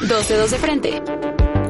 12 0.00 0.36
2 0.36 0.50
de 0.50 0.58
frente. 0.58 1.02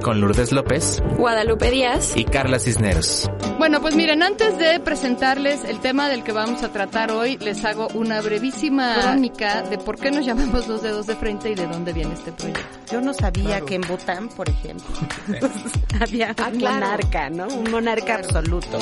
Con 0.02 0.20
Lourdes 0.20 0.52
López, 0.52 1.02
Guadalupe 1.16 1.70
Díaz 1.70 2.12
y 2.16 2.24
Carla 2.24 2.58
Cisneros. 2.58 3.28
Bueno, 3.58 3.80
pues 3.80 3.94
miren, 3.96 4.22
antes 4.22 4.56
de 4.58 4.78
presentarles 4.80 5.64
el 5.64 5.80
tema 5.80 6.08
del 6.08 6.22
que 6.22 6.32
vamos 6.32 6.62
a 6.62 6.70
tratar 6.72 7.10
hoy, 7.10 7.36
les 7.38 7.64
hago 7.64 7.88
una 7.94 8.20
brevísima 8.20 8.94
crónica 9.00 9.62
de 9.62 9.76
por 9.78 9.98
qué 9.98 10.10
nos 10.10 10.24
llamamos 10.24 10.68
los 10.68 10.82
dedos 10.82 11.06
de 11.06 11.16
frente 11.16 11.50
y 11.50 11.54
de 11.56 11.66
dónde 11.66 11.92
viene 11.92 12.14
este 12.14 12.32
proyecto. 12.32 12.62
Yo 12.92 13.00
no 13.00 13.12
sabía 13.12 13.60
que 13.62 13.74
en 13.74 13.80
Bután, 13.82 14.28
por 14.28 14.48
ejemplo, 14.48 14.86
había 16.00 16.28
un 16.28 16.34
Ah, 16.38 16.50
claro. 16.56 16.74
monarca, 16.86 17.30
¿no? 17.30 17.48
Un 17.48 17.70
monarca 17.70 18.14
absoluto. 18.14 18.78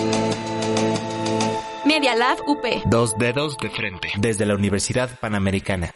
Media 1.87 2.15
Lab 2.15 2.39
UP. 2.47 2.65
Dos 2.87 3.17
dedos 3.19 3.57
de 3.59 3.71
frente. 3.71 4.09
Desde 4.19 4.45
la 4.45 4.55
Universidad 4.55 5.09
Panamericana. 5.19 5.95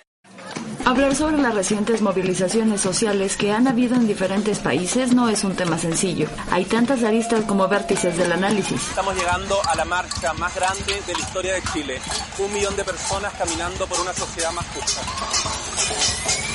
Hablar 0.84 1.14
sobre 1.14 1.38
las 1.38 1.54
recientes 1.54 2.02
movilizaciones 2.02 2.80
sociales 2.80 3.36
que 3.36 3.52
han 3.52 3.68
habido 3.68 3.94
en 3.94 4.06
diferentes 4.06 4.58
países 4.58 5.14
no 5.14 5.28
es 5.28 5.44
un 5.44 5.54
tema 5.54 5.78
sencillo. 5.78 6.28
Hay 6.50 6.64
tantas 6.64 7.02
aristas 7.04 7.44
como 7.44 7.68
vértices 7.68 8.16
del 8.16 8.32
análisis. 8.32 8.80
Estamos 8.88 9.14
llegando 9.14 9.56
a 9.66 9.74
la 9.76 9.84
marcha 9.84 10.32
más 10.34 10.54
grande 10.54 11.00
de 11.06 11.12
la 11.12 11.18
historia 11.18 11.54
de 11.54 11.62
Chile. 11.72 12.00
Un 12.38 12.52
millón 12.52 12.74
de 12.76 12.84
personas 12.84 13.32
caminando 13.34 13.86
por 13.86 14.00
una 14.00 14.12
sociedad 14.12 14.52
más 14.52 14.66
justa. 14.68 16.49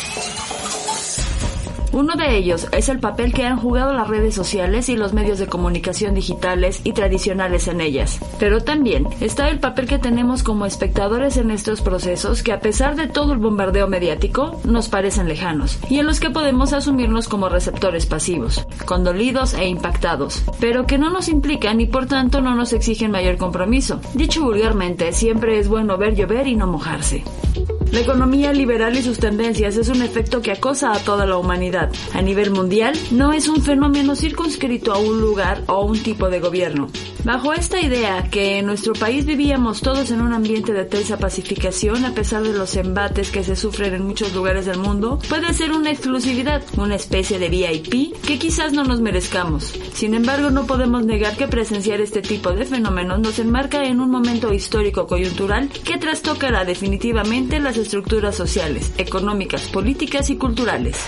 Uno 1.95 2.15
de 2.17 2.35
ellos 2.35 2.67
es 2.73 2.89
el 2.89 2.99
papel 2.99 3.31
que 3.31 3.45
han 3.45 3.55
jugado 3.55 3.93
las 3.93 4.09
redes 4.09 4.35
sociales 4.35 4.89
y 4.89 4.97
los 4.97 5.13
medios 5.13 5.39
de 5.39 5.47
comunicación 5.47 6.13
digitales 6.13 6.81
y 6.83 6.91
tradicionales 6.91 7.69
en 7.69 7.79
ellas. 7.79 8.19
Pero 8.38 8.61
también 8.61 9.07
está 9.21 9.47
el 9.47 9.59
papel 9.59 9.88
que 9.88 9.97
tenemos 9.97 10.43
como 10.43 10.66
espectadores 10.66 11.38
en 11.38 11.51
estos 11.51 11.79
procesos 11.79 12.43
que 12.43 12.51
a 12.51 12.59
pesar 12.59 12.97
de 12.97 13.07
todo 13.07 13.31
el 13.31 13.39
bombardeo 13.39 13.88
mediático 13.88 14.59
nos 14.66 14.89
parecen 14.89 15.29
lejanos 15.29 15.79
y 15.89 15.99
en 15.99 16.05
los 16.05 16.19
que 16.19 16.31
podemos 16.31 16.73
asumirnos 16.73 17.29
como 17.29 17.47
receptores 17.47 18.05
pasivos, 18.05 18.67
condolidos 18.83 19.53
e 19.53 19.66
impactados, 19.69 20.43
pero 20.59 20.88
que 20.88 20.97
no 20.97 21.09
nos 21.09 21.29
implican 21.29 21.79
y 21.79 21.85
por 21.85 22.07
tanto 22.07 22.41
no 22.41 22.55
nos 22.55 22.73
exigen 22.73 23.11
mayor 23.11 23.38
compromiso. 23.38 24.01
Dicho 24.13 24.44
vulgarmente, 24.44 25.13
siempre 25.13 25.59
es 25.59 25.69
bueno 25.69 25.97
ver 25.97 26.13
llover 26.13 26.45
y 26.47 26.57
no 26.57 26.67
mojarse. 26.67 27.23
La 27.95 28.01
economía 28.01 28.51
liberal 28.51 28.97
y 28.97 29.01
sus 29.01 29.19
tendencias 29.19 29.78
es 29.78 29.88
un 29.88 30.01
efecto 30.01 30.41
que 30.41 30.51
acosa 30.51 30.91
a 30.91 31.00
toda 31.00 31.25
la 31.25 31.38
humanidad. 31.38 31.89
A 32.13 32.22
nivel 32.22 32.51
mundial, 32.51 32.94
no 33.11 33.31
es 33.31 33.47
un 33.47 33.61
fenómeno 33.61 34.17
circunscrito 34.17 34.91
a 34.91 34.97
un 34.97 35.22
lugar 35.22 35.61
o 35.67 35.85
un 35.85 36.03
tipo 36.03 36.29
de 36.29 36.41
gobierno. 36.41 36.89
Bajo 37.23 37.53
esta 37.53 37.79
idea, 37.79 38.28
que 38.29 38.59
en 38.59 38.67
nuestro 38.67 38.94
país 38.94 39.25
vivíamos 39.25 39.81
todos 39.81 40.11
en 40.11 40.22
un 40.22 40.34
ambiente 40.34 40.73
de 40.73 40.85
tensa 40.85 41.17
pacificación 41.17 42.05
a 42.05 42.13
pesar 42.13 42.44
de 42.44 42.53
los 42.53 42.75
embates 42.75 43.31
que 43.31 43.44
se 43.44 43.55
sufren 43.55 43.95
en 43.95 44.05
muchos 44.05 44.35
lugares 44.35 44.67
del 44.67 44.78
mundo, 44.78 45.17
puede 45.28 45.51
ser 45.53 45.72
una 45.72 45.89
exclusividad, 45.89 46.61
una 46.78 46.95
especie 46.95 47.39
de 47.39 47.50
VIP 47.50 48.16
que 48.22 48.38
quizás 48.38 48.73
no 48.73 48.84
nos 48.84 49.01
merezcamos. 49.01 49.73
Sin 49.94 50.13
embargo, 50.13 50.51
no 50.51 50.67
podemos 50.67 51.03
negar 51.03 51.35
que 51.35 51.47
presenciar 51.47 52.00
este 52.00 52.22
tipo 52.22 52.51
de 52.51 52.66
fenómenos 52.66 53.19
nos 53.19 53.39
enmarca 53.39 53.85
en 53.85 54.01
un 54.01 54.11
momento 54.11 54.53
histórico 54.53 55.07
coyuntural 55.07 55.69
que 55.69 55.97
trastocará 55.97 56.63
definitivamente 56.63 57.59
las 57.59 57.78
estructuras 57.85 58.35
sociales, 58.35 58.91
económicas, 58.97 59.68
políticas 59.68 60.31
y 60.31 60.38
culturales. 60.38 61.06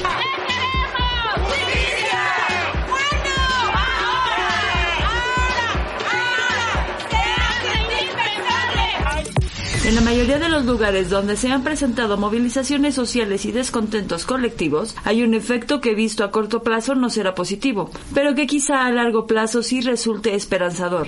En 9.85 9.95
la 9.95 10.01
mayoría 10.01 10.38
de 10.38 10.49
los 10.49 10.65
lugares 10.65 11.09
donde 11.09 11.35
se 11.38 11.49
han 11.49 11.63
presentado 11.63 12.17
movilizaciones 12.17 12.94
sociales 12.94 13.45
y 13.45 13.51
descontentos 13.51 14.25
colectivos, 14.25 14.95
hay 15.03 15.23
un 15.23 15.33
efecto 15.33 15.81
que 15.81 15.95
visto 15.95 16.23
a 16.23 16.29
corto 16.29 16.61
plazo 16.61 16.94
no 16.94 17.09
será 17.09 17.33
positivo, 17.33 17.89
pero 18.13 18.35
que 18.35 18.47
quizá 18.47 18.85
a 18.85 18.91
largo 18.91 19.25
plazo 19.25 19.63
sí 19.63 19.81
resulte 19.81 20.35
esperanzador 20.35 21.07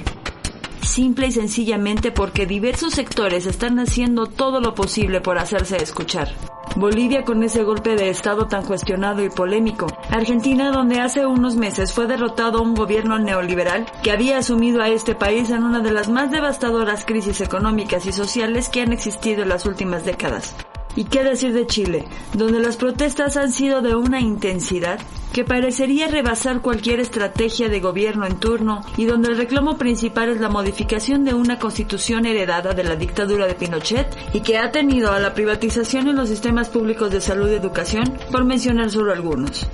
simple 0.89 1.27
y 1.27 1.31
sencillamente 1.31 2.11
porque 2.11 2.45
diversos 2.45 2.93
sectores 2.93 3.45
están 3.45 3.79
haciendo 3.79 4.25
todo 4.25 4.59
lo 4.59 4.73
posible 4.73 5.21
por 5.21 5.37
hacerse 5.37 5.77
escuchar. 5.77 6.29
Bolivia 6.75 7.23
con 7.23 7.43
ese 7.43 7.63
golpe 7.63 7.95
de 7.95 8.09
Estado 8.09 8.47
tan 8.47 8.65
cuestionado 8.65 9.23
y 9.23 9.29
polémico. 9.29 9.87
Argentina 10.09 10.71
donde 10.71 10.99
hace 10.99 11.25
unos 11.25 11.55
meses 11.55 11.93
fue 11.93 12.07
derrotado 12.07 12.61
un 12.61 12.75
gobierno 12.75 13.19
neoliberal 13.19 13.85
que 14.03 14.11
había 14.11 14.37
asumido 14.37 14.81
a 14.81 14.89
este 14.89 15.15
país 15.15 15.49
en 15.49 15.63
una 15.63 15.79
de 15.79 15.91
las 15.91 16.09
más 16.09 16.31
devastadoras 16.31 17.05
crisis 17.05 17.41
económicas 17.41 18.05
y 18.05 18.11
sociales 18.11 18.69
que 18.69 18.81
han 18.81 18.91
existido 18.91 19.43
en 19.43 19.49
las 19.49 19.65
últimas 19.65 20.05
décadas. 20.05 20.55
¿Y 20.99 21.05
qué 21.05 21.23
decir 21.23 21.53
de 21.53 21.65
Chile, 21.65 22.03
donde 22.33 22.59
las 22.59 22.75
protestas 22.75 23.37
han 23.37 23.53
sido 23.53 23.81
de 23.81 23.95
una 23.95 24.19
intensidad 24.19 24.99
que 25.31 25.45
parecería 25.45 26.09
rebasar 26.09 26.59
cualquier 26.59 26.99
estrategia 26.99 27.69
de 27.69 27.79
gobierno 27.79 28.25
en 28.25 28.37
turno 28.37 28.81
y 28.97 29.05
donde 29.05 29.29
el 29.29 29.37
reclamo 29.37 29.77
principal 29.77 30.27
es 30.27 30.41
la 30.41 30.49
modificación 30.49 31.23
de 31.23 31.33
una 31.33 31.57
constitución 31.57 32.25
heredada 32.25 32.73
de 32.73 32.83
la 32.83 32.97
dictadura 32.97 33.47
de 33.47 33.55
Pinochet 33.55 34.13
y 34.33 34.41
que 34.41 34.57
ha 34.57 34.73
tenido 34.73 35.13
a 35.13 35.21
la 35.21 35.33
privatización 35.33 36.09
en 36.09 36.17
los 36.17 36.27
sistemas 36.27 36.67
públicos 36.67 37.09
de 37.11 37.21
salud 37.21 37.49
y 37.49 37.53
educación, 37.53 38.17
por 38.29 38.43
mencionar 38.43 38.91
solo 38.91 39.13
algunos? 39.13 39.69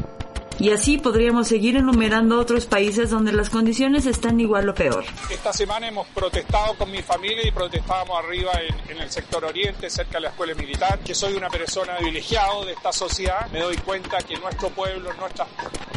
Y 0.60 0.72
así 0.72 0.98
podríamos 0.98 1.48
seguir 1.50 1.76
enumerando 1.76 2.40
otros 2.40 2.66
países 2.66 3.10
donde 3.10 3.34
las 3.34 3.50
condiciones 3.50 4.06
están 4.06 4.40
igual 4.40 4.70
o 4.70 4.74
peor. 4.74 5.04
Esta 5.30 5.52
semana 5.52 5.88
hemos 5.88 6.08
protestado 6.08 6.76
con 6.76 6.90
mi 6.92 7.02
familia 7.02 7.46
y 7.46 7.52
protestábamos 7.52 8.18
arriba 8.24 8.52
en, 8.62 8.92
en, 8.92 9.02
el 9.04 9.12
sector 9.12 9.44
oriente, 9.44 9.90
cerca 9.90 10.14
de 10.14 10.22
la 10.22 10.30
escuela 10.30 10.54
militar, 10.56 11.00
que 11.00 11.14
soy 11.14 11.34
una 11.34 11.50
persona 11.50 11.98
privilegiada 11.98 12.66
de 12.66 12.72
esta 12.72 12.94
sociedad. 12.94 13.50
Me 13.52 13.60
doy 13.60 13.76
cuenta 13.78 14.18
que 14.20 14.38
nuestro 14.38 14.70
pueblo, 14.70 15.14
nuestras, 15.14 15.48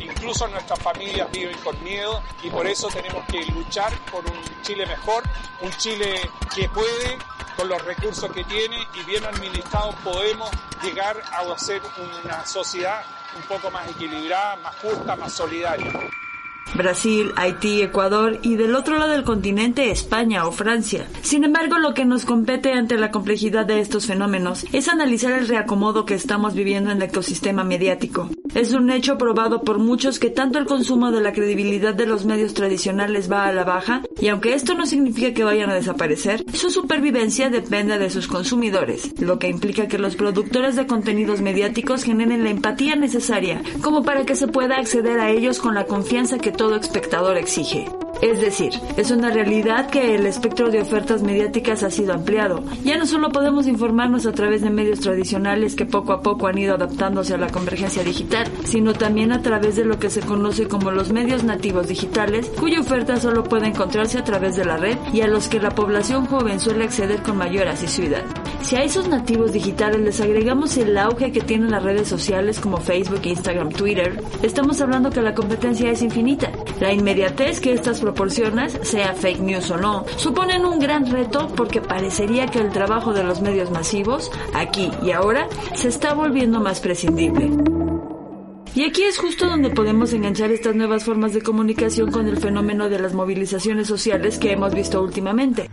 incluso 0.02 0.48
nuestras 0.48 0.78
familias 0.80 1.30
viven 1.32 1.56
con 1.58 1.82
miedo 1.84 2.20
y 2.42 2.50
por 2.50 2.66
eso 2.66 2.88
tenemos 2.88 3.24
que 3.26 3.44
luchar 3.52 3.92
por 4.10 4.24
un 4.24 4.62
Chile 4.62 4.86
mejor, 4.86 5.22
un 5.62 5.70
Chile 5.72 6.20
que 6.54 6.68
puede 6.68 7.18
con 7.56 7.68
los 7.68 7.84
recursos 7.84 8.30
que 8.32 8.44
tiene 8.44 8.76
y 8.94 9.04
bien 9.04 9.24
administrados 9.24 9.94
podemos 10.04 10.50
llegar 10.82 11.20
a 11.32 11.58
ser 11.58 11.82
una 12.24 12.46
sociedad 12.46 13.02
un 13.38 13.44
poco 13.44 13.70
más 13.70 13.88
equilibrada, 13.88 14.56
más 14.56 14.74
justa, 14.76 15.16
más 15.16 15.32
solidaria. 15.32 15.92
Brasil, 16.74 17.32
Haití, 17.36 17.82
Ecuador 17.82 18.38
y 18.42 18.56
del 18.56 18.74
otro 18.74 18.98
lado 18.98 19.12
del 19.12 19.24
continente 19.24 19.90
España 19.90 20.46
o 20.46 20.52
Francia. 20.52 21.08
Sin 21.22 21.44
embargo, 21.44 21.78
lo 21.78 21.94
que 21.94 22.04
nos 22.04 22.24
compete 22.24 22.72
ante 22.72 22.98
la 22.98 23.10
complejidad 23.10 23.66
de 23.66 23.80
estos 23.80 24.06
fenómenos 24.06 24.66
es 24.72 24.88
analizar 24.88 25.32
el 25.32 25.48
reacomodo 25.48 26.04
que 26.04 26.14
estamos 26.14 26.54
viviendo 26.54 26.90
en 26.90 26.98
el 26.98 27.04
ecosistema 27.04 27.64
mediático. 27.64 28.30
Es 28.54 28.72
un 28.72 28.90
hecho 28.90 29.18
probado 29.18 29.62
por 29.62 29.78
muchos 29.78 30.18
que 30.18 30.30
tanto 30.30 30.58
el 30.58 30.66
consumo 30.66 31.10
de 31.10 31.20
la 31.20 31.32
credibilidad 31.32 31.94
de 31.94 32.06
los 32.06 32.24
medios 32.24 32.54
tradicionales 32.54 33.30
va 33.30 33.46
a 33.46 33.52
la 33.52 33.64
baja 33.64 34.02
y 34.20 34.28
aunque 34.28 34.54
esto 34.54 34.74
no 34.74 34.86
significa 34.86 35.34
que 35.34 35.44
vayan 35.44 35.70
a 35.70 35.74
desaparecer, 35.74 36.44
su 36.52 36.70
supervivencia 36.70 37.50
depende 37.50 37.98
de 37.98 38.10
sus 38.10 38.26
consumidores, 38.26 39.12
lo 39.20 39.38
que 39.38 39.48
implica 39.48 39.86
que 39.86 39.98
los 39.98 40.16
productores 40.16 40.76
de 40.76 40.86
contenidos 40.86 41.40
mediáticos 41.40 42.04
generen 42.04 42.44
la 42.44 42.50
empatía 42.50 42.96
necesaria 42.96 43.62
como 43.82 44.02
para 44.02 44.24
que 44.24 44.34
se 44.34 44.48
pueda 44.48 44.76
acceder 44.76 45.20
a 45.20 45.30
ellos 45.30 45.58
con 45.58 45.74
la 45.74 45.84
confianza 45.84 46.38
que 46.38 46.52
todo 46.58 46.74
espectador 46.74 47.38
exige. 47.38 47.86
Es 48.20 48.40
decir, 48.40 48.72
es 48.96 49.10
una 49.10 49.30
realidad 49.30 49.88
que 49.90 50.16
el 50.16 50.26
espectro 50.26 50.70
de 50.70 50.80
ofertas 50.80 51.22
mediáticas 51.22 51.82
ha 51.84 51.90
sido 51.90 52.12
ampliado. 52.12 52.62
Ya 52.82 52.98
no 52.98 53.06
solo 53.06 53.30
podemos 53.30 53.66
informarnos 53.66 54.26
a 54.26 54.32
través 54.32 54.62
de 54.62 54.70
medios 54.70 55.00
tradicionales 55.00 55.76
que 55.76 55.86
poco 55.86 56.12
a 56.12 56.20
poco 56.20 56.48
han 56.48 56.58
ido 56.58 56.74
adaptándose 56.74 57.34
a 57.34 57.38
la 57.38 57.48
convergencia 57.48 58.02
digital, 58.02 58.48
sino 58.64 58.92
también 58.92 59.30
a 59.32 59.42
través 59.42 59.76
de 59.76 59.84
lo 59.84 59.98
que 59.98 60.10
se 60.10 60.20
conoce 60.20 60.66
como 60.66 60.90
los 60.90 61.12
medios 61.12 61.44
nativos 61.44 61.86
digitales, 61.86 62.50
cuya 62.58 62.80
oferta 62.80 63.18
solo 63.18 63.44
puede 63.44 63.68
encontrarse 63.68 64.18
a 64.18 64.24
través 64.24 64.56
de 64.56 64.64
la 64.64 64.76
red 64.76 64.98
y 65.12 65.20
a 65.20 65.28
los 65.28 65.48
que 65.48 65.60
la 65.60 65.70
población 65.70 66.26
joven 66.26 66.58
suele 66.58 66.84
acceder 66.84 67.22
con 67.22 67.36
mayor 67.36 67.68
asiduidad. 67.68 68.24
Si 68.62 68.74
a 68.74 68.82
esos 68.82 69.08
nativos 69.08 69.52
digitales 69.52 70.00
les 70.00 70.20
agregamos 70.20 70.76
el 70.76 70.98
auge 70.98 71.30
que 71.30 71.40
tienen 71.40 71.70
las 71.70 71.82
redes 71.82 72.08
sociales 72.08 72.58
como 72.58 72.78
Facebook, 72.78 73.20
Instagram, 73.24 73.70
Twitter, 73.70 74.20
estamos 74.42 74.80
hablando 74.80 75.10
que 75.10 75.22
la 75.22 75.34
competencia 75.34 75.90
es 75.90 76.02
infinita. 76.02 76.50
La 76.80 76.92
inmediatez 76.92 77.60
que 77.60 77.72
estas 77.72 78.00
proporciones, 78.08 78.78
sea 78.84 79.12
fake 79.12 79.40
news 79.40 79.70
o 79.70 79.76
no, 79.76 80.06
suponen 80.16 80.64
un 80.64 80.78
gran 80.78 81.10
reto 81.10 81.46
porque 81.54 81.82
parecería 81.82 82.46
que 82.46 82.58
el 82.58 82.70
trabajo 82.70 83.12
de 83.12 83.22
los 83.22 83.42
medios 83.42 83.70
masivos, 83.70 84.30
aquí 84.54 84.90
y 85.02 85.10
ahora, 85.10 85.46
se 85.74 85.88
está 85.88 86.14
volviendo 86.14 86.58
más 86.58 86.80
prescindible. 86.80 87.50
Y 88.74 88.84
aquí 88.84 89.02
es 89.02 89.18
justo 89.18 89.46
donde 89.46 89.68
podemos 89.68 90.10
enganchar 90.14 90.50
estas 90.50 90.74
nuevas 90.74 91.04
formas 91.04 91.34
de 91.34 91.42
comunicación 91.42 92.10
con 92.10 92.26
el 92.28 92.38
fenómeno 92.38 92.88
de 92.88 92.98
las 92.98 93.12
movilizaciones 93.12 93.88
sociales 93.88 94.38
que 94.38 94.52
hemos 94.52 94.74
visto 94.74 95.02
últimamente. 95.02 95.68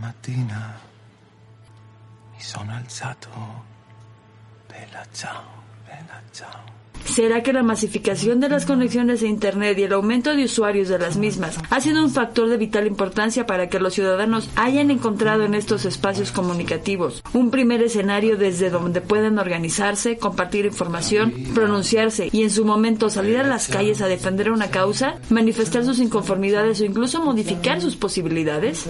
¿Será 7.06 7.42
que 7.42 7.52
la 7.52 7.62
masificación 7.62 8.40
de 8.40 8.48
las 8.48 8.66
conexiones 8.66 9.22
a 9.22 9.26
Internet 9.26 9.78
y 9.78 9.84
el 9.84 9.92
aumento 9.92 10.34
de 10.34 10.44
usuarios 10.44 10.88
de 10.88 10.98
las 10.98 11.16
mismas 11.16 11.58
ha 11.70 11.80
sido 11.80 12.02
un 12.04 12.10
factor 12.10 12.48
de 12.48 12.56
vital 12.56 12.86
importancia 12.86 13.46
para 13.46 13.68
que 13.68 13.78
los 13.78 13.94
ciudadanos 13.94 14.50
hayan 14.56 14.90
encontrado 14.90 15.44
en 15.44 15.54
estos 15.54 15.84
espacios 15.84 16.32
comunicativos 16.32 17.22
un 17.32 17.50
primer 17.50 17.82
escenario 17.82 18.36
desde 18.36 18.70
donde 18.70 19.00
pueden 19.00 19.38
organizarse, 19.38 20.18
compartir 20.18 20.66
información, 20.66 21.32
pronunciarse 21.54 22.28
y 22.32 22.42
en 22.42 22.50
su 22.50 22.64
momento 22.64 23.08
salir 23.08 23.38
a 23.38 23.42
las 23.42 23.68
calles 23.68 24.02
a 24.02 24.08
defender 24.08 24.50
una 24.50 24.70
causa, 24.70 25.16
manifestar 25.30 25.84
sus 25.84 26.00
inconformidades 26.00 26.80
o 26.80 26.84
incluso 26.84 27.22
modificar 27.22 27.80
sus 27.80 27.96
posibilidades? 27.96 28.86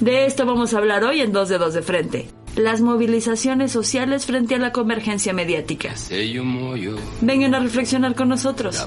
De 0.00 0.26
esto 0.26 0.46
vamos 0.46 0.74
a 0.74 0.78
hablar 0.78 1.04
hoy 1.04 1.20
en 1.20 1.32
Dos 1.32 1.48
Dedos 1.48 1.74
de 1.74 1.82
Frente. 1.82 2.37
Las 2.56 2.80
movilizaciones 2.80 3.72
sociales 3.72 4.26
frente 4.26 4.54
a 4.54 4.58
la 4.58 4.72
convergencia 4.72 5.32
mediática. 5.32 5.94
Vengan 7.20 7.54
a 7.54 7.60
reflexionar 7.60 8.14
con 8.14 8.28
nosotros. 8.28 8.86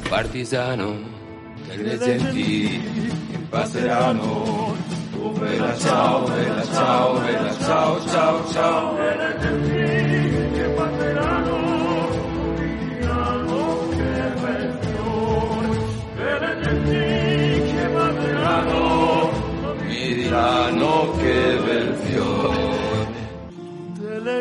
Milano 19.87 21.11
che 21.17 21.59
bel 21.65 21.95
fiore 22.03 22.30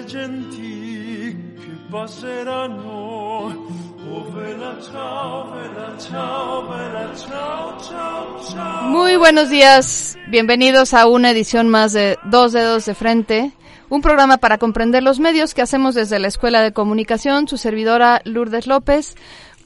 delle 0.00 0.06
genti 0.06 1.36
che 1.58 1.70
passeranno 1.90 3.68
oh 4.08 4.32
vela 4.32 4.76
ciao 4.80 5.50
vela 5.52 5.94
ciao 5.98 6.68
vela 6.68 7.12
ciao 7.16 7.78
ciao 7.80 8.40
ciao 8.50 8.88
Muy 8.88 9.16
buenos 9.16 9.50
días, 9.50 10.16
bienvenidos 10.28 10.94
a 10.94 11.06
una 11.06 11.30
edición 11.30 11.68
más 11.68 11.92
de 11.92 12.18
Dos 12.24 12.52
Dedos 12.52 12.86
de 12.86 12.94
Frente, 12.94 13.52
un 13.88 14.00
programa 14.00 14.38
para 14.38 14.58
comprender 14.58 15.02
los 15.02 15.20
medios 15.20 15.54
que 15.54 15.62
hacemos 15.62 15.94
desde 15.94 16.18
la 16.18 16.28
Escuela 16.28 16.62
de 16.62 16.72
Comunicación, 16.72 17.48
su 17.48 17.56
servidora 17.56 18.22
Lourdes 18.24 18.66
López. 18.66 19.16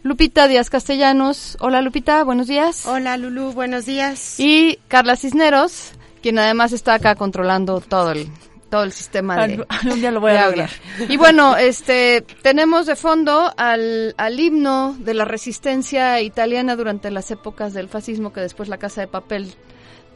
Lupita 0.03 0.49
Díaz 0.49 0.69
Castellanos. 0.69 1.57
Hola 1.61 1.81
Lupita, 1.81 2.23
buenos 2.25 2.47
días. 2.47 2.85
Hola 2.85 3.17
Lulu, 3.17 3.53
buenos 3.53 3.87
días. 3.87 4.39
Y 4.39 4.79
Carla 4.87 5.17
Cisneros, 5.17 5.93
quien 6.21 6.39
además 6.39 6.73
está 6.73 6.93
acá 6.93 7.15
controlando 7.15 7.81
todo 7.81 8.13
el 8.13 8.29
todo 8.71 8.83
el 8.83 8.93
sistema 8.93 9.47
de 9.47 9.65
un 9.91 10.01
día 10.01 10.11
lo 10.11 10.21
voy 10.21 10.33
a 10.33 10.47
lograr. 10.47 10.71
Y 11.09 11.17
bueno, 11.17 11.57
este 11.57 12.25
tenemos 12.43 12.87
de 12.87 12.97
fondo 12.97 13.53
al, 13.57 14.15
al 14.17 14.41
himno 14.41 14.97
de 14.99 15.15
la 15.15 15.25
resistencia 15.25 16.21
italiana 16.21 16.77
durante 16.77 17.11
las 17.11 17.31
épocas 17.31 17.75
del 17.75 17.89
fascismo 17.89 18.33
que 18.33 18.41
después 18.41 18.69
la 18.69 18.79
Casa 18.79 19.01
de 19.01 19.07
Papel 19.07 19.55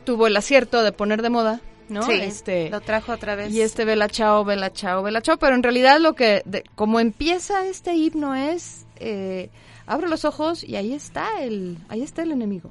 tuvo 0.04 0.26
el 0.26 0.36
acierto 0.36 0.82
de 0.82 0.92
poner 0.92 1.22
de 1.22 1.30
moda. 1.30 1.60
¿no? 1.88 2.02
Sí, 2.02 2.12
este, 2.12 2.70
lo 2.70 2.80
trajo 2.80 3.12
otra 3.12 3.34
vez. 3.34 3.52
Y 3.52 3.62
este 3.62 3.84
Vela 3.84 4.08
Chao, 4.08 4.44
Vela 4.44 4.72
Chao, 4.72 5.02
Vela 5.02 5.22
Chao, 5.22 5.38
pero 5.38 5.54
en 5.54 5.62
realidad 5.62 6.00
lo 6.00 6.14
que, 6.14 6.42
de, 6.44 6.64
como 6.74 7.00
empieza 7.00 7.66
este 7.66 7.94
himno 7.94 8.34
es, 8.34 8.86
eh, 8.96 9.50
abre 9.86 10.08
los 10.08 10.24
ojos 10.24 10.62
y 10.64 10.76
ahí 10.76 10.92
está 10.92 11.40
el, 11.40 11.78
ahí 11.88 12.02
está 12.02 12.22
el 12.22 12.32
enemigo, 12.32 12.70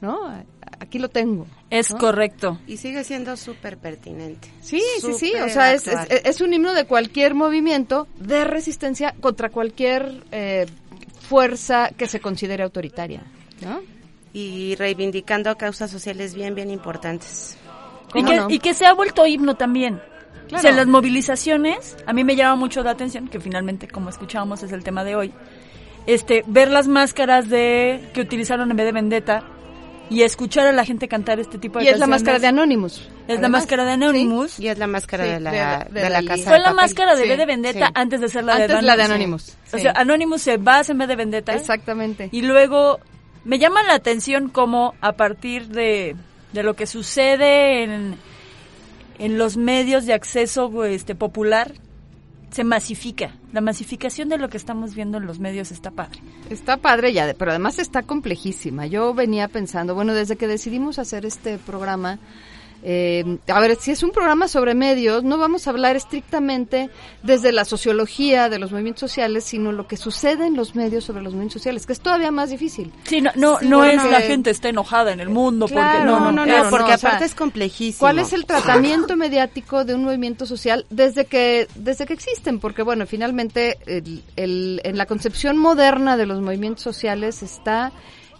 ¿no? 0.00 0.32
Aquí 0.78 0.98
lo 0.98 1.08
tengo. 1.08 1.46
Es 1.70 1.90
¿no? 1.92 1.98
correcto. 1.98 2.58
Y 2.66 2.76
sigue 2.76 3.02
siendo 3.04 3.36
súper 3.36 3.78
pertinente. 3.78 4.48
Sí, 4.60 4.82
sí, 5.00 5.12
sí, 5.14 5.32
o 5.34 5.48
sea, 5.48 5.72
es, 5.72 5.86
es, 5.86 5.98
es, 6.24 6.40
un 6.40 6.52
himno 6.52 6.74
de 6.74 6.84
cualquier 6.84 7.34
movimiento 7.34 8.06
de 8.18 8.44
resistencia 8.44 9.14
contra 9.20 9.48
cualquier 9.48 10.24
eh, 10.32 10.66
fuerza 11.26 11.90
que 11.96 12.06
se 12.06 12.20
considere 12.20 12.62
autoritaria, 12.62 13.22
¿no? 13.62 13.80
Y 14.32 14.74
reivindicando 14.76 15.56
causas 15.56 15.90
sociales 15.90 16.34
bien, 16.34 16.54
bien 16.54 16.70
importantes. 16.70 17.56
Y 18.14 18.22
que, 18.22 18.36
no? 18.36 18.50
y 18.50 18.58
que, 18.58 18.74
se 18.74 18.84
ha 18.84 18.92
vuelto 18.92 19.26
himno 19.26 19.56
también. 19.56 20.00
Claro. 20.48 20.58
O 20.58 20.62
sea, 20.62 20.72
las 20.72 20.86
movilizaciones, 20.86 21.96
a 22.06 22.12
mí 22.12 22.22
me 22.22 22.36
llama 22.36 22.54
mucho 22.54 22.82
la 22.82 22.90
atención, 22.90 23.28
que 23.28 23.40
finalmente, 23.40 23.88
como 23.88 24.10
escuchábamos, 24.10 24.62
es 24.62 24.72
el 24.72 24.84
tema 24.84 25.04
de 25.04 25.16
hoy, 25.16 25.32
este, 26.06 26.44
ver 26.46 26.70
las 26.70 26.86
máscaras 26.86 27.48
de 27.48 28.10
que 28.12 28.20
utilizaron 28.20 28.70
en 28.70 28.76
vez 28.76 28.86
de 28.86 28.92
Vendetta 28.92 29.44
y 30.08 30.22
escuchar 30.22 30.66
a 30.66 30.72
la 30.72 30.84
gente 30.84 31.08
cantar 31.08 31.40
este 31.40 31.58
tipo 31.58 31.78
de 31.78 31.84
y 31.84 31.88
canciones. 31.88 31.94
es 31.94 32.00
la 32.00 32.06
máscara 32.06 32.38
de 32.38 32.46
Anonymous. 32.46 32.98
Es 32.98 33.08
además. 33.26 33.40
la 33.40 33.48
máscara 33.48 33.84
de 33.84 33.90
Anonymous. 33.92 34.50
¿Sí? 34.52 34.64
Y 34.64 34.68
es 34.68 34.78
la 34.78 34.86
máscara 34.86 35.24
sí, 35.24 35.30
de, 35.30 35.40
la, 35.40 35.50
de, 35.50 35.94
de, 35.94 36.00
de 36.02 36.10
la, 36.10 36.22
casa 36.22 36.44
Fue 36.44 36.52
de 36.54 36.60
la 36.60 36.72
máscara 36.72 37.14
de 37.16 37.22
sí, 37.22 37.28
B 37.28 37.36
de 37.36 37.46
Vendetta 37.46 37.90
antes 37.94 38.20
de 38.20 38.28
ser 38.28 38.44
la 38.44 38.52
antes 38.54 38.68
de 38.68 38.74
Anonymous. 38.74 38.86
la 38.86 38.96
de 38.96 39.02
Anonymous. 39.02 39.56
O 39.72 39.78
sea, 39.78 39.92
Anonymous 39.92 40.42
se 40.42 40.56
basa 40.58 40.92
en 40.92 40.98
B 40.98 41.06
de 41.06 41.16
Vendetta. 41.16 41.54
Exactamente. 41.54 42.28
Y 42.32 42.42
luego 42.42 43.00
me 43.44 43.58
llama 43.58 43.82
la 43.82 43.94
atención 43.94 44.48
cómo 44.48 44.94
a 45.00 45.12
partir 45.12 45.68
de, 45.68 46.16
de 46.52 46.62
lo 46.62 46.74
que 46.74 46.86
sucede 46.86 47.84
en, 47.84 48.16
en 49.18 49.38
los 49.38 49.56
medios 49.56 50.06
de 50.06 50.14
acceso 50.14 50.84
este, 50.84 51.14
popular, 51.14 51.72
se 52.56 52.64
masifica. 52.64 53.32
La 53.52 53.60
masificación 53.60 54.30
de 54.30 54.38
lo 54.38 54.48
que 54.48 54.56
estamos 54.56 54.94
viendo 54.94 55.18
en 55.18 55.26
los 55.26 55.38
medios 55.38 55.70
está 55.72 55.90
padre. 55.90 56.20
Está 56.48 56.78
padre 56.78 57.12
ya, 57.12 57.34
pero 57.38 57.50
además 57.50 57.78
está 57.78 58.02
complejísima. 58.02 58.86
Yo 58.86 59.12
venía 59.12 59.46
pensando, 59.48 59.94
bueno, 59.94 60.14
desde 60.14 60.36
que 60.36 60.46
decidimos 60.46 60.98
hacer 60.98 61.26
este 61.26 61.58
programa, 61.58 62.18
eh, 62.88 63.38
a 63.48 63.58
ver, 63.58 63.74
si 63.80 63.90
es 63.90 64.04
un 64.04 64.12
programa 64.12 64.46
sobre 64.46 64.72
medios, 64.76 65.24
no 65.24 65.38
vamos 65.38 65.66
a 65.66 65.70
hablar 65.70 65.96
estrictamente 65.96 66.88
desde 67.24 67.50
la 67.50 67.64
sociología 67.64 68.48
de 68.48 68.60
los 68.60 68.70
movimientos 68.70 69.00
sociales, 69.00 69.42
sino 69.42 69.72
lo 69.72 69.88
que 69.88 69.96
sucede 69.96 70.46
en 70.46 70.54
los 70.54 70.76
medios 70.76 71.02
sobre 71.02 71.20
los 71.20 71.32
movimientos 71.32 71.54
sociales, 71.54 71.84
que 71.84 71.92
es 71.92 71.98
todavía 71.98 72.30
más 72.30 72.50
difícil. 72.50 72.92
Sí, 73.02 73.20
no, 73.20 73.32
no, 73.34 73.58
sí, 73.58 73.66
no 73.66 73.84
es 73.84 74.04
la 74.04 74.20
gente 74.20 74.50
está 74.50 74.68
enojada 74.68 75.12
en 75.12 75.18
el 75.18 75.30
mundo, 75.30 75.66
claro, 75.66 75.98
porque 75.98 76.06
no, 76.06 76.20
no, 76.20 76.30
no, 76.30 76.44
claro, 76.44 76.70
porque 76.70 76.90
no, 76.90 76.94
aparte 76.94 77.16
o 77.16 77.18
sea, 77.18 77.26
es 77.26 77.34
complejísimo. 77.34 77.98
¿Cuál 77.98 78.20
es 78.20 78.32
el 78.32 78.46
tratamiento 78.46 79.16
mediático 79.16 79.84
de 79.84 79.92
un 79.96 80.04
movimiento 80.04 80.46
social 80.46 80.86
desde 80.88 81.24
que 81.24 81.66
desde 81.74 82.06
que 82.06 82.12
existen? 82.12 82.60
Porque 82.60 82.82
bueno, 82.82 83.04
finalmente 83.04 83.78
el, 83.86 84.22
el, 84.36 84.80
en 84.84 84.96
la 84.96 85.06
concepción 85.06 85.58
moderna 85.58 86.16
de 86.16 86.26
los 86.26 86.40
movimientos 86.40 86.84
sociales 86.84 87.42
está 87.42 87.90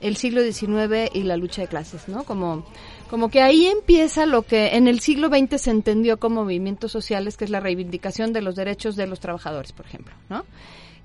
el 0.00 0.16
siglo 0.16 0.42
XIX 0.42 1.10
y 1.12 1.22
la 1.22 1.36
lucha 1.36 1.62
de 1.62 1.68
clases, 1.68 2.08
¿no? 2.08 2.22
Como 2.22 2.64
como 3.10 3.30
que 3.30 3.40
ahí 3.40 3.66
empieza 3.66 4.26
lo 4.26 4.42
que 4.42 4.76
en 4.76 4.88
el 4.88 5.00
siglo 5.00 5.28
XX 5.28 5.60
se 5.60 5.70
entendió 5.70 6.18
como 6.18 6.42
movimientos 6.42 6.92
sociales, 6.92 7.36
que 7.36 7.44
es 7.44 7.50
la 7.50 7.60
reivindicación 7.60 8.32
de 8.32 8.42
los 8.42 8.56
derechos 8.56 8.96
de 8.96 9.06
los 9.06 9.20
trabajadores, 9.20 9.72
por 9.72 9.86
ejemplo, 9.86 10.14
¿no? 10.28 10.44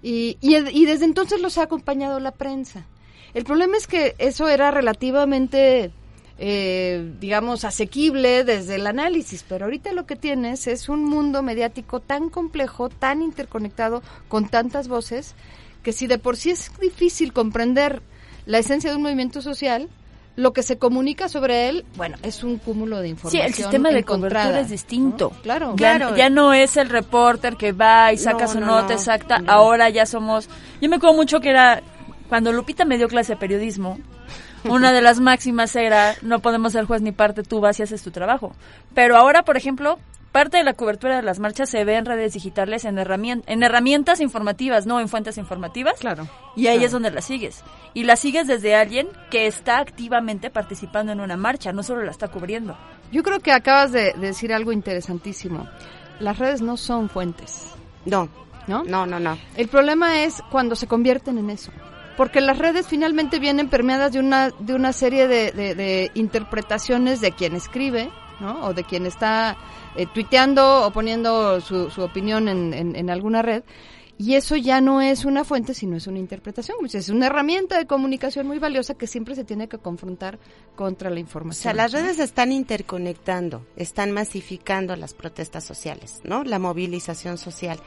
Y, 0.03 0.38
y, 0.41 0.86
desde 0.86 1.05
entonces 1.05 1.41
los 1.41 1.60
ha 1.60 1.63
acompañado 1.63 2.20
la 2.20 2.31
prensa. 2.31 2.88
El 3.36 3.43
problema 3.43 3.77
es 3.77 3.86
que 3.86 4.15
eso 4.17 4.50
era 4.50 4.72
relativamente, 4.72 5.91
eh, 6.39 7.13
digamos, 7.20 7.65
asequible 7.65 8.43
desde 8.43 8.75
el 8.75 8.88
análisis, 8.88 9.46
pero 9.48 9.65
ahorita 9.65 9.93
lo 9.93 10.08
que 10.08 10.15
tienes 10.15 10.65
es 10.65 10.89
un 10.89 11.03
mundo 11.03 11.43
mediático 11.43 12.00
tan 12.00 12.29
complejo, 12.29 12.89
tan 12.89 13.22
interconectado, 13.22 14.01
con 14.27 14.50
tantas 14.50 14.88
voces, 14.88 15.36
que 15.84 15.93
si 15.93 16.08
de 16.08 16.17
por 16.17 16.36
sí 16.36 16.50
es 16.50 16.72
difícil 16.81 17.31
comprender 17.31 18.01
la 18.48 18.58
esencia 18.58 18.89
de 18.89 18.96
un 18.96 19.03
movimiento 19.03 19.43
social, 19.43 19.88
lo 20.35 20.53
que 20.53 20.63
se 20.63 20.77
comunica 20.77 21.29
sobre 21.29 21.69
él, 21.69 21.85
bueno, 21.95 22.17
es 22.23 22.43
un 22.43 22.57
cúmulo 22.57 23.00
de 23.00 23.09
información. 23.09 23.43
Sí, 23.43 23.47
el 23.47 23.53
sistema 23.53 23.89
de 23.89 24.03
cobertura 24.03 24.59
es 24.59 24.69
distinto. 24.69 25.31
¿no? 25.35 25.41
Claro, 25.41 25.75
ya, 25.75 25.97
claro. 25.97 26.15
Ya 26.15 26.29
no 26.29 26.53
es 26.53 26.77
el 26.77 26.89
reporter 26.89 27.57
que 27.57 27.73
va 27.73 28.13
y 28.13 28.17
saca 28.17 28.45
no, 28.45 28.51
su 28.51 28.59
no, 28.59 28.65
nota 28.67 28.88
no, 28.88 28.93
exacta. 28.93 29.41
Ahora 29.47 29.89
ya 29.89 30.05
somos. 30.05 30.50
Yo 30.81 30.89
me 30.89 30.95
acuerdo 30.95 31.15
mucho 31.15 31.39
que 31.39 31.50
era 31.50 31.81
cuando 32.29 32.53
Lupita 32.53 32.85
me 32.85 32.97
dio 32.97 33.09
clase 33.09 33.33
de 33.33 33.39
periodismo, 33.39 34.00
una 34.63 34.93
de 34.93 35.01
las 35.01 35.19
máximas 35.19 35.75
era 35.75 36.15
no 36.21 36.39
podemos 36.39 36.71
ser 36.71 36.85
juez 36.85 37.01
ni 37.01 37.11
parte, 37.11 37.43
tú 37.43 37.59
vas 37.59 37.79
y 37.79 37.83
haces 37.83 38.01
tu 38.03 38.11
trabajo. 38.11 38.55
Pero 38.93 39.17
ahora, 39.17 39.43
por 39.43 39.57
ejemplo, 39.57 40.00
parte 40.31 40.57
de 40.57 40.63
la 40.63 40.73
cobertura 40.73 41.15
de 41.17 41.21
las 41.21 41.39
marchas 41.39 41.69
se 41.69 41.83
ve 41.83 41.95
en 41.97 42.05
redes 42.05 42.33
digitales, 42.33 42.85
en, 42.85 42.97
en 42.97 43.63
herramientas 43.63 44.19
informativas, 44.21 44.85
no 44.85 45.00
en 45.00 45.09
fuentes 45.09 45.38
informativas. 45.38 46.00
Claro. 46.00 46.27
Y 46.55 46.67
ahí 46.67 46.75
Claro. 46.75 46.85
es 46.85 46.91
donde 46.91 47.11
la 47.11 47.21
sigues. 47.21 47.63
Y 47.93 48.03
la 48.03 48.15
sigues 48.15 48.47
desde 48.47 48.75
alguien 48.75 49.07
que 49.29 49.47
está 49.47 49.79
activamente 49.79 50.50
participando 50.50 51.11
en 51.11 51.19
una 51.19 51.38
marcha, 51.38 51.71
no 51.73 51.83
solo 51.83 52.03
la 52.03 52.11
está 52.11 52.29
cubriendo. 52.29 52.77
Yo 53.11 53.23
creo 53.23 53.39
que 53.41 53.51
acabas 53.51 53.91
de, 53.91 54.13
de 54.13 54.27
decir 54.27 54.53
algo 54.53 54.71
interesantísimo. 54.71 55.67
Las 56.19 56.39
redes 56.39 56.61
no 56.61 56.77
son 56.77 57.09
fuentes. 57.09 57.65
No. 58.05 58.29
¿No? 58.67 58.83
No, 58.83 59.05
no, 59.07 59.19
no. 59.19 59.38
El 59.57 59.67
problema 59.67 60.23
es 60.23 60.41
cuando 60.51 60.75
se 60.75 60.88
convierten 60.88 61.38
en 61.39 61.50
eso. 61.50 61.71
Porque 62.15 62.39
las 62.41 62.57
redes 62.59 62.88
finalmente 62.88 63.39
vienen 63.39 63.69
permeadas 63.69 64.11
de 64.13 64.19
una, 64.19 64.51
de 64.59 64.75
una 64.75 64.93
serie 64.93 65.27
de, 65.27 65.51
de- 65.51 65.73
de 65.75 66.11
interpretaciones 66.13 67.21
de 67.21 67.31
quien 67.31 67.55
escribe, 67.55 68.09
¿no? 68.41 68.65
O 68.65 68.74
de 68.74 68.83
quien 68.83 69.05
está 69.05 69.55
eh, 69.95 70.05
tuiteando 70.13 70.86
o 70.86 70.91
poniendo 70.91 71.62
su, 71.62 71.89
su 71.89 72.01
opinión 72.01 72.48
en, 72.50 72.74
en- 72.74 72.95
en 72.95 73.10
alguna 73.10 73.41
red. 73.41 73.63
Y 74.17 74.36
eso 74.36 74.55
ya 74.55 74.81
no 74.81 75.01
es 75.01 75.25
una 75.25 75.43
fuente, 75.43 75.74
sino 75.74 75.95
es 75.98 76.05
una 76.05 76.19
interpretación. 76.19 76.77
Dices, 76.83 77.05
Es 77.05 77.10
una 77.10 77.25
herramienta 77.25 77.77
de 77.79 77.88
comunicación 77.88 78.45
muy 78.45 78.60
valiosa 78.60 78.93
que 78.93 79.07
siempre 79.07 79.33
se 79.33 79.43
tiene 79.43 79.67
que 79.67 79.79
confrontar 79.79 80.38
contra 80.75 81.10
la 81.10 81.15
O 81.15 81.19
información. 81.19 81.63
sea, 81.63 81.74
las 81.74 81.91
redes 81.91 82.19
están 82.19 82.51
interconectando, 82.51 83.65
están 83.77 84.12
masificando 84.12 84.95
las 84.95 85.15
protestas 85.15 85.63
sociales, 85.63 86.19
¿no? 86.24 86.43
La 86.43 86.60
movilización 86.60 87.39
social. 87.39 87.79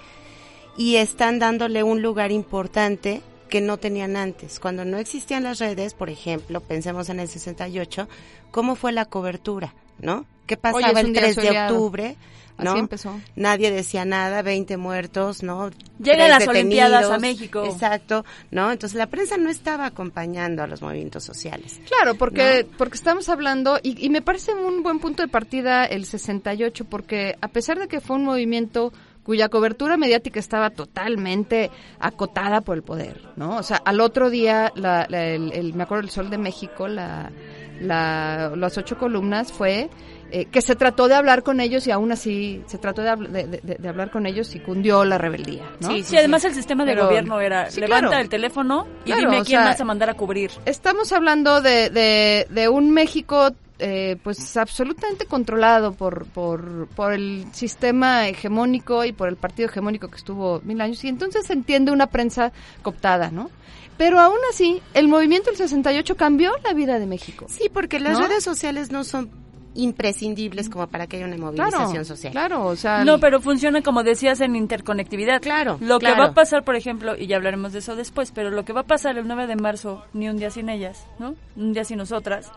Y 0.76 0.96
están 0.96 1.38
dándole 1.38 1.84
un 1.84 2.02
lugar 2.02 2.32
importante 2.32 3.23
que 3.49 3.61
no 3.61 3.76
tenían 3.76 4.16
antes. 4.16 4.58
Cuando 4.58 4.84
no 4.84 4.96
existían 4.99 5.44
las 5.44 5.61
redes, 5.61 5.94
por 5.94 6.11
ejemplo, 6.11 6.61
pensemos 6.61 7.11
en 7.11 7.20
el 7.20 7.28
68, 7.28 8.08
¿cómo 8.50 8.75
fue 8.75 8.90
la 8.90 9.04
cobertura, 9.04 9.73
no? 10.00 10.26
¿Qué 10.46 10.56
pasaba 10.56 11.00
el 11.00 11.12
día 11.12 11.22
3 11.22 11.36
de 11.36 11.60
octubre? 11.60 12.16
¿no? 12.56 12.70
Así 12.70 12.78
empezó. 12.78 13.20
Nadie 13.34 13.72
decía 13.72 14.04
nada, 14.04 14.42
20 14.42 14.76
muertos, 14.76 15.42
¿no? 15.42 15.70
Llegan 15.98 16.28
las 16.30 16.46
Olimpiadas 16.46 17.10
a. 17.10 17.18
México. 17.18 17.64
Exacto, 17.64 18.24
¿no? 18.52 18.70
Entonces 18.70 18.96
la 18.96 19.08
prensa 19.08 19.36
no 19.36 19.50
estaba 19.50 19.86
acompañando 19.86 20.62
a 20.62 20.68
los 20.68 20.80
movimientos 20.80 21.24
sociales. 21.24 21.80
Claro, 21.88 22.14
porque, 22.14 22.64
porque 22.78 22.94
estamos 22.94 23.28
hablando, 23.28 23.80
y, 23.82 24.04
y 24.06 24.08
me 24.08 24.22
parece 24.22 24.54
un 24.54 24.84
buen 24.84 25.00
punto 25.00 25.22
de 25.22 25.28
partida 25.28 25.84
el 25.84 26.04
68, 26.04 26.84
porque 26.84 27.34
a 27.40 27.48
pesar 27.48 27.80
de 27.80 27.88
que 27.88 28.00
fue 28.00 28.14
un 28.16 28.24
movimiento 28.24 28.92
cuya 29.24 29.48
cobertura 29.48 29.96
mediática 29.96 30.38
estaba 30.38 30.70
totalmente 30.70 31.70
acotada 31.98 32.60
por 32.60 32.76
el 32.76 32.82
poder, 32.84 33.20
¿no? 33.36 33.56
O 33.56 33.62
sea, 33.64 33.78
al 33.78 34.00
otro 34.00 34.30
día, 34.30 34.70
la, 34.76 35.06
la- 35.08 35.26
el, 35.26 35.50
el- 35.52 35.74
me 35.74 35.82
acuerdo, 35.84 36.04
el 36.04 36.10
Sol 36.10 36.30
de 36.30 36.38
México, 36.38 36.86
la, 36.86 37.32
la, 37.81 38.52
las 38.57 38.78
ocho 38.78 38.97
columnas 38.99 39.52
fue 39.52 39.90
eh, 40.31 40.47
que 40.47 40.62
se 40.62 40.75
trató 40.75 41.07
de 41.09 41.14
hablar 41.14 41.43
con 41.43 41.61
ellos 41.61 41.87
y 41.87 41.90
aún 41.90 42.11
así 42.12 42.62
se 42.66 42.78
trató 42.78 43.02
de, 43.02 43.11
habl- 43.11 43.28
de, 43.28 43.47
de- 43.47 43.76
de 43.78 43.88
hablar 43.88 44.11
con 44.11 44.26
ellos 44.26 44.54
y 44.54 44.61
cundió 44.61 45.04
la 45.04 45.19
rebeldía, 45.19 45.62
¿no? 45.81 45.88
Sí, 45.90 46.02
sí, 46.02 46.16
además 46.16 46.45
el 46.45 46.54
sistema 46.54 46.85
de 46.85 46.93
Pero- 46.93 47.07
gobierno 47.07 47.40
era 47.40 47.71
Sí, 47.71 47.81
levanta 47.81 48.09
claro. 48.09 48.23
el 48.23 48.28
teléfono 48.28 48.87
y 49.04 49.12
Claro, 49.12 49.21
dime 49.31 49.40
o 49.43 49.45
quién 49.45 49.61
sea, 49.61 49.69
vas 49.71 49.81
a 49.81 49.85
mandar 49.85 50.11
a 50.11 50.14
cubrir. 50.14 50.50
Estamos 50.64 51.12
hablando 51.12 51.61
de, 51.61 51.90
de, 51.90 52.47
de 52.50 52.69
un 52.69 52.90
México 52.90 53.50
eh, 53.81 54.16
pues 54.23 54.57
absolutamente 54.57 55.26
controlado 55.26 55.93
por, 55.93 56.26
por, 56.26 56.87
por 56.88 57.12
el 57.12 57.45
sistema 57.52 58.28
hegemónico 58.28 59.04
y 59.04 59.12
por 59.12 59.28
el 59.28 59.37
partido 59.37 59.69
hegemónico 59.69 60.09
que 60.09 60.16
estuvo 60.16 60.61
mil 60.64 60.81
años 60.81 61.02
y 61.04 61.09
entonces 61.09 61.45
se 61.47 61.52
entiende 61.54 61.90
una 61.93 62.07
prensa 62.07 62.52
cooptada, 62.83 63.31
¿no? 63.33 63.50
Pero 63.96 64.18
aún 64.20 64.38
así, 64.50 64.82
el 64.92 65.08
movimiento 65.08 65.50
del 65.50 65.56
68 65.58 66.16
cambió 66.16 66.52
la 66.64 66.72
vida 66.74 66.98
de 66.98 67.06
México. 67.06 67.46
Sí, 67.48 67.68
porque 67.72 68.00
las 68.00 68.18
¿No? 68.18 68.26
redes 68.26 68.42
sociales 68.44 68.90
no 68.90 69.04
son 69.04 69.30
imprescindibles 69.76 70.68
como 70.68 70.86
para 70.86 71.06
que 71.06 71.16
haya 71.16 71.26
una 71.26 71.36
movilización 71.36 71.90
Claro, 71.90 72.04
social. 72.04 72.32
claro, 72.32 72.66
o 72.66 72.76
sea... 72.76 73.04
No, 73.04 73.18
pero 73.18 73.40
funciona 73.40 73.82
como 73.82 74.02
decías 74.04 74.40
en 74.40 74.56
interconectividad. 74.56 75.40
Claro. 75.42 75.78
Lo 75.80 75.98
que 75.98 76.10
va 76.12 76.26
a 76.26 76.34
pasar, 76.34 76.64
por 76.64 76.76
ejemplo, 76.76 77.16
y 77.16 77.26
ya 77.26 77.36
hablaremos 77.36 77.72
de 77.72 77.80
eso 77.80 77.96
después, 77.96 78.30
pero 78.32 78.50
lo 78.50 78.64
que 78.64 78.72
va 78.72 78.82
a 78.82 78.86
pasar 78.86 79.18
el 79.18 79.26
9 79.26 79.46
de 79.46 79.56
marzo, 79.56 80.04
ni 80.12 80.28
un 80.28 80.36
día 80.38 80.50
sin 80.50 80.68
ellas, 80.68 81.04
¿no? 81.18 81.34
Un 81.56 81.72
día 81.72 81.84
sin 81.84 81.98
nosotras, 81.98 82.50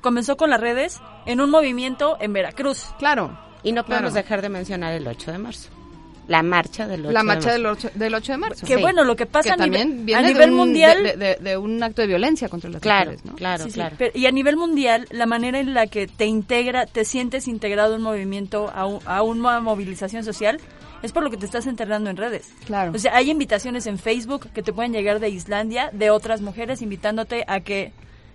comenzó 0.00 0.36
con 0.36 0.50
las 0.50 0.60
redes 0.60 1.00
en 1.26 1.40
un 1.40 1.50
movimiento 1.50 2.16
en 2.20 2.32
Veracruz. 2.32 2.86
Claro. 2.98 3.38
Y 3.62 3.72
no 3.72 3.84
podemos 3.84 4.12
Claro. 4.12 4.22
dejar 4.24 4.42
de 4.42 4.48
mencionar 4.48 4.92
el 4.94 5.06
8 5.06 5.30
de 5.32 5.38
marzo. 5.38 5.68
La 6.32 6.42
marcha 6.42 6.86
del 6.88 7.00
8 7.06 7.12
La 7.12 7.20
de 7.20 7.26
marcha 7.26 7.46
marzo. 7.48 7.50
del 7.58 7.66
8, 7.66 7.90
del 7.94 8.14
8 8.14 8.32
de 8.32 8.38
marzo. 8.38 8.66
Que 8.66 8.76
bueno, 8.76 9.04
lo 9.04 9.14
que 9.16 9.26
pasa 9.26 9.54
Que 9.54 9.62
a 9.62 9.66
nivel, 9.66 9.80
también 9.82 10.02
a 10.02 10.04
viene 10.04 10.22
de 10.28 10.32
nivel 10.34 10.50
un- 10.50 10.56
mundial... 10.56 11.02
De, 11.02 11.16
de- 11.16 11.36
de 11.36 11.56
un 11.58 11.82
acto 11.82 12.00
de 12.02 12.08
violencia 12.08 12.48
contra 12.48 12.70
las 12.70 12.80
Claro, 12.80 13.10
mujeres, 13.10 13.24
¿no? 13.26 13.34
claro, 13.36 13.64
Sí, 13.64 13.70
sí, 13.70 13.74
claro. 13.74 13.96
pero- 13.98 14.12
y 14.18 14.24
a 14.26 14.30
nivel 14.30 14.56
mundial, 14.56 15.06
la 15.10 15.26
manera 15.26 15.60
en 15.60 15.74
la 15.74 15.86
que 15.86 16.06
te 16.06 16.24
integra, 16.26 16.86
te 16.86 17.04
sientes 17.04 17.46
integrado 17.48 17.94
a 17.94 17.96
un 17.98 18.02
movimiento, 18.02 18.70
a, 18.74 18.86
un- 18.86 19.00
a 19.04 19.22
una 19.22 19.60
movilización 19.60 20.24
social, 20.24 20.58
es 21.02 21.12
por 21.12 21.22
lo 21.22 21.30
que 21.30 21.36
te 21.36 21.44
estás 21.46 21.66
enterrando 21.66 22.08
en 22.10 22.16
redes. 22.16 22.48
Claro. 22.64 22.92
O 22.94 22.98
sea, 22.98 23.14
hay 23.16 23.30
invitaciones 23.30 23.86
en 23.86 23.98
Facebook 23.98 24.48
que 24.54 24.62
te 24.62 24.72
pueden 24.72 24.92
llegar 24.92 25.20
de 25.20 25.28
Islandia, 25.28 25.90
de 25.92 26.10
otras 26.10 26.40
mujeres 26.40 26.80
invitándote 26.80 27.44
a 27.46 27.60
que 27.60 27.92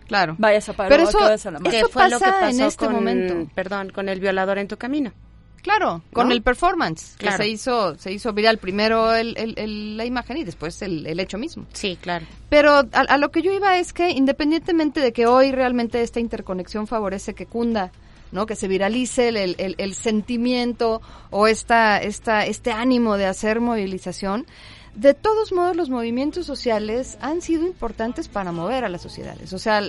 Claro. 0.08 0.36
vayas 0.38 0.70
a 0.70 0.74
paro, 0.74 0.89
Pero 0.89 1.04
a 1.06 1.10
eso- 1.10 1.18
a 1.18 1.51
la 1.51 1.60
marcha. 1.60 1.77
eso 1.77 1.88
¿Qué 1.88 1.94
fue 1.94 2.10
lo 2.10 2.20
que 2.20 2.25
pasa 2.25 2.39
pasó 2.42 2.56
en 2.58 2.62
este 2.68 2.86
con, 2.86 2.94
momento. 2.96 3.50
Perdón, 3.56 3.89
con 3.89 4.08
el 4.10 4.20
violador 4.20 4.58
en 4.58 4.68
tu 4.68 4.77
camino. 4.77 5.12
Claro, 5.61 6.01
con 6.13 6.27
¿No? 6.29 6.33
el 6.33 6.41
performance, 6.41 7.15
Claro. 7.17 7.37
que 7.37 7.43
se 7.43 7.49
hizo, 7.49 7.95
se 7.97 8.11
hizo 8.11 8.31
viral 8.33 8.57
primero 8.57 9.13
el, 9.13 9.35
el- 9.37 9.53
el- 9.57 9.97
la 9.97 10.05
imagen 10.05 10.37
y 10.37 10.43
después 10.43 10.81
el, 10.81 11.05
el 11.05 11.19
hecho 11.19 11.37
mismo. 11.37 11.65
Sí, 11.73 11.97
claro. 12.01 12.25
Pero 12.49 12.71
a, 12.73 12.83
a 12.93 13.17
lo 13.17 13.31
que 13.31 13.41
yo 13.41 13.51
iba 13.51 13.77
es 13.77 13.91
que 13.93 14.11
independientemente 14.11 14.99
de 15.01 15.11
que 15.11 15.25
hoy 15.25 15.51
realmente 15.51 16.01
esta 16.01 16.19
interconexión 16.19 16.87
favorece 16.87 17.33
que 17.33 17.45
cunda, 17.45 17.91
¿no? 18.31 18.45
Que 18.45 18.55
se 18.55 18.67
viralice 18.67 19.29
el, 19.29 19.93
sentimiento 19.95 21.01
o 21.31 21.47
esta, 21.47 21.97
esta, 22.01 22.45
este 22.45 22.71
ánimo 22.71 23.17
de 23.17 23.25
hacer 23.25 23.59
movilización, 23.61 24.45
de 24.95 25.13
todos 25.13 25.51
modos 25.51 25.75
los 25.75 25.89
movimientos 25.89 26.45
sociales 26.45 27.17
han 27.21 27.41
sido 27.41 27.65
importantes 27.67 28.27
para 28.27 28.51
mover 28.51 28.83
a 28.83 28.89
las 28.89 29.01
sociedades. 29.01 29.53
O 29.53 29.59
sea, 29.59 29.81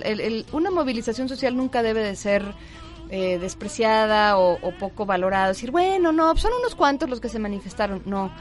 una 0.51 0.71
movilización 0.71 1.27
social 1.27 1.57
nunca 1.57 1.81
debe 1.83 2.03
de 2.03 2.15
ser 2.15 2.43
eh, 3.09 3.37
despreciada 3.39 4.37
o, 4.37 4.53
o 4.61 4.71
poco 4.77 5.05
valorada. 5.05 5.49
Decir, 5.49 5.71
bueno, 5.71 6.11
no, 6.11 6.35
son 6.37 6.51
unos 6.59 6.75
cuantos 6.75 7.09
los 7.09 7.19
que 7.19 7.29
se 7.29 7.39
manifestaron. 7.39 8.01
No. 8.05 8.31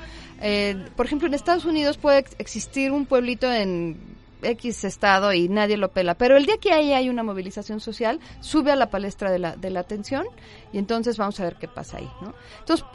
Eh, 0.40 0.76
por 0.96 1.06
ejemplo, 1.06 1.26
en 1.28 1.34
Estados 1.34 1.64
Unidos 1.64 1.96
puede 1.96 2.18
ex- 2.18 2.36
existir 2.38 2.92
un 2.92 3.06
pueblito 3.06 3.52
en 3.52 4.16
X 4.40 4.84
estado 4.84 5.32
y 5.32 5.48
nadie 5.48 5.76
lo 5.76 5.88
pela, 5.90 6.14
pero 6.14 6.36
el 6.36 6.46
día 6.46 6.58
que 6.58 6.72
ahí 6.72 6.92
hay 6.92 7.08
una 7.08 7.24
movilización 7.24 7.80
social, 7.80 8.20
sube 8.40 8.70
a 8.70 8.76
la 8.76 8.88
palestra 8.88 9.32
de 9.32 9.40
la, 9.40 9.56
de 9.56 9.70
la 9.70 9.80
atención 9.80 10.26
y 10.72 10.78
entonces 10.78 11.16
vamos 11.16 11.40
a 11.40 11.42
ver 11.42 11.56
qué 11.56 11.66
pasa 11.66 11.96
ahí, 11.96 12.08
¿no? 12.20 12.34
Entonces, 12.60 12.86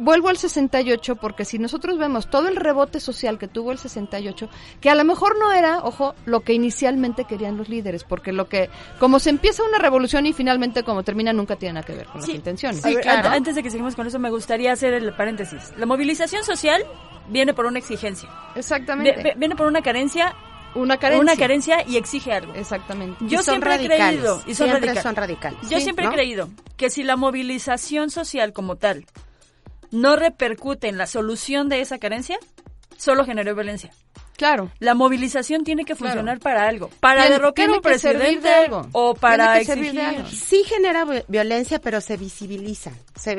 vuelvo 0.00 0.28
al 0.28 0.36
68 0.36 1.16
porque 1.16 1.44
si 1.44 1.58
nosotros 1.58 1.98
vemos 1.98 2.28
todo 2.28 2.48
el 2.48 2.56
rebote 2.56 2.98
social 3.00 3.38
que 3.38 3.46
tuvo 3.48 3.70
el 3.72 3.78
68, 3.78 4.48
que 4.80 4.90
a 4.90 4.94
lo 4.94 5.04
mejor 5.04 5.38
no 5.38 5.52
era, 5.52 5.78
ojo, 5.84 6.14
lo 6.24 6.40
que 6.40 6.52
inicialmente 6.54 7.24
querían 7.24 7.56
los 7.56 7.68
líderes, 7.68 8.04
porque 8.04 8.32
lo 8.32 8.48
que, 8.48 8.70
como 8.98 9.18
se 9.20 9.30
empieza 9.30 9.62
una 9.62 9.78
revolución 9.78 10.26
y 10.26 10.32
finalmente 10.32 10.82
como 10.82 11.02
termina, 11.02 11.32
nunca 11.32 11.56
tiene 11.56 11.74
nada 11.74 11.86
que 11.86 11.94
ver 11.94 12.06
con 12.06 12.22
Sí. 12.22 12.28
las 12.28 12.36
intenciones. 12.36 12.82
Ver, 12.82 13.08
an- 13.08 13.26
Antes 13.26 13.54
de 13.54 13.62
que 13.62 13.70
seguimos 13.70 13.94
con 13.94 14.06
eso, 14.06 14.18
me 14.18 14.30
gustaría 14.30 14.72
hacer 14.72 14.92
el 14.94 15.12
paréntesis. 15.12 15.72
La 15.76 15.86
movilización 15.86 16.42
social 16.44 16.82
viene 17.28 17.54
por 17.54 17.66
una 17.66 17.78
exigencia. 17.78 18.28
Exactamente. 18.56 19.34
Viene 19.36 19.54
por 19.56 19.66
una 19.66 19.82
carencia, 19.82 20.34
una 20.74 20.96
carencia. 20.98 21.22
una 21.22 21.36
carencia 21.36 21.84
y 21.86 21.96
exige 21.96 22.32
algo. 22.32 22.54
Exactamente. 22.54 23.16
Yo 23.20 23.40
Y 23.40 23.42
son 23.42 23.44
siempre 23.44 23.74
he 23.74 23.86
creído, 23.86 24.36
y 24.46 24.54
son 24.54 24.66
siempre 24.68 24.80
radicales. 24.80 25.02
son 25.02 25.16
radicales. 25.16 25.60
Yo 25.68 25.78
Sí, 25.78 25.82
siempre 25.84 26.04
¿no? 26.06 26.10
he 26.10 26.14
creído 26.14 26.48
que 26.76 26.90
si 26.90 27.02
la 27.02 27.16
movilización 27.16 28.10
social 28.10 28.52
como 28.52 28.76
tal 28.76 29.04
no 29.90 30.16
repercute 30.16 30.88
en 30.88 30.98
la 30.98 31.06
solución 31.06 31.68
de 31.68 31.80
esa 31.80 31.98
carencia, 31.98 32.38
solo 32.96 33.24
generó 33.24 33.54
violencia. 33.54 33.92
Claro. 34.40 34.70
La 34.78 34.94
movilización 34.94 35.64
tiene 35.64 35.84
que 35.84 35.94
Claro. 35.94 36.14
funcionar 36.14 36.38
para 36.40 36.66
algo, 36.66 36.88
para 36.98 37.28
derrocar 37.28 37.68
un 37.68 37.82
que 37.82 37.98
servir 37.98 38.20
presidente 38.40 38.48
de 38.48 38.54
algo. 38.54 38.88
o 38.92 39.14
para 39.14 39.52
Tiene 39.52 39.58
que 39.60 39.64
servir 39.66 39.92
de 39.92 40.00
exigir. 40.00 40.18
algo. 40.24 40.30
Sí 40.30 40.64
genera 40.64 41.04
vi- 41.04 41.22
violencia, 41.28 41.78
pero 41.78 42.00
se 42.00 42.16
visibilizan. 42.16 42.94
Se, 43.16 43.34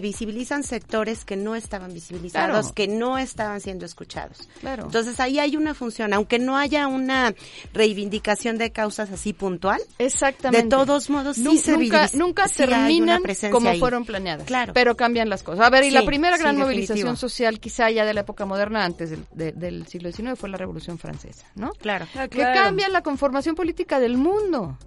visibilizan 0.00 0.62
sectores 0.62 1.24
que 1.24 1.34
no 1.36 1.56
estaban 1.56 1.92
visibilizados, 1.92 2.50
Claro. 2.66 2.74
que 2.74 2.86
no 2.86 3.18
estaban 3.18 3.60
siendo 3.60 3.84
escuchados. 3.84 4.48
Claro. 4.60 4.84
Entonces 4.84 5.18
ahí 5.18 5.40
hay 5.40 5.56
una 5.56 5.74
función, 5.74 6.12
aunque 6.14 6.38
no 6.38 6.56
haya 6.56 6.86
una 6.86 7.34
reivindicación 7.74 8.58
de 8.58 8.70
causas 8.70 9.10
así 9.10 9.32
puntual. 9.32 9.80
Exactamente. 9.98 10.64
De 10.64 10.70
todos 10.70 11.10
modos, 11.10 11.36
sí 11.36 11.42
se 11.58 11.72
nunca, 11.72 12.04
visibiliza- 12.04 12.14
nunca 12.16 12.48
sí 12.48 12.54
terminan 12.58 13.22
como 13.50 13.70
ahí. 13.70 13.78
fueron 13.80 14.04
planeadas. 14.04 14.46
Claro. 14.46 14.72
Pero 14.72 14.96
cambian 14.96 15.28
las 15.28 15.42
cosas. 15.42 15.66
A 15.66 15.70
ver, 15.70 15.84
y 15.84 15.90
la 15.90 16.04
primera 16.04 16.36
gran 16.36 16.56
definitivo. 16.56 16.66
movilización 16.68 17.16
social, 17.16 17.60
quizá 17.60 17.90
ya 17.90 18.04
de 18.04 18.14
la 18.14 18.20
época 18.20 18.44
moderna, 18.46 18.84
antes 18.84 19.10
del, 19.10 19.24
de- 19.32 19.52
del 19.52 19.86
siglo 19.86 20.10
XIX, 20.12 20.27
XIX 20.28 20.38
fue 20.38 20.48
la 20.48 20.56
Revolución 20.58 20.98
Francesa, 20.98 21.46
¿no? 21.54 21.70
Claro. 21.72 22.06
Que 22.12 22.28
claro. 22.28 22.62
cambia 22.62 22.88
la 22.88 23.02
conformación 23.02 23.54
política 23.54 24.00
del 24.00 24.16
mundo. 24.16 24.78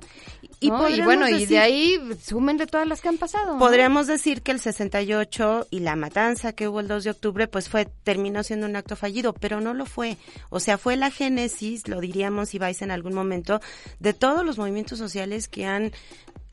Y 0.59 0.69
¿no? 0.69 0.75
Y, 0.77 0.81
podríamos 0.81 1.05
bueno, 1.05 1.29
y 1.29 1.45
de 1.45 1.59
ahí 1.59 1.99
súmenle 2.21 2.67
todas 2.67 2.87
las 2.87 3.01
que 3.01 3.09
han 3.09 3.17
pasado. 3.17 3.53
¿no? 3.53 3.59
Podríamos 3.59 4.07
decir 4.07 4.41
que 4.41 4.51
el 4.51 4.59
68 4.59 5.67
y 5.71 5.79
la 5.79 5.95
matanza 5.95 6.53
que 6.53 6.67
hubo 6.67 6.79
el 6.79 6.87
2 6.87 7.03
de 7.03 7.09
octubre, 7.11 7.47
pues 7.47 7.69
fue, 7.69 7.85
terminó 8.03 8.43
siendo 8.43 8.67
un 8.67 8.75
acto 8.75 8.95
fallido, 8.95 9.33
pero 9.33 9.61
no 9.61 9.73
lo 9.73 9.85
fue. 9.85 10.17
O 10.49 10.59
sea, 10.59 10.77
fue 10.77 10.95
la 10.95 11.11
génesis, 11.11 11.87
lo 11.87 11.99
diríamos 11.99 12.49
si 12.49 12.59
vais 12.59 12.81
en 12.81 12.91
algún 12.91 13.13
momento, 13.13 13.59
de 13.99 14.13
todos 14.13 14.45
los 14.45 14.57
movimientos 14.57 14.99
sociales 14.99 15.47
que 15.47 15.65
han 15.65 15.91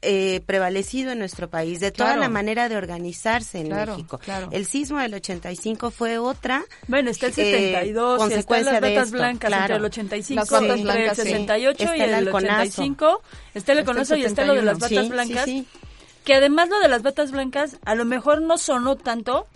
eh, 0.02 0.40
prevalecido 0.46 1.10
en 1.12 1.18
nuestro 1.18 1.50
país, 1.50 1.80
de 1.80 1.90
toda 1.90 2.10
Claro. 2.10 2.20
la 2.22 2.28
manera 2.28 2.68
de 2.68 2.76
organizarse 2.76 3.58
en 3.60 3.66
Claro, 3.68 3.92
México. 3.96 4.18
claro. 4.18 4.48
El 4.52 4.64
sismo 4.66 4.98
del 5.00 5.14
85 5.14 5.90
fue 5.90 6.18
otra. 6.18 6.64
Bueno, 6.86 7.10
está 7.10 7.26
el 7.26 7.32
eh, 7.32 7.34
72, 7.34 7.86
y 7.86 7.90
están 7.90 8.28
consecuencia 8.28 8.72
las 8.72 8.80
de 8.82 8.88
batas 8.90 9.06
esto, 9.06 9.18
blancas 9.18 9.48
claro. 9.48 9.62
entre 9.64 9.76
el 9.76 9.84
85, 9.84 10.40
Las 10.40 10.50
batas 10.50 10.82
blancas, 10.82 11.18
el 11.18 11.24
sí. 11.24 11.30
68 11.32 11.82
Está 11.82 11.96
y 11.96 12.00
el 12.00 12.08
el 12.08 12.14
halconazo. 12.14 12.82
85. 12.82 13.22
Está 13.22 13.38
el 13.54 13.56
Está 13.58 13.72
el 13.72 13.78
halconazo 13.78 14.16
y 14.16 14.24
está 14.24 14.44
lo 14.44 14.54
de 14.54 14.62
las 14.62 14.78
71. 14.78 14.80
batas 14.80 15.04
Sí, 15.04 15.10
blancas. 15.30 15.44
sí, 15.44 15.66
sí. 15.72 15.78
Que 16.24 16.34
además 16.34 16.68
lo 16.68 16.78
de 16.80 16.88
las 16.88 17.02
batas 17.02 17.30
blancas 17.32 17.76
a 17.84 17.94
lo 17.94 18.04
mejor 18.04 18.42
no 18.42 18.58
sonó 18.58 18.96
tanto, 18.96 19.46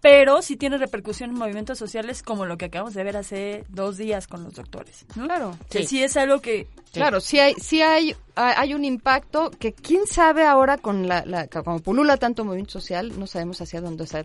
pero 0.00 0.42
sí 0.42 0.56
tiene 0.56 0.78
repercusión 0.78 1.30
en 1.30 1.36
movimientos 1.36 1.78
sociales 1.78 2.22
como 2.22 2.46
lo 2.46 2.56
que 2.58 2.66
acabamos 2.66 2.94
de 2.94 3.04
ver 3.04 3.16
hace 3.16 3.64
dos 3.68 3.96
días 3.96 4.26
con 4.26 4.44
los 4.44 4.54
doctores. 4.54 5.04
¿no? 5.16 5.24
Claro. 5.26 5.56
Que 5.70 5.86
sí 5.86 6.02
es 6.02 6.16
algo 6.16 6.40
que... 6.40 6.68
Claro, 6.92 7.20
sí 7.20 7.38
hay, 7.38 7.54
sí 7.56 7.82
hay, 7.82 8.16
hay 8.36 8.72
un 8.72 8.82
impacto 8.82 9.50
que 9.50 9.74
quién 9.74 10.06
sabe 10.06 10.46
ahora 10.46 10.78
con 10.78 11.06
la, 11.08 11.26
la 11.26 11.46
como 11.46 11.80
pulula 11.80 12.16
tanto 12.16 12.42
movimiento 12.42 12.72
social, 12.72 13.18
no 13.18 13.26
sabemos 13.26 13.60
hacia 13.60 13.82
dónde, 13.82 14.04
o 14.04 14.06
sea, 14.06 14.24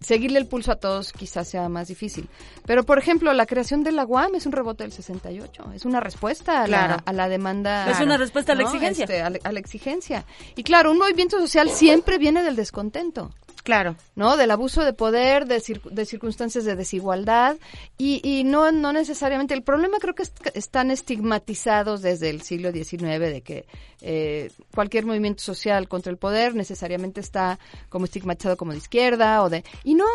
seguirle 0.00 0.38
el 0.38 0.46
pulso 0.46 0.72
a 0.72 0.76
todos 0.76 1.12
quizás 1.12 1.48
sea 1.48 1.68
más 1.68 1.88
difícil. 1.88 2.26
Pero 2.64 2.84
por 2.84 2.98
ejemplo, 2.98 3.34
la 3.34 3.44
creación 3.44 3.82
de 3.82 3.92
la 3.92 4.06
UAM 4.06 4.34
es 4.34 4.46
un 4.46 4.52
rebote 4.52 4.82
del 4.84 4.92
68, 4.92 5.72
es 5.74 5.84
una 5.84 6.00
respuesta 6.00 6.62
a, 6.62 6.64
Claro. 6.64 6.94
la, 6.96 7.02
a 7.04 7.12
la 7.12 7.28
demanda. 7.28 7.90
Es 7.90 8.00
una 8.00 8.16
respuesta 8.16 8.52
a 8.52 8.54
la 8.54 8.62
exigencia. 8.62 9.04
Este, 9.04 9.20
a, 9.20 9.28
la, 9.28 9.38
a 9.44 9.52
la 9.52 9.60
exigencia. 9.60 10.24
Y 10.56 10.62
claro, 10.62 10.90
un 10.92 10.98
movimiento 10.98 11.38
social 11.38 11.68
siempre 11.68 12.16
viene 12.16 12.42
del 12.42 12.56
descontento. 12.56 13.30
Claro. 13.62 13.96
¿no? 14.16 14.36
Del 14.36 14.50
abuso 14.50 14.84
de 14.84 14.92
poder, 14.92 15.46
de, 15.46 15.58
cir- 15.58 15.82
de 15.82 16.04
circunstancias 16.06 16.64
de 16.64 16.76
desigualdad 16.76 17.56
y, 17.98 18.20
y 18.26 18.44
no, 18.44 18.72
no 18.72 18.92
necesariamente. 18.92 19.54
El 19.54 19.62
problema 19.62 19.98
creo 20.00 20.14
que 20.14 20.22
es 20.22 20.30
que 20.30 20.50
están 20.58 20.90
estigmatizados 20.90 22.02
desde 22.02 22.30
el 22.30 22.42
siglo 22.42 22.72
XIX 22.72 23.18
de 23.20 23.42
que 23.42 23.66
eh, 24.00 24.50
cualquier 24.74 25.04
movimiento 25.06 25.42
social 25.42 25.88
contra 25.88 26.10
el 26.10 26.16
poder 26.18 26.54
necesariamente 26.54 27.20
está 27.20 27.58
como 27.88 28.06
estigmatizado 28.06 28.56
como 28.56 28.72
de 28.72 28.78
izquierda 28.78 29.42
o 29.42 29.50
de... 29.50 29.62
Y 29.84 29.94
no, 29.94 30.06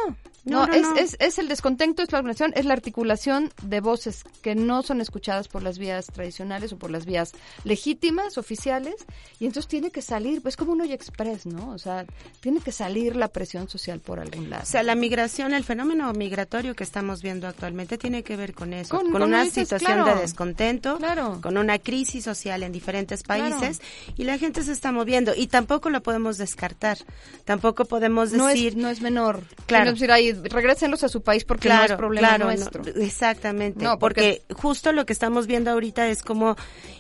no, 0.46 0.66
es, 0.72 0.82
no. 0.84 0.96
Es, 0.96 1.18
es 1.20 1.38
el 1.40 1.48
descontento, 1.48 2.02
es 2.04 2.12
la 2.12 2.20
organización, 2.20 2.54
es 2.56 2.66
la 2.66 2.74
articulación 2.74 3.52
de 3.64 3.82
voces 3.82 4.24
que 4.42 4.56
no 4.56 4.84
son 4.84 5.02
escuchadas 5.02 5.48
por 5.48 5.64
las 5.64 5.78
vías 5.78 6.08
tradicionales 6.08 6.72
o 6.74 6.78
por 6.78 6.92
las 6.92 7.06
vías 7.06 7.34
legítimas, 7.64 8.38
oficiales, 8.38 8.96
y 9.40 9.46
entonces 9.46 9.68
tiene 9.68 9.92
que 9.92 10.02
salir, 10.02 10.42
pues 10.42 10.56
como 10.56 10.72
un 10.74 10.82
hoy 10.82 10.94
express, 10.94 11.46
¿no? 11.46 11.72
O 11.72 11.78
sea, 11.78 12.06
tiene 12.42 12.60
que 12.62 12.72
salir 12.72 13.16
la 13.16 13.28
presión 13.28 13.68
social 13.68 14.00
por 14.00 14.20
algún 14.20 14.50
lado. 14.50 14.64
O 14.64 14.66
sea, 14.66 14.84
la 14.84 14.96
migración, 14.96 15.54
el 15.54 15.64
fenómeno 15.64 16.12
migratorio 16.14 16.76
que 16.76 16.84
estamos 16.84 17.22
viendo 17.22 17.48
actualmente 17.48 17.98
tiene 17.98 18.24
que 18.24 18.36
ver 18.38 18.54
con 18.54 18.74
eso, 18.74 18.96
Con- 18.96 19.06
con, 19.06 19.12
con 19.14 19.24
una 19.24 19.44
dices, 19.44 19.68
situación 19.68 20.04
claro. 20.04 20.16
de 20.16 20.22
descontento, 20.22 20.98
Claro. 20.98 21.40
con 21.42 21.58
una 21.58 21.80
crisis 21.80 22.24
social 22.24 22.64
en 22.64 22.72
diferentes 22.72 23.24
Claro. 23.24 23.58
países 23.60 23.82
y 24.16 24.24
la 24.24 24.38
gente 24.38 24.64
se 24.64 24.72
está 24.72 24.92
moviendo 24.92 25.34
y 25.36 25.48
tampoco 25.48 25.90
lo 25.90 26.02
podemos 26.04 26.38
descartar. 26.38 26.98
Tampoco 27.46 27.86
podemos 27.86 28.32
no 28.32 28.48
decir 28.48 28.70
es, 28.70 28.76
no 28.76 28.90
es 28.90 29.02
menor. 29.02 29.44
Claro. 29.66 29.86
No 29.86 29.92
es 29.92 29.96
decir, 30.00 30.12
ahí, 30.12 30.35
regrésenlos 30.44 31.04
a 31.04 31.10
su 31.10 31.22
país 31.22 31.44
porque 31.46 31.70
no 31.70 31.84
es 31.84 31.92
problema 31.94 32.28
claro, 32.30 32.46
nuestro. 32.46 32.82
no, 32.84 33.02
exactamente. 33.02 33.84
No, 33.84 33.98
porque, 34.00 34.44
porque- 34.48 34.62
justo 34.62 34.92
lo 34.92 35.06
que 35.06 35.14
estamos 35.14 35.48
viendo 35.48 35.72
ahorita 35.72 36.08
es 36.08 36.22
como, 36.22 36.56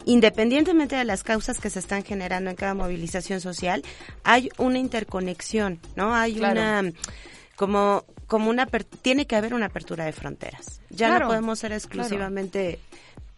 independientemente 0.06 0.96
de 0.96 1.04
las 1.06 1.24
causas 1.24 1.60
que 1.60 1.70
se 1.70 1.80
están 1.80 2.04
generando 2.04 2.50
en 2.50 2.56
cada 2.56 2.74
movilización 2.74 3.42
social, 3.42 3.84
hay 4.24 4.50
una 4.58 4.80
interconexión, 4.80 5.80
¿no? 5.96 6.16
Hay 6.16 6.36
Claro. 6.36 6.60
una 6.62 6.92
como 7.56 8.04
como 8.28 8.50
una 8.50 8.66
tiene 9.02 9.28
que 9.28 9.36
haber 9.36 9.54
una 9.54 9.68
apertura 9.68 10.04
de 10.06 10.12
fronteras. 10.12 10.82
Ya 10.90 11.10
Claro, 11.10 11.26
no 11.26 11.30
podemos 11.30 11.60
ser 11.60 11.72
exclusivamente 11.74 12.80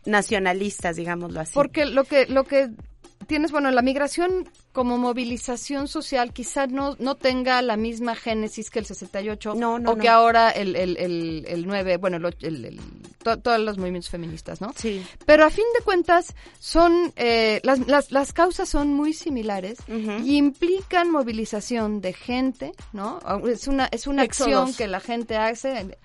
nacionalistas, 0.06 0.96
digámoslo 0.96 1.42
así. 1.42 1.51
Porque 1.54 1.86
lo 1.86 2.04
que, 2.06 2.25
lo 2.25 2.46
que 2.46 2.70
tienes, 3.27 3.51
bueno, 3.51 3.70
la 3.72 3.82
migración 3.82 4.50
como 4.77 5.00
movilización 5.00 5.88
social 5.88 6.34
quizá 6.34 6.67
no, 6.67 6.96
no 7.00 7.15
tenga 7.15 7.63
la 7.63 7.77
misma 7.77 8.13
génesis 8.13 8.69
que 8.69 8.77
el 8.77 8.86
68 8.86 9.55
No, 9.55 9.79
no, 9.79 9.93
o 9.93 9.96
que 9.98 10.07
ahora 10.07 10.51
el, 10.51 10.75
el, 10.75 10.96
el, 10.98 11.46
el 11.48 11.65
9, 11.65 11.98
bueno, 11.98 12.17
el, 12.17 12.25
och- 12.25 12.43
el- 12.46 12.63
el- 12.63 12.79
to- 13.24 13.39
todos 13.39 13.60
los 13.60 13.79
movimientos 13.79 14.12
feministas, 14.12 14.61
¿no? 14.61 14.72
Sí. 14.75 15.03
Pero 15.25 15.46
a 15.46 15.50
fin 15.50 15.66
de 15.79 15.83
cuentas 15.83 16.35
son 16.59 17.11
eh, 17.16 17.59
las, 17.63 17.87
las, 17.87 18.11
las 18.11 18.33
causas 18.33 18.70
son 18.70 18.94
muy 18.94 19.13
similares 19.13 19.79
y 20.24 20.37
implican 20.37 21.09
movilización 21.09 22.00
de 22.00 22.13
gente, 22.13 22.72
¿no? 22.94 23.20
Es 23.48 23.68
una 23.68 23.85
es 23.92 24.05
una 24.05 24.22
acción 24.22 24.66
que 24.75 24.85
la 24.87 25.00
gente 25.00 25.37
hace 25.37 25.98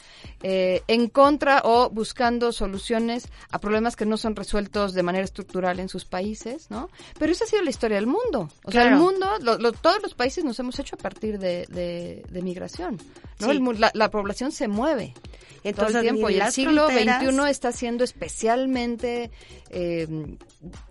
eh, 0.42 0.80
en 0.88 1.08
contra 1.11 1.61
o 1.64 1.90
buscando 1.90 2.52
soluciones 2.52 3.28
a 3.50 3.58
problemas 3.58 3.96
que 3.96 4.06
no 4.06 4.16
son 4.16 4.35
resueltos 4.35 4.94
de 4.94 5.02
manera 5.02 5.24
estructural 5.24 5.78
en 5.78 5.90
sus 5.90 6.06
países, 6.06 6.70
¿no? 6.70 6.88
Pero 7.18 7.32
esa 7.32 7.44
ha 7.44 7.46
sido 7.48 7.62
la 7.62 7.68
historia 7.70 7.96
del 7.98 8.06
mundo. 8.06 8.48
O 8.64 8.70
sea, 8.70 8.83
el 8.88 8.96
mundo, 8.96 9.27
lo- 9.40 9.59
lo- 9.59 9.72
todos 9.72 10.01
los 10.03 10.14
países 10.14 10.44
nos 10.44 10.59
hemos 10.61 10.79
hecho 10.79 10.94
a 10.94 10.98
partir 11.03 11.38
de, 11.38 11.66
de, 11.68 12.22
de 12.31 12.42
migración, 12.42 12.96
¿no? 13.40 13.46
Sí. 13.46 13.53
El 13.53 13.61
la, 13.81 13.90
la 13.94 14.11
población 14.11 14.53
se 14.53 14.68
mueve 14.68 15.14
todo 15.14 15.62
Entonces, 15.64 15.96
el 15.96 16.03
tiempo 16.03 16.31
y 16.31 16.35
el 16.35 16.53
siglo 16.53 16.88
fronteras- 16.88 17.25
XXI 17.25 17.51
está 17.51 17.72
siendo 17.72 18.05
especialmente 18.05 19.31
eh, 19.70 20.07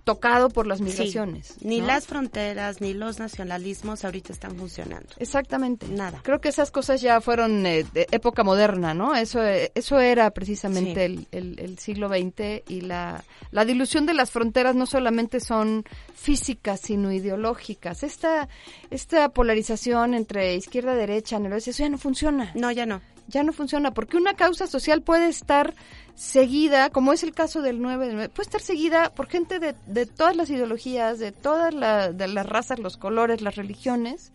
tocado 0.04 0.50
por 0.50 0.68
las 0.68 0.80
Sí. 0.80 0.84
migraciones. 0.86 1.56
Ni 1.62 1.80
¿no? 1.80 1.88
las 1.88 2.06
fronteras 2.08 2.82
ni 2.82 2.94
los 2.94 3.20
nacionalismos 3.20 4.04
ahorita 4.04 4.34
están 4.34 4.56
funcionando. 4.58 5.08
Exactamente. 5.18 5.88
Nada. 5.88 6.20
Creo 6.24 6.42
que 6.42 6.50
esas 6.50 6.72
cosas 6.72 7.02
ya 7.02 7.22
fueron 7.22 7.66
eh, 7.66 7.86
de 7.94 8.08
época 8.12 8.44
moderna, 8.44 8.94
¿no? 8.94 9.16
Eso, 9.16 9.44
eh, 9.44 9.72
eso 9.76 10.00
era 10.00 10.30
precisamente 10.32 11.08
Sí. 11.08 11.28
el, 11.32 11.56
el- 11.56 11.60
el 11.60 11.80
siglo 11.80 12.10
XX 12.10 12.64
y 12.68 12.82
la, 12.82 13.24
la 13.52 13.66
dilución 13.66 14.06
de 14.06 14.14
las 14.14 14.32
fronteras 14.32 14.76
no 14.76 14.86
solamente 14.86 15.40
son 15.40 15.86
físicas, 16.16 16.82
sino 16.82 17.12
ideológicas. 17.12 18.04
Esta, 18.04 18.50
esta 18.90 19.30
polarización 19.30 20.14
entre 20.14 20.56
izquierda 20.56 20.94
y 20.94 20.98
derecha, 20.98 21.38
en 21.38 21.46
el 21.46 21.54
oeste, 21.54 21.72
eso 21.72 21.84
ya 21.84 21.90
no 21.90 21.98
funciona. 21.98 22.52
No, 22.56 22.72
ya 22.72 22.86
no. 22.86 23.02
Ya 23.28 23.44
no 23.44 23.54
funciona, 23.54 23.94
porque 23.94 24.18
una 24.18 24.34
causa 24.34 24.68
social 24.68 25.04
puede 25.04 25.30
estar 25.30 25.74
seguida, 26.16 26.90
como 26.90 27.14
es 27.14 27.24
el 27.24 27.34
caso 27.34 27.62
del 27.62 27.82
9 27.82 28.06
del 28.08 28.16
9, 28.16 28.30
puede 28.30 28.48
estar 28.48 28.62
seguida 28.62 29.14
por 29.14 29.28
gente 29.28 29.60
de, 29.60 29.76
de 29.88 30.06
todas 30.06 30.36
las 30.36 30.50
ideologías, 30.50 31.20
de 31.20 31.32
todas 31.32 31.74
la- 31.74 32.12
de 32.12 32.28
las 32.28 32.46
razas, 32.46 32.80
los 32.80 32.98
colores, 32.98 33.42
las 33.42 33.56
religiones, 33.56 34.32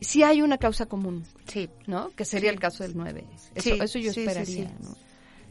si 0.00 0.22
hay 0.22 0.42
una 0.42 0.58
causa 0.58 0.86
común, 0.86 1.24
Sí. 1.46 1.68
¿no? 1.86 2.10
Que 2.10 2.24
sería 2.24 2.50
el 2.50 2.60
caso 2.60 2.84
del 2.84 2.96
9. 2.96 3.24
Eso, 3.54 3.70
Sí, 3.74 3.78
eso 3.82 3.98
yo 3.98 4.12
sí, 4.12 4.20
esperaría. 4.20 4.70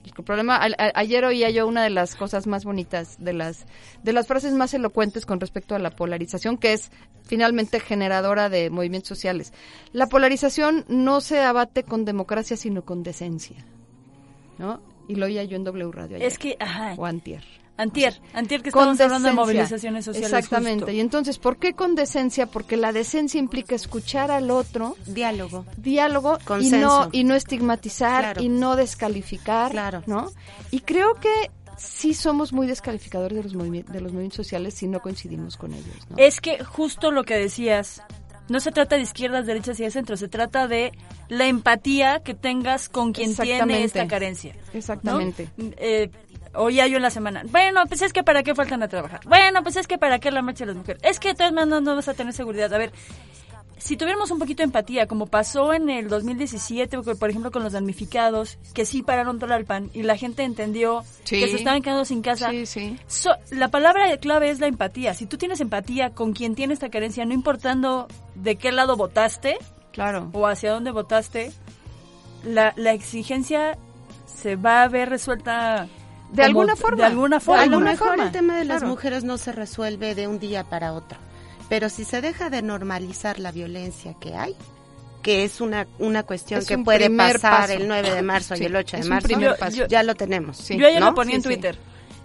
El 0.05 0.23
problema, 0.23 0.55
a- 0.55 0.67
a- 0.67 0.91
ayer 0.95 1.25
oía 1.25 1.49
yo 1.49 1.67
una 1.67 1.83
de 1.83 1.89
las 1.89 2.15
cosas 2.15 2.47
más 2.47 2.63
bonitas, 2.63 3.17
de 3.19 3.33
las, 3.33 3.65
de 4.03 4.13
las 4.13 4.25
frases 4.25 4.53
más 4.53 4.73
elocuentes 4.73 5.25
con 5.25 5.41
respecto 5.41 5.75
a 5.75 5.79
la 5.79 5.89
polarización, 5.91 6.57
que 6.57 6.71
es 6.71 6.91
finalmente 7.25 7.81
generadora 7.81 8.47
de 8.47 8.69
movimientos 8.69 9.09
sociales. 9.09 9.51
La 9.91 10.07
polarización 10.07 10.85
no 10.87 11.19
se 11.19 11.41
abate 11.41 11.83
con 11.83 12.05
democracia, 12.05 12.55
sino 12.55 12.85
con 12.85 13.03
decencia, 13.03 13.57
¿no? 14.57 14.79
Y 15.07 15.15
lo 15.15 15.25
oía 15.25 15.43
yo 15.43 15.55
en 15.55 15.63
W 15.63 15.91
Radio 15.91 16.17
ayer, 16.17 16.27
Es 16.27 16.37
que, 16.37 16.57
ajá, 16.59 16.93
o 16.97 17.05
antier. 17.05 17.43
antier, 17.77 18.19
antier 18.33 18.61
que 18.61 18.69
estamos 18.69 18.99
hablando 18.99 19.29
de 19.29 19.33
movilizaciones 19.35 20.03
sociales. 20.05 20.33
Exactamente. 20.33 20.79
justo. 20.85 20.91
Y 20.91 20.99
entonces, 20.99 21.37
¿por 21.37 21.57
qué 21.57 21.73
con 21.73 21.95
decencia? 21.95 22.47
Porque 22.47 22.75
la 22.75 22.91
decencia 22.91 23.39
implica 23.39 23.75
escuchar 23.75 24.31
al 24.31 24.49
otro, 24.51 24.95
Diálogo. 25.05 25.65
diálogo 25.77 26.37
y 26.41 26.43
Consenso. 26.45 26.77
no 27.05 27.09
y 27.11 27.23
no 27.23 27.35
estigmatizar 27.35 28.21
Claro. 28.23 28.41
y 28.43 28.49
no 28.49 28.75
descalificar, 28.75 29.71
Claro. 29.71 30.03
¿no? 30.07 30.31
Y 30.71 30.79
creo 30.81 31.13
que 31.15 31.29
sí 31.77 32.15
somos 32.15 32.51
muy 32.53 32.65
descalificadores 32.65 33.37
de 33.37 33.43
los 33.43 33.53
de 33.53 34.01
los 34.01 34.11
movimientos 34.11 34.37
sociales 34.37 34.73
si 34.73 34.87
no 34.87 34.99
coincidimos 34.99 35.55
con 35.57 35.73
ellos, 35.73 35.95
¿no? 36.09 36.17
Es 36.17 36.41
que 36.41 36.63
justo 36.63 37.11
lo 37.11 37.23
que 37.23 37.35
decías, 37.35 38.01
no 38.49 38.59
se 38.59 38.71
trata 38.71 38.95
de 38.95 39.01
izquierdas, 39.01 39.45
derechas 39.45 39.79
y 39.79 39.83
de 39.83 39.91
centro, 39.91 40.17
se 40.17 40.27
trata 40.27 40.67
de 40.67 40.91
la 41.29 41.47
empatía 41.47 42.21
que 42.21 42.33
tengas 42.33 42.89
con 42.89 43.13
quien 43.13 43.35
tiene 43.35 43.83
esta 43.83 44.07
carencia. 44.07 44.53
¿no? 44.53 44.77
Exactamente. 44.77 45.49
Eh, 45.57 46.09
oía 46.53 46.87
yo 46.87 46.97
en 46.97 47.03
la 47.03 47.09
semana, 47.09 47.43
bueno, 47.49 47.83
pues 47.87 48.01
es 48.01 48.13
que 48.13 48.23
para 48.23 48.43
qué 48.43 48.55
faltan 48.55 48.81
a 48.83 48.87
trabajar, 48.87 49.21
bueno, 49.25 49.61
pues 49.63 49.75
es 49.75 49.87
que 49.87 49.97
para 49.97 50.19
qué 50.19 50.31
la 50.31 50.41
marcha 50.41 50.65
de 50.65 50.67
las 50.67 50.77
mujeres, 50.77 51.01
es 51.03 51.19
que 51.19 51.29
de 51.29 51.35
todas 51.35 51.53
maneras 51.53 51.81
no 51.83 51.95
vas 51.95 52.07
a 52.07 52.13
tener 52.13 52.33
seguridad. 52.33 52.73
A 52.73 52.77
ver, 52.77 52.91
si 53.77 53.95
tuviéramos 53.97 54.31
un 54.31 54.39
poquito 54.39 54.57
de 54.61 54.65
empatía, 54.65 55.07
como 55.07 55.27
pasó 55.27 55.73
en 55.73 55.89
el 55.89 56.09
2017, 56.09 56.97
por 57.01 57.17
por 57.17 57.29
ejemplo, 57.29 57.51
con 57.51 57.63
los 57.63 57.73
damnificados, 57.73 58.57
que 58.73 58.85
sí 58.85 59.03
pararon 59.03 59.39
Tlalpan 59.39 59.89
y 59.93 60.03
la 60.03 60.17
gente 60.17 60.43
entendió 60.43 61.03
Sí. 61.23 61.39
que 61.39 61.47
se 61.47 61.57
estaban 61.57 61.81
quedando 61.81 62.05
sin 62.05 62.21
casa. 62.21 62.49
Sí, 62.49 62.65
sí. 62.65 62.97
So- 63.07 63.35
la 63.51 63.69
palabra 63.69 64.15
clave 64.17 64.49
es 64.49 64.59
la 64.59 64.67
empatía. 64.67 65.13
Si 65.13 65.25
tú 65.25 65.37
tienes 65.37 65.59
empatía 65.61 66.11
con 66.11 66.33
quien 66.33 66.55
tiene 66.55 66.73
esta 66.73 66.89
carencia, 66.89 67.25
no 67.25 67.33
importando 67.33 68.07
de 68.35 68.55
qué 68.57 68.71
lado 68.71 68.95
votaste 68.97 69.57
Claro. 69.91 70.29
o 70.33 70.47
hacia 70.47 70.71
dónde 70.71 70.91
votaste, 70.91 71.51
la, 72.43 72.73
la 72.77 72.93
exigencia 72.93 73.77
se 74.25 74.55
va 74.55 74.83
a 74.83 74.87
ver 74.87 75.09
resuelta 75.09 75.87
de 76.31 76.43
alguna 76.43 76.75
forma. 76.75 76.97
De 76.97 77.03
alguna 77.05 77.39
forma. 77.39 77.63
A 77.63 77.65
lo 77.67 77.79
mejor 77.79 78.19
el 78.19 78.31
tema 78.31 78.57
de 78.57 78.65
las 78.65 78.83
mujeres 78.83 79.23
no 79.23 79.37
se 79.37 79.51
resuelve 79.51 80.13
de 80.13 80.27
un 80.27 80.39
día 80.39 80.63
para 80.65 80.93
otro, 80.93 81.17
pero 81.69 81.89
si 81.89 82.03
se 82.05 82.21
deja 82.21 82.49
de 82.49 82.61
normalizar 82.61 83.39
la 83.39 83.51
violencia 83.51 84.15
que 84.19 84.35
hay, 84.35 84.55
que 85.21 85.43
es 85.43 85.59
una, 85.61 85.87
una 85.99 86.23
cuestión 86.23 86.63
que 86.65 86.77
puede 86.77 87.09
pasar 87.09 87.71
el 87.71 87.87
9 87.87 88.13
de 88.13 88.21
marzo 88.21 88.55
y 88.55 88.63
el 88.63 88.75
8 88.75 88.97
de 88.97 89.03
marzo, 89.09 89.27
ya 89.87 90.03
lo 90.03 90.15
tenemos. 90.15 90.67
yo 90.69 90.89
ya 90.89 90.99
lo 90.99 91.13
ponía 91.13 91.35
en 91.35 91.43
Twitter. 91.43 91.77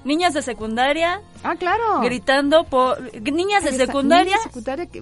Niñas 0.05 0.35
de 0.35 0.43
secundaria. 0.43 1.21
Ah, 1.45 1.55
claro. 1.57 2.01
Gritando 2.01 2.65
por 2.65 3.01
niñas 3.23 3.63
de 3.63 3.71
secundaria, 3.73 4.37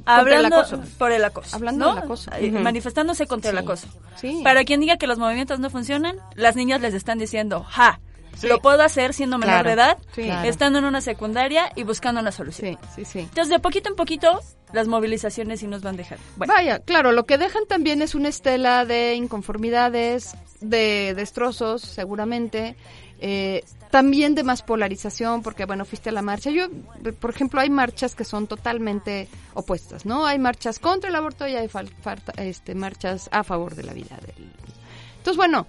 hablando 0.04 0.62
por 0.98 1.10
el 1.12 1.24
acoso, 1.24 1.56
hablando 1.56 1.88
del 1.94 1.98
acoso, 2.04 2.30
eh, 2.38 2.50
manifestándose 2.50 3.26
contra 3.26 3.50
el 3.50 3.58
acoso. 3.58 3.88
Para 4.44 4.64
quien 4.64 4.80
diga 4.80 4.96
que 4.98 5.06
los 5.06 5.18
movimientos 5.18 5.58
no 5.58 5.70
funcionan, 5.70 6.16
las 6.34 6.54
niñas 6.56 6.80
les 6.82 6.92
están 6.94 7.18
diciendo, 7.18 7.64
"Ja, 7.68 8.00
lo 8.42 8.60
puedo 8.60 8.82
hacer 8.82 9.12
siendo 9.14 9.38
menor 9.38 9.64
de 9.66 9.72
edad, 9.72 9.98
estando 10.44 10.78
en 10.78 10.84
una 10.84 11.00
secundaria 11.00 11.72
y 11.76 11.82
buscando 11.84 12.20
una 12.20 12.32
solución." 12.32 12.78
Sí, 12.94 13.04
sí, 13.04 13.04
sí. 13.04 13.18
Entonces, 13.20 13.48
de 13.48 13.58
poquito 13.58 13.90
en 13.90 13.96
poquito 13.96 14.40
las 14.72 14.88
movilizaciones 14.88 15.60
sí 15.60 15.66
nos 15.66 15.82
van 15.82 15.96
dejando. 15.96 16.24
Bueno. 16.36 16.52
Vaya, 16.54 16.78
claro, 16.80 17.12
lo 17.12 17.26
que 17.26 17.38
dejan 17.38 17.66
también 17.66 18.02
es 18.02 18.14
una 18.14 18.28
estela 18.28 18.84
de 18.84 19.14
inconformidades, 19.14 20.36
de 20.60 21.14
destrozos, 21.14 21.82
seguramente. 21.82 22.76
Eh, 23.22 23.64
también 23.90 24.34
de 24.34 24.44
más 24.44 24.62
polarización, 24.62 25.42
porque 25.42 25.66
bueno, 25.66 25.84
fuiste 25.84 26.10
a 26.10 26.12
la 26.12 26.22
marcha. 26.22 26.50
Yo, 26.50 26.68
por 27.18 27.30
ejemplo, 27.30 27.60
hay 27.60 27.68
marchas 27.68 28.14
que 28.14 28.24
son 28.24 28.46
totalmente 28.46 29.28
opuestas, 29.52 30.06
¿no? 30.06 30.26
Hay 30.26 30.38
marchas 30.38 30.78
contra 30.78 31.10
el 31.10 31.16
aborto 31.16 31.46
y 31.46 31.56
hay 31.56 31.68
este, 32.36 32.74
marchas 32.74 33.28
a 33.32 33.44
favor 33.44 33.74
de 33.74 33.82
la 33.82 33.92
vida. 33.92 34.16
Entonces, 35.18 35.36
bueno, 35.36 35.66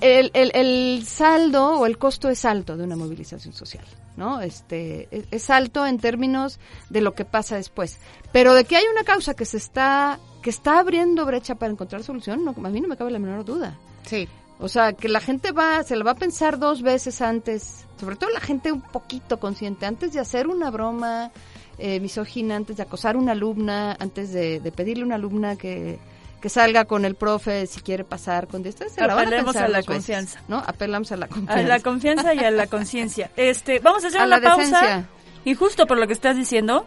el, 0.00 0.30
el, 0.32 0.50
el, 0.54 1.04
saldo 1.06 1.78
o 1.78 1.86
el 1.86 1.98
costo 1.98 2.30
es 2.30 2.44
alto 2.44 2.76
de 2.76 2.84
una 2.84 2.96
movilización 2.96 3.52
social, 3.52 3.84
¿no? 4.16 4.40
Este, 4.40 5.08
es, 5.30 5.50
alto 5.50 5.86
en 5.86 5.98
términos 5.98 6.58
de 6.88 7.02
lo 7.02 7.14
que 7.14 7.24
pasa 7.24 7.56
después. 7.56 7.98
Pero 8.32 8.54
de 8.54 8.64
que 8.64 8.76
hay 8.76 8.84
una 8.90 9.04
causa 9.04 9.34
que 9.34 9.44
se 9.44 9.58
está, 9.58 10.18
que 10.42 10.50
está 10.50 10.78
abriendo 10.78 11.26
brecha 11.26 11.56
para 11.56 11.72
encontrar 11.72 12.02
solución, 12.02 12.44
no, 12.44 12.54
a 12.56 12.70
mí 12.70 12.80
no 12.80 12.88
me 12.88 12.96
cabe 12.96 13.10
la 13.10 13.18
menor 13.18 13.44
duda. 13.44 13.76
Sí. 14.04 14.28
O 14.58 14.68
sea, 14.68 14.94
que 14.94 15.08
la 15.08 15.20
gente 15.20 15.52
va, 15.52 15.82
se 15.82 15.96
lo 15.96 16.04
va 16.04 16.12
a 16.12 16.16
pensar 16.16 16.58
dos 16.58 16.80
veces 16.80 17.20
antes, 17.20 17.84
sobre 18.00 18.16
todo 18.16 18.30
la 18.30 18.40
gente 18.40 18.72
un 18.72 18.80
poquito 18.80 19.38
consciente, 19.38 19.84
antes 19.84 20.14
de 20.14 20.20
hacer 20.20 20.46
una 20.46 20.70
broma 20.70 21.30
eh, 21.78 22.00
misógina, 22.00 22.56
antes 22.56 22.78
de 22.78 22.82
acosar 22.82 23.16
a 23.16 23.18
una 23.18 23.32
alumna, 23.32 23.94
antes 24.00 24.32
de, 24.32 24.60
pedirle 24.74 25.02
a 25.02 25.06
una 25.06 25.14
alumna 25.16 25.56
que, 25.56 25.98
que 26.40 26.48
salga 26.48 26.84
con 26.84 27.04
el 27.04 27.14
profe 27.14 27.66
si 27.66 27.80
quiere 27.80 28.04
pasar 28.04 28.46
con 28.46 28.64
esto. 28.66 28.84
Se 28.88 29.02
Apelemos 29.02 29.56
a, 29.56 29.68
la 29.68 29.82
confianza. 29.82 30.40
¿no? 30.48 30.58
Apelamos 30.58 31.12
a 31.12 31.16
la 31.16 31.28
confianza. 31.28 31.54
A 31.54 31.62
la 31.62 31.80
confianza 31.80 32.34
y 32.34 32.38
a 32.40 32.50
la 32.50 32.66
conciencia. 32.66 33.30
Este, 33.36 33.78
vamos 33.80 34.04
a 34.04 34.08
hacer 34.08 34.22
una 34.22 34.40
pausa. 34.40 35.06
Y 35.44 35.54
justo 35.54 35.86
por 35.86 35.98
lo 35.98 36.06
que 36.06 36.12
estás 36.12 36.36
diciendo, 36.36 36.86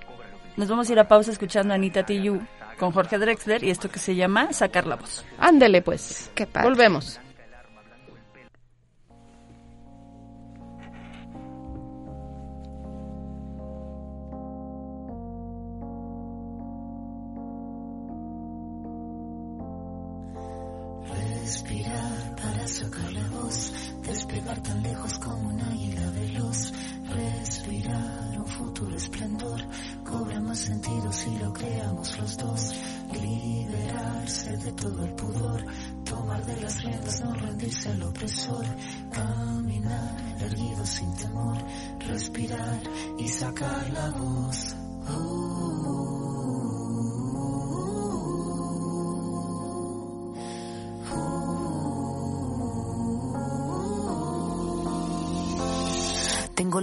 nos 0.57 0.67
vamos 0.67 0.89
a 0.89 0.93
ir 0.93 0.99
a 0.99 1.07
pausa 1.07 1.31
escuchando 1.31 1.73
a 1.73 1.75
Anita 1.75 2.05
Tiyu 2.05 2.41
con 2.77 2.91
Jorge 2.91 3.17
Drexler 3.17 3.63
y 3.63 3.69
esto 3.69 3.89
que 3.89 3.99
se 3.99 4.15
llama 4.15 4.53
Sacar 4.53 4.88
la 4.88 4.95
voz. 4.95 5.25
Ándele 5.38 5.81
pues. 5.81 6.31
Qué 6.35 6.47
Volvemos. 6.62 7.19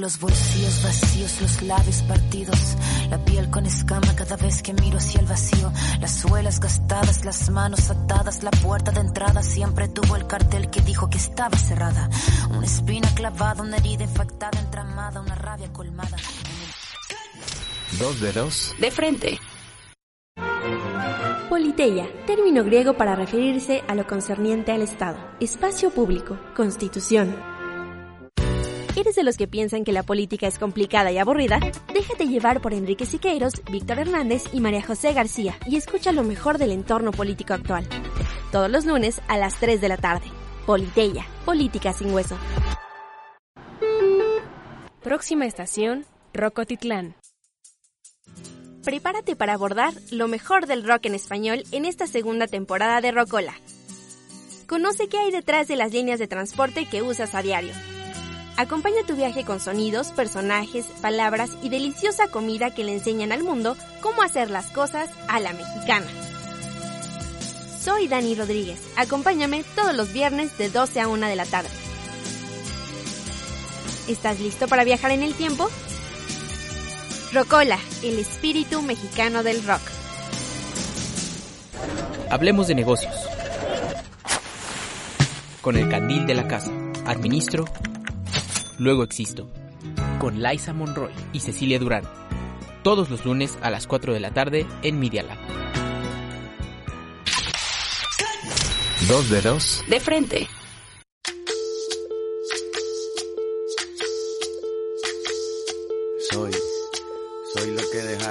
Los 0.07 0.21
bolsillos 0.21 0.85
vacíos, 0.85 1.41
los 1.41 1.63
labios 1.63 2.03
partidos, 2.03 2.77
la 3.11 3.19
piel 3.25 3.51
con 3.51 3.67
escama 3.67 4.15
cada 4.15 4.37
vez 4.37 4.63
que 4.63 4.73
miro 4.73 4.99
hacia 4.99 5.19
el 5.19 5.27
vacío, 5.27 5.73
las 6.01 6.21
suelas 6.21 6.61
gastadas, 6.61 7.25
las 7.25 7.51
manos 7.51 7.91
atadas, 7.91 8.45
la 8.45 8.53
puerta 8.53 8.93
de 8.93 9.01
entrada 9.01 9.43
siempre 9.43 9.89
tuvo 9.89 10.15
el 10.15 10.29
cartel 10.29 10.71
que 10.71 10.81
dijo 10.81 11.11
que 11.11 11.19
estaba 11.19 11.59
cerrada. 11.59 12.09
Una 12.51 12.65
espina 12.65 13.13
clavada, 13.17 13.65
una 13.65 13.79
herida 13.79 14.05
infectada, 14.05 14.61
entramada, 14.61 15.21
una 15.21 15.35
rabia 15.35 15.73
colmada. 15.73 16.17
Dos 17.99 18.21
dedos. 18.21 18.77
De 18.79 18.93
frente. 18.93 19.41
Politeia, 21.49 22.07
término 22.27 22.63
griego 22.63 22.93
para 22.93 23.17
referirse 23.17 23.83
a 23.89 23.97
lo 23.97 24.07
concerniente 24.07 24.71
al 24.71 24.83
Estado, 24.83 25.19
espacio 25.41 25.91
público, 25.91 26.39
constitución. 26.55 27.56
¿Eres 28.97 29.15
de 29.15 29.25
los 29.25 29.37
que 29.37 29.47
piensan 29.47 29.85
que 29.85 29.93
la 29.93 30.03
política 30.03 30.47
es 30.47 30.59
complicada 30.59 31.13
y 31.13 31.19
aburrida? 31.19 31.61
Déjate 31.93 32.29
llevar 32.29 32.63
por 32.63 32.73
Enrique 32.73 33.05
Siqueiros, 33.05 33.63
Víctor 33.71 33.99
Hernández 33.99 34.45
y 34.55 34.61
María 34.61 34.81
José 34.81 35.13
García 35.13 35.55
y 35.67 35.77
escucha 35.77 36.13
lo 36.13 36.23
mejor 36.23 36.57
del 36.57 36.73
entorno 36.73 37.11
político 37.11 37.53
actual. 37.53 37.87
Todos 38.51 38.71
los 38.71 38.87
lunes 38.87 39.21
a 39.29 39.37
las 39.37 39.61
3 39.61 39.83
de 39.83 39.89
la 39.91 39.99
tarde. 39.99 40.25
Politeia, 40.65 41.27
política 41.45 41.93
sin 41.93 42.11
hueso. 42.11 42.39
Próxima 45.03 45.45
estación, 45.45 46.07
Rocotitlán. 46.33 47.17
Prepárate 48.83 49.37
para 49.37 49.53
abordar 49.53 49.93
lo 50.11 50.27
mejor 50.27 50.67
del 50.67 50.89
rock 50.89 51.05
en 51.05 51.17
español 51.17 51.65
en 51.71 51.85
esta 51.85 52.07
segunda 52.07 52.47
temporada 52.47 53.03
de 53.03 53.13
Rocola. 53.13 53.53
Conoce 54.67 55.09
qué 55.09 55.19
hay 55.19 55.33
detrás 55.33 55.69
de 55.69 55.77
las 55.77 55.93
líneas 55.93 56.19
de 56.19 56.29
transporte 56.29 56.87
que 56.87 57.03
usas 57.03 57.35
a 57.35 57.43
diario 57.43 57.75
Acompaña 58.57 59.03
tu 59.07 59.15
viaje 59.15 59.45
con 59.45 59.61
sonidos, 59.61 60.13
personajes, 60.13 60.87
palabras 61.03 61.51
y 61.63 61.69
deliciosa 61.69 62.29
comida 62.29 62.71
que 62.71 62.85
le 62.85 62.95
enseñan 62.95 63.31
al 63.31 63.43
mundo 63.43 63.77
cómo 64.01 64.23
hacer 64.23 64.51
las 64.51 64.67
cosas 64.71 65.11
a 65.29 65.41
la 65.41 65.53
mexicana. 65.53 66.07
Soy 67.83 68.09
Dani 68.09 68.35
Rodríguez. 68.35 68.81
Acompáñame 68.97 69.63
todos 69.75 69.95
los 69.95 70.11
viernes 70.13 70.57
de 70.57 70.71
12 70.71 71.01
a 71.01 71.09
1 71.09 71.27
de 71.27 71.37
la 71.37 71.45
tarde. 71.45 71.69
¿Estás 74.09 74.41
listo 74.41 74.69
para 74.69 74.85
viajar 74.85 75.11
en 75.11 75.23
el 75.23 75.35
tiempo? 75.35 75.69
Rocola, 77.35 77.79
el 78.03 78.19
espíritu 78.19 78.81
mexicano 78.81 79.43
del 79.43 79.67
rock. 79.67 79.83
Hablemos 82.31 82.69
de 82.69 82.75
negocios. 82.75 83.15
Con 85.61 85.77
el 85.77 85.91
candil 85.91 86.27
de 86.27 86.35
la 86.35 86.49
casa. 86.49 86.73
Administro 87.05 87.67
Luego 88.79 89.03
existo, 89.03 89.51
con 90.19 90.43
Liza 90.43 90.73
Monroy 90.73 91.13
y 91.33 91.41
Cecilia 91.41 91.79
Durán, 91.79 92.05
todos 92.83 93.09
los 93.11 93.25
lunes 93.25 93.57
a 93.63 93.71
las 93.71 93.87
4 93.87 94.13
de 94.13 94.21
la 94.21 94.33
tarde 94.33 94.67
en 94.83 95.01
Media 95.01 95.23
Lab. 95.23 95.39
Dos 99.09 99.31
dedos. 99.31 99.85
De 99.89 100.01
frente. 100.01 100.49
Soy 106.31 106.53
soy 106.53 106.66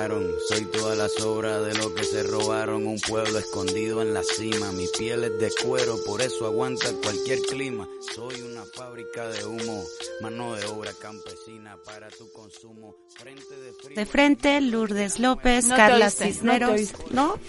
dejaron, 0.06 0.32
soy 0.48 0.66
toda 0.66 0.96
la 0.96 1.10
sobra 1.10 1.62
de 1.62 1.74
lo 1.76 1.94
que 1.96 2.04
se 2.04 2.24
robaron. 2.24 2.86
Un 2.86 3.00
pueblo 3.00 3.40
escondido 3.40 4.02
en 4.02 4.14
la 4.14 4.22
cima, 4.24 4.72
mi 4.72 4.86
piel 4.98 5.24
es 5.24 5.40
de 5.40 5.52
cuero, 5.64 5.98
por 6.06 6.22
eso 6.22 6.46
aguanta 6.46 6.88
cualquier 7.02 7.40
clima. 7.42 7.88
Soy 8.14 8.42
una 8.42 8.64
fábrica 8.66 9.28
de 9.28 9.46
humo, 9.46 9.84
mano 10.22 10.56
de 10.56 10.66
obra 10.66 10.92
campesina 11.02 11.78
para 11.84 12.10
tu 12.10 12.32
consumo. 12.32 12.96
Frente 13.16 13.56
de, 13.56 13.74
frío. 13.74 13.96
de 13.96 14.06
frente, 14.06 14.62
Lourdes 14.62 15.20
López, 15.20 15.68
Carla 15.68 16.10
Cisneros. 16.10 16.94
No, 17.12 17.40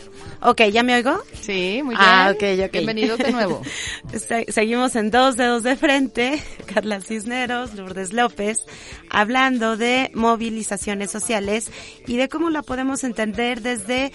Ok, 0.40 0.62
¿ya 0.72 0.82
me 0.82 0.94
oigo? 0.94 1.18
Sí, 1.32 1.80
muy 1.82 1.94
ah, 1.98 2.32
bien. 2.32 2.56
Ah, 2.58 2.62
ok, 2.62 2.66
ok. 2.66 2.72
Bienvenido 2.72 3.16
de 3.16 3.32
nuevo. 3.32 3.62
Seguimos 4.48 4.94
en 4.96 5.10
dos 5.10 5.36
dedos 5.36 5.62
de 5.62 5.76
frente, 5.76 6.42
Carla 6.72 7.00
Cisneros, 7.00 7.74
Lourdes 7.74 8.12
López, 8.12 8.58
hablando 9.10 9.76
de 9.76 10.10
movilizaciones 10.14 11.10
sociales 11.10 11.70
y 12.06 12.16
de 12.16 12.28
cómo 12.28 12.45
la 12.50 12.62
podemos 12.62 13.04
entender 13.04 13.60
desde 13.60 14.12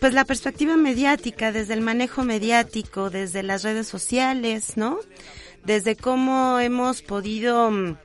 pues 0.00 0.12
la 0.12 0.24
perspectiva 0.24 0.76
mediática, 0.76 1.52
desde 1.52 1.74
el 1.74 1.80
manejo 1.80 2.24
mediático, 2.24 3.10
desde 3.10 3.42
las 3.42 3.62
redes 3.62 3.86
sociales, 3.86 4.76
¿no? 4.76 4.98
desde 5.64 5.96
cómo 5.96 6.60
hemos 6.60 7.02
podido 7.02 7.70
mm, 7.70 7.96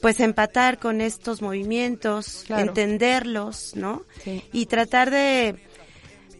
pues 0.00 0.20
empatar 0.20 0.78
con 0.78 1.00
estos 1.00 1.42
movimientos, 1.42 2.44
entenderlos, 2.48 3.74
¿no? 3.74 4.04
Y 4.52 4.66
tratar 4.66 5.10
de 5.10 5.56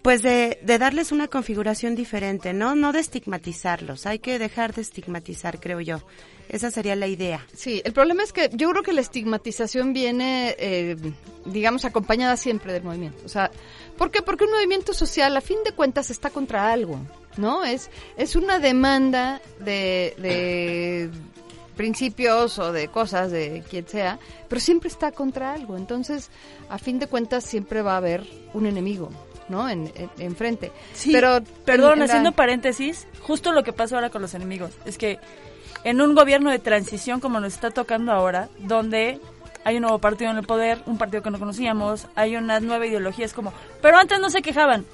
pues 0.07 0.23
de, 0.23 0.61
de, 0.63 0.79
darles 0.79 1.11
una 1.11 1.27
configuración 1.27 1.97
diferente, 1.97 2.53
¿no? 2.53 2.77
No 2.77 2.93
de 2.93 3.01
estigmatizarlos, 3.01 4.07
hay 4.07 4.21
que 4.21 4.39
dejar 4.39 4.73
de 4.73 4.83
estigmatizar, 4.83 5.59
creo 5.59 5.81
yo. 5.81 6.01
Esa 6.49 6.71
sería 6.71 6.95
la 6.95 7.09
idea. 7.09 7.45
Sí, 7.53 7.83
el 7.85 7.93
problema 7.93 8.23
es 8.23 8.33
que 8.33 8.49
yo 8.53 8.71
creo 8.71 8.85
que 8.85 8.93
la 8.93 9.01
estigmatización 9.01 9.93
viene, 9.93 10.55
eh, 10.61 10.97
digamos, 11.45 11.85
acompañada 11.85 12.37
siempre 12.37 12.73
del 12.73 12.85
movimiento. 12.85 13.21
O 13.25 13.29
sea, 13.29 13.51
¿por 13.99 14.13
qué? 14.13 14.23
Porque 14.23 14.45
un 14.45 14.53
movimiento 14.53 14.95
social, 14.95 15.37
a 15.37 15.41
fin 15.41 15.59
de 15.65 15.73
cuentas, 15.73 16.09
está 16.11 16.31
contra 16.31 16.71
algo, 16.71 17.01
¿no? 17.37 17.65
Es, 17.65 17.91
es 18.17 18.37
una 18.37 18.61
demanda 18.61 19.43
de, 19.59 20.15
de 20.19 21.11
principios 21.77 22.61
o 22.61 22.71
de 22.71 22.87
cosas 22.87 23.33
de 23.33 23.65
quien 23.69 23.89
sea, 23.89 24.21
pero 24.49 24.61
siempre 24.61 24.89
está 24.89 25.11
contra 25.11 25.53
algo. 25.53 25.77
Entonces, 25.77 26.31
a 26.69 26.79
fin 26.79 27.01
de 27.01 27.09
cuentas, 27.09 27.43
siempre 27.43 27.83
va 27.83 27.95
a 27.95 27.97
haber 27.97 28.25
un 28.55 28.67
enemigo. 28.67 29.11
¿No? 29.49 29.69
En, 29.69 30.37
frente. 30.37 30.73
Sí, 30.95 31.13
pero 31.13 31.41
perdón, 31.65 32.03
haciendo 32.03 32.33
paréntesis, 32.33 33.07
justo 33.23 33.53
lo 33.53 33.63
que 33.63 33.73
pasa 33.73 33.97
ahora 33.97 34.11
con 34.11 34.23
los 34.23 34.35
enemigos 34.35 34.73
es 34.85 34.99
que 34.99 35.19
en 35.85 36.01
un 36.01 36.15
gobierno 36.15 36.51
de 36.51 36.59
transición 36.59 37.21
como 37.21 37.41
nos 37.41 37.55
está 37.55 37.71
tocando 37.71 38.13
ahora, 38.13 38.49
donde 38.59 39.21
hay 39.65 39.77
un 39.77 39.83
nuevo 39.83 39.99
partido 39.99 40.31
en 40.31 40.37
el 40.37 40.47
poder, 40.47 40.79
un 40.87 40.99
partido 40.99 41.23
que 41.23 41.31
no 41.31 41.39
conocíamos, 41.39 42.07
hay 42.15 42.37
una 42.37 42.61
nueva 42.61 42.87
ideología, 42.87 43.25
es 43.25 43.33
como, 43.33 43.53
pero 43.83 43.99
antes 43.99 44.21
no 44.21 44.31
se 44.31 44.43
quejaban, 44.43 44.85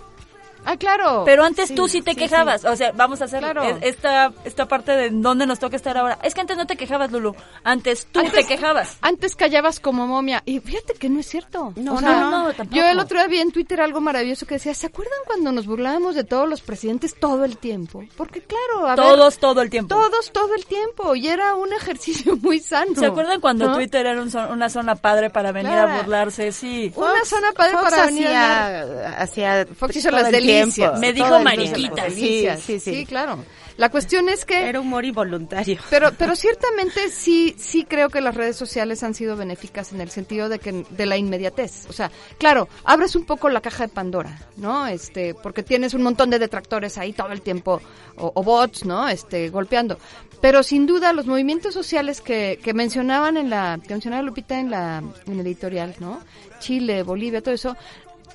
Ah, 0.65 0.77
claro. 0.77 1.23
Pero 1.25 1.45
antes 1.45 1.75
tú 1.75 1.89
sí 1.89 2.03
te 2.03 2.15
quejabas. 2.15 2.65
O 2.65 2.77
sea, 2.77 2.93
vamos 2.93 3.21
a 3.21 3.25
hacer 3.25 3.45
esta, 3.83 4.33
esta 4.45 4.67
parte 4.67 4.93
de 4.93 5.11
donde 5.11 5.47
nos 5.47 5.59
toca 5.59 5.77
estar 5.77 5.97
ahora. 5.97 6.19
Es 6.23 6.35
que 6.35 6.41
antes 6.41 6.57
no 6.57 6.67
te 6.67 6.77
quejabas, 6.77 7.11
Lulu. 7.11 7.35
Antes 7.65 8.07
tú 8.07 8.21
te 8.23 8.45
quejabas. 8.45 8.97
Antes 9.01 9.37
callabas 9.37 9.81
como 9.81 10.07
momia. 10.07 10.43
Y 10.45 10.61
fíjate 10.61 10.95
que 10.95 11.09
no 11.09 11.21
es 11.21 11.27
cierto. 11.27 11.73
No, 11.77 12.01
no, 12.01 12.31
no, 12.31 12.53
tampoco. 12.53 12.77
Yo 12.77 12.87
el 12.87 12.99
otro 12.99 13.19
día 13.19 13.29
vi 13.29 13.39
en 13.39 13.53
Twitter 13.53 13.81
algo 13.81 14.01
maravilloso 14.01 14.47
que 14.47 14.55
decía, 14.55 14.75
¿se 14.75 14.87
acuerdan 14.87 15.19
cuando 15.27 15.53
nos 15.53 15.67
burlábamos 15.67 16.15
de 16.15 16.25
todos 16.25 16.49
los 16.49 16.61
presidentes 16.61 17.15
todo 17.19 17.45
el 17.45 17.59
tiempo? 17.59 18.05
Porque 18.17 18.43
claro, 18.43 18.89
a 18.89 18.97
Todos 18.97 19.39
todo 19.39 19.63
el 19.63 19.71
tiempo. 19.71 19.95
Todos 19.95 20.33
todo 20.33 20.55
el 20.55 20.67
tiempo. 20.67 21.15
Y 21.15 21.29
era 21.29 21.55
un 21.55 21.73
ejercicio 21.73 22.37
muy 22.43 22.61
sano. 22.61 22.95
¿Se 22.95 23.07
acuerdan 23.07 23.41
cuando 23.41 23.73
Twitter 23.75 24.07
era 24.07 24.23
una 24.51 24.69
zona 24.69 24.95
padre 24.97 25.31
para 25.31 25.53
venir 25.53 25.73
a 25.73 25.99
burlarse? 25.99 26.53
Sí. 26.53 26.93
una 26.97 27.25
zona 27.25 27.53
padre 27.53 27.75
para 27.75 28.07
venir 28.07 28.29
a... 28.29 29.23
Hacia, 29.23 29.67
Fox 29.67 29.97
hizo 29.97 30.11
las 30.11 30.31
delicias. 30.61 30.99
Me 30.99 31.13
dijo 31.13 31.39
mariquita. 31.41 32.11
Sí, 32.11 32.47
sí, 32.65 32.81
sí, 32.81 33.07
claro. 33.07 33.39
La 33.77 33.91
cuestión 33.91 34.29
es 34.29 34.45
que 34.45 34.69
era 34.69 34.81
humor 34.81 35.05
involuntario. 35.05 35.79
Pero 35.89 36.13
pero 36.19 36.37
ciertamente 36.37 37.09
sí 37.11 37.55
sí 37.59 37.85
creo 37.85 38.11
que 38.11 38.21
las 38.21 38.35
redes 38.35 38.57
sociales 38.57 39.03
han 39.03 39.15
sido 39.15 39.37
benéficas 39.37 39.93
en 39.93 40.01
el 40.01 40.11
sentido 40.11 40.49
de 40.49 40.59
que 40.59 40.85
de 40.89 41.07
la 41.07 41.17
inmediatez. 41.17 41.87
O 41.89 41.93
sea, 41.93 42.11
claro, 42.39 42.69
abres 42.85 43.17
un 43.17 43.25
poco 43.25 43.49
la 43.49 43.61
caja 43.61 43.87
de 43.87 43.93
Pandora, 43.93 44.39
¿no? 44.57 44.87
Este, 44.87 45.35
porque 45.35 45.63
tienes 45.63 45.95
un 45.95 46.03
montón 46.03 46.31
de 46.31 46.39
detractores 46.39 46.99
ahí 46.99 47.13
todo 47.13 47.33
el 47.33 47.41
tiempo 47.41 47.81
o, 48.17 48.43
bots, 48.43 48.85
¿no? 48.85 49.09
Este, 49.09 49.49
golpeando. 49.49 49.99
Pero 50.41 50.63
sin 50.63 50.87
duda 50.87 51.13
los 51.13 51.27
movimientos 51.27 51.73
sociales 51.73 52.21
que, 52.21 52.59
que 52.63 52.75
mencionaban 52.75 53.37
en 53.37 53.49
la 53.49 53.79
que 53.83 53.95
mencionaba 53.95 54.23
Lupita 54.23 54.59
en 54.59 54.71
la 54.71 55.03
en 55.27 55.41
el 55.41 55.47
editorial, 55.47 55.95
¿no? 55.99 56.21
Chile, 56.59 57.03
Bolivia, 57.03 57.43
todo 57.43 57.55
eso, 57.55 57.77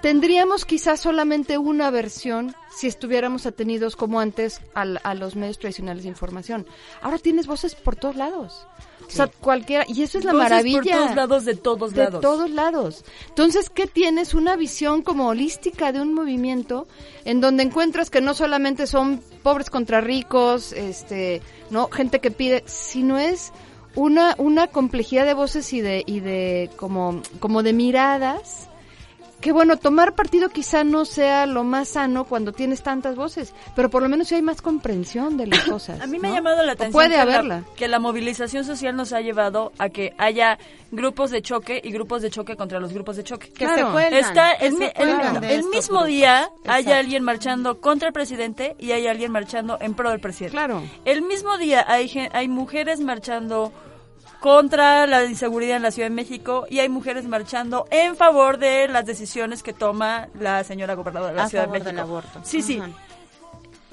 Tendríamos 0.02 0.66
quizás 0.66 1.00
solamente 1.00 1.58
una 1.58 1.90
versión 1.90 2.56
si 2.76 2.88
estuviéramos 2.88 3.46
atenidos 3.46 3.96
como 3.96 4.20
antes 4.20 4.62
a 4.74 5.16
los 5.16 5.36
medios 5.36 5.58
tradicionales 5.58 6.04
de 6.04 6.10
información. 6.10 6.68
Ahora 7.02 7.18
tienes 7.18 7.48
voces 7.48 7.74
por 7.76 7.96
todos 7.96 8.16
lados. 8.16 8.68
O 9.08 9.10
sea, 9.10 9.28
cualquiera, 9.28 9.86
y 9.88 10.04
eso 10.04 10.18
es 10.18 10.26
la 10.26 10.34
maravilla. 10.34 10.82
por 10.82 10.92
todos 10.92 11.16
lados, 11.16 11.46
de 11.46 11.56
todos 11.56 11.96
lados. 11.96 12.14
De 12.14 12.20
todos 12.20 12.50
lados. 12.52 13.06
Entonces, 13.30 13.70
¿qué 13.70 13.88
tienes? 13.88 14.34
Una 14.34 14.56
visión 14.56 15.02
como 15.02 15.30
holística 15.30 15.92
de 15.92 16.02
un 16.02 16.14
movimiento 16.14 16.88
en 17.24 17.40
donde 17.40 17.64
encuentras 17.64 18.10
que 18.10 18.22
no 18.22 18.34
solamente 18.34 18.86
son 18.86 19.22
pobres 19.44 19.70
contra 19.70 20.02
ricos, 20.02 20.74
este, 20.74 21.42
no, 21.70 21.88
gente 21.88 22.20
que 22.20 22.32
pide, 22.32 22.64
sino 22.66 23.18
es 23.18 23.54
una, 23.96 24.36
una 24.38 24.68
complejidad 24.68 25.26
de 25.26 25.34
voces 25.34 25.72
y 25.74 25.82
de, 25.82 26.04
y 26.06 26.20
de, 26.20 26.70
como, 26.76 27.22
como 27.40 27.64
de 27.64 27.74
miradas 27.74 28.67
que 29.42 29.52
bueno, 29.52 29.78
tomar 29.78 30.16
partido 30.16 30.50
quizá 30.50 30.84
no 30.84 31.06
sea 31.06 31.46
lo 31.46 31.64
más 31.64 31.90
sano 31.90 32.26
cuando 32.26 32.54
tienes 32.54 32.82
tantas 32.82 33.16
voces, 33.16 33.54
pero 33.76 33.90
por 33.90 34.02
lo 34.02 34.10
menos 34.10 34.28
si 34.28 34.36
hay 34.36 34.42
más 34.42 34.62
comprensión 34.62 35.38
de 35.38 35.48
las 35.48 35.64
cosas. 35.70 36.02
a 36.02 36.08
mí 36.08 36.20
me 36.20 36.30
ha 36.30 36.34
llamado 36.34 36.64
la 36.64 36.72
atención 36.72 36.92
puede 36.92 37.10
que, 37.10 37.20
haberla. 37.20 37.60
La, 37.60 37.76
que 37.76 37.88
la 37.88 38.00
movilización 38.00 38.66
social 38.66 38.96
nos 38.96 39.14
ha 39.14 39.22
llevado 39.22 39.72
a 39.78 39.90
que 39.90 40.14
haya 40.18 40.58
grupos 40.92 41.32
de 41.32 41.42
choque 41.42 41.80
y 41.84 41.92
grupos 41.92 42.22
de 42.22 42.32
choque 42.32 42.56
contra 42.56 42.80
los 42.80 42.94
grupos 42.94 43.18
de 43.18 43.24
choque. 43.24 43.50
Que 43.50 43.68
se 43.68 43.84
cuelgan, 43.84 44.14
Está 44.14 44.54
el, 44.54 44.74
mismo 45.66 46.06
día 46.06 46.50
hay 46.66 46.92
alguien 46.92 47.24
marchando 47.24 47.80
contra 47.80 48.08
el 48.08 48.14
presidente 48.14 48.76
y 48.80 48.92
hay 48.92 49.08
alguien 49.08 49.32
marchando 49.32 49.78
en 49.80 49.94
pro 49.94 50.10
del 50.10 50.20
presidente. 50.20 50.56
Claro. 50.56 50.82
El 51.06 51.22
mismo 51.22 51.58
día 51.58 51.86
hay, 51.88 52.30
hay 52.32 52.48
mujeres 52.48 53.00
marchando 53.02 53.72
contra 54.40 55.08
la 55.08 55.26
inseguridad 55.26 55.78
en 55.78 55.84
la 55.84 55.92
Ciudad 55.92 56.10
de 56.10 56.16
México 56.16 56.66
y 56.70 56.80
hay 56.80 56.90
mujeres 56.90 57.26
marchando 57.26 57.86
en 57.92 58.16
favor 58.16 58.58
de 58.58 58.88
las 58.88 59.06
decisiones 59.06 59.64
que 59.64 59.74
toma 59.74 60.28
la 60.40 60.64
señora 60.64 60.94
gobernadora 60.94 61.32
de 61.32 61.38
la 61.38 61.50
Ciudad 61.50 61.66
de 61.66 61.72
México. 61.72 61.90
Del 61.90 62.00
aborto. 62.00 62.40
Sí, 62.44 62.62
sí. 62.62 62.82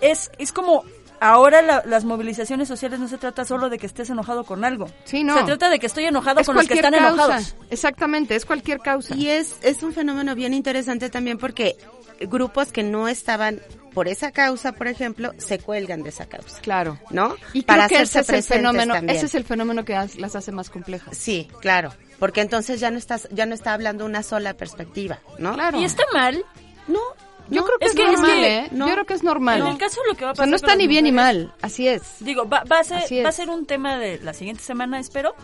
Es, 0.01 0.31
es 0.39 0.53
como 0.53 0.85
ahora 1.25 1.83
las 1.87 2.05
movilizaciones 2.05 2.69
sociales 2.69 3.01
no 3.01 3.09
se 3.09 3.17
trata 3.17 3.45
solo 3.45 3.71
de 3.71 3.79
que 3.79 3.87
estés 3.87 4.11
enojado 4.11 4.45
con 4.45 4.65
algo. 4.65 4.91
Sí, 5.05 5.25
no. 5.25 5.39
Se 5.39 5.45
trata 5.45 5.71
de 5.71 5.79
que 5.79 5.87
estoy 5.87 6.05
enojado 6.05 6.45
con 6.45 6.55
los 6.55 6.69
que 6.69 6.75
están 6.75 6.95
enojados. 6.95 7.57
Exactamente, 7.71 8.37
es 8.37 8.45
cualquier 8.45 8.79
causa. 8.81 9.17
Y 9.17 9.29
es, 9.29 9.57
es 9.63 9.83
un 9.83 9.95
fenómeno 9.95 10.35
bien 10.35 10.53
interesante 10.53 11.09
también 11.09 11.39
porque 11.39 11.77
grupos 12.21 12.73
que 12.73 12.83
no 12.83 13.09
estaban 13.09 13.61
por 13.95 14.09
esa 14.09 14.33
causa, 14.33 14.73
por 14.73 14.87
ejemplo, 14.87 15.33
se 15.39 15.59
cuelgan 15.59 16.03
de 16.03 16.11
esa 16.11 16.27
causa. 16.27 16.61
Claro. 16.61 16.99
¿No? 17.11 17.37
Y 17.55 17.63
Para 17.63 17.87
creo 17.87 18.01
que 18.01 18.05
ese 18.05 18.21
es 18.21 18.29
el 18.29 18.43
fenómeno, 18.43 18.95
ese 18.95 19.27
es 19.27 19.35
el 19.35 19.45
fenómeno 19.45 19.85
que 19.85 19.95
las 20.19 20.37
hace 20.37 20.53
más 20.53 20.69
complejas. 20.69 21.17
Sí, 21.17 21.49
claro, 21.61 21.95
porque 22.19 22.43
entonces 22.43 22.81
ya 22.81 22.91
no 22.91 22.99
estás 22.99 23.29
ya 23.31 23.47
no 23.47 23.55
está 23.55 23.73
hablando 23.73 24.05
una 24.05 24.23
sola 24.23 24.55
perspectiva, 24.55 25.21
¿no? 25.39 25.55
Claro. 25.55 25.81
¿Y 25.81 25.85
está 25.85 26.03
mal? 26.13 26.45
No, 26.87 27.01
yo 27.49 27.65
creo 27.65 27.79
que 27.79 27.87
es, 27.87 27.95
normal, 27.95 28.45
¿eh? 28.45 28.69
Yo 28.73 28.87
creo 28.87 29.05
que 29.07 29.15
es 29.15 29.23
normal. 29.23 29.61
En 29.61 29.67
el 29.67 29.79
caso 29.79 30.01
lo 30.09 30.15
que 30.15 30.25
va 30.25 30.31
a 30.33 30.35
pasar 30.35 30.49
no 30.49 30.57
está 30.57 30.77
ni 30.77 30.87
bien 30.87 31.05
ni 31.05 31.13
mal, 31.13 31.55
así 31.63 31.89
es. 31.89 32.17
Digo, 32.21 32.49
va, 32.49 32.65
va, 32.71 32.81
a 32.81 32.85
ser, 32.85 33.25
va 33.25 33.29
a 33.29 33.33
ser 33.33 33.51
un 33.51 33.67
tema 33.67 33.97
de 33.99 34.19
la 34.19 34.33
siguiente 34.33 34.63
semana, 34.63 34.99
espero, 34.99 35.35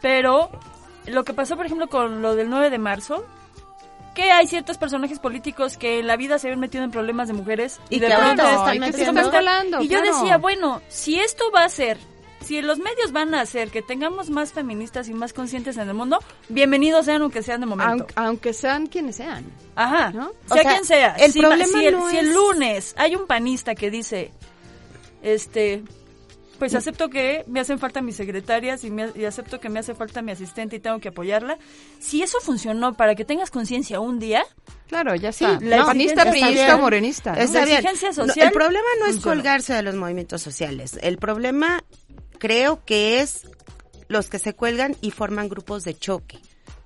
pero 0.00 0.50
lo 1.06 1.24
que 1.24 1.34
pasó, 1.34 1.56
por 1.56 1.66
ejemplo, 1.66 1.88
con 1.88 2.22
lo 2.22 2.36
del 2.36 2.48
9 2.48 2.70
de 2.70 2.78
marzo, 2.78 3.24
que 4.14 4.30
hay 4.30 4.46
ciertos 4.46 4.78
personajes 4.78 5.18
políticos 5.18 5.76
que 5.76 6.00
en 6.00 6.06
la 6.06 6.16
vida 6.16 6.38
se 6.38 6.48
habían 6.48 6.60
metido 6.60 6.84
en 6.84 6.90
problemas 6.90 7.28
de 7.28 7.34
mujeres 7.34 7.80
y, 7.88 7.98
de 7.98 8.08
pronto 8.08 8.42
están 8.42 9.82
y 9.82 9.88
yo 9.88 10.02
decía 10.02 10.36
bueno 10.36 10.82
si 10.88 11.18
esto 11.18 11.50
va 11.50 11.64
a 11.64 11.68
ser 11.68 11.98
si 12.42 12.60
los 12.62 12.78
medios 12.78 13.12
van 13.12 13.34
a 13.34 13.40
hacer 13.40 13.70
que 13.70 13.82
tengamos 13.82 14.30
más 14.30 14.52
feministas 14.52 15.08
y 15.08 15.14
más 15.14 15.32
conscientes 15.32 15.76
en 15.76 15.88
el 15.88 15.94
mundo, 15.94 16.18
bienvenidos 16.48 17.06
sean 17.06 17.22
aunque 17.22 17.42
sean 17.42 17.60
de 17.60 17.66
momento. 17.66 18.06
Aunque, 18.14 18.52
sean 18.52 18.86
quienes 18.86 19.16
sean. 19.16 19.44
Ajá. 19.74 20.10
¿no? 20.10 20.32
Sea, 20.46 20.62
quien 20.62 20.84
sea. 20.84 21.14
El 21.16 21.32
problema 21.32 21.78
si, 21.78 21.86
el, 21.86 21.96
si 22.10 22.16
el 22.16 22.32
lunes 22.32 22.94
hay 22.96 23.14
un 23.14 23.26
panista 23.26 23.74
que 23.74 23.90
dice, 23.90 24.32
este, 25.22 25.82
pues 26.62 26.76
acepto 26.76 27.10
que 27.10 27.44
me 27.48 27.58
hacen 27.58 27.80
falta 27.80 28.00
mis 28.02 28.14
secretarias 28.14 28.84
y, 28.84 28.90
me, 28.92 29.10
acepto 29.26 29.58
que 29.58 29.68
me 29.68 29.80
hace 29.80 29.96
falta 29.96 30.22
mi 30.22 30.30
asistente 30.30 30.76
y 30.76 30.78
tengo 30.78 31.00
que 31.00 31.08
apoyarla. 31.08 31.58
Si 31.98 32.22
eso 32.22 32.38
funcionó 32.40 32.94
para 32.94 33.16
que 33.16 33.24
tengas 33.24 33.50
conciencia 33.50 33.98
un 33.98 34.20
día, 34.20 34.44
Claro, 34.86 35.16
ya 35.16 35.32
sí. 35.32 35.44
La 35.62 35.86
panista, 35.86 36.30
priista 36.30 36.76
o 36.76 36.78
morenista. 36.78 37.34
La 37.34 37.42
exigencia 37.42 38.12
social. 38.12 38.46
el 38.46 38.52
problema 38.52 38.86
no 39.00 39.06
es 39.06 39.18
colgarse 39.18 39.72
de 39.72 39.82
los 39.82 39.96
movimientos 39.96 40.40
sociales. 40.40 41.00
El 41.02 41.16
problema 41.16 41.82
creo 42.42 42.84
que 42.84 43.20
es 43.20 43.46
los 44.08 44.28
que 44.28 44.40
se 44.40 44.52
cuelgan 44.52 44.96
y 45.00 45.12
forman 45.12 45.48
grupos 45.48 45.84
de 45.84 45.96
choque. 45.96 46.40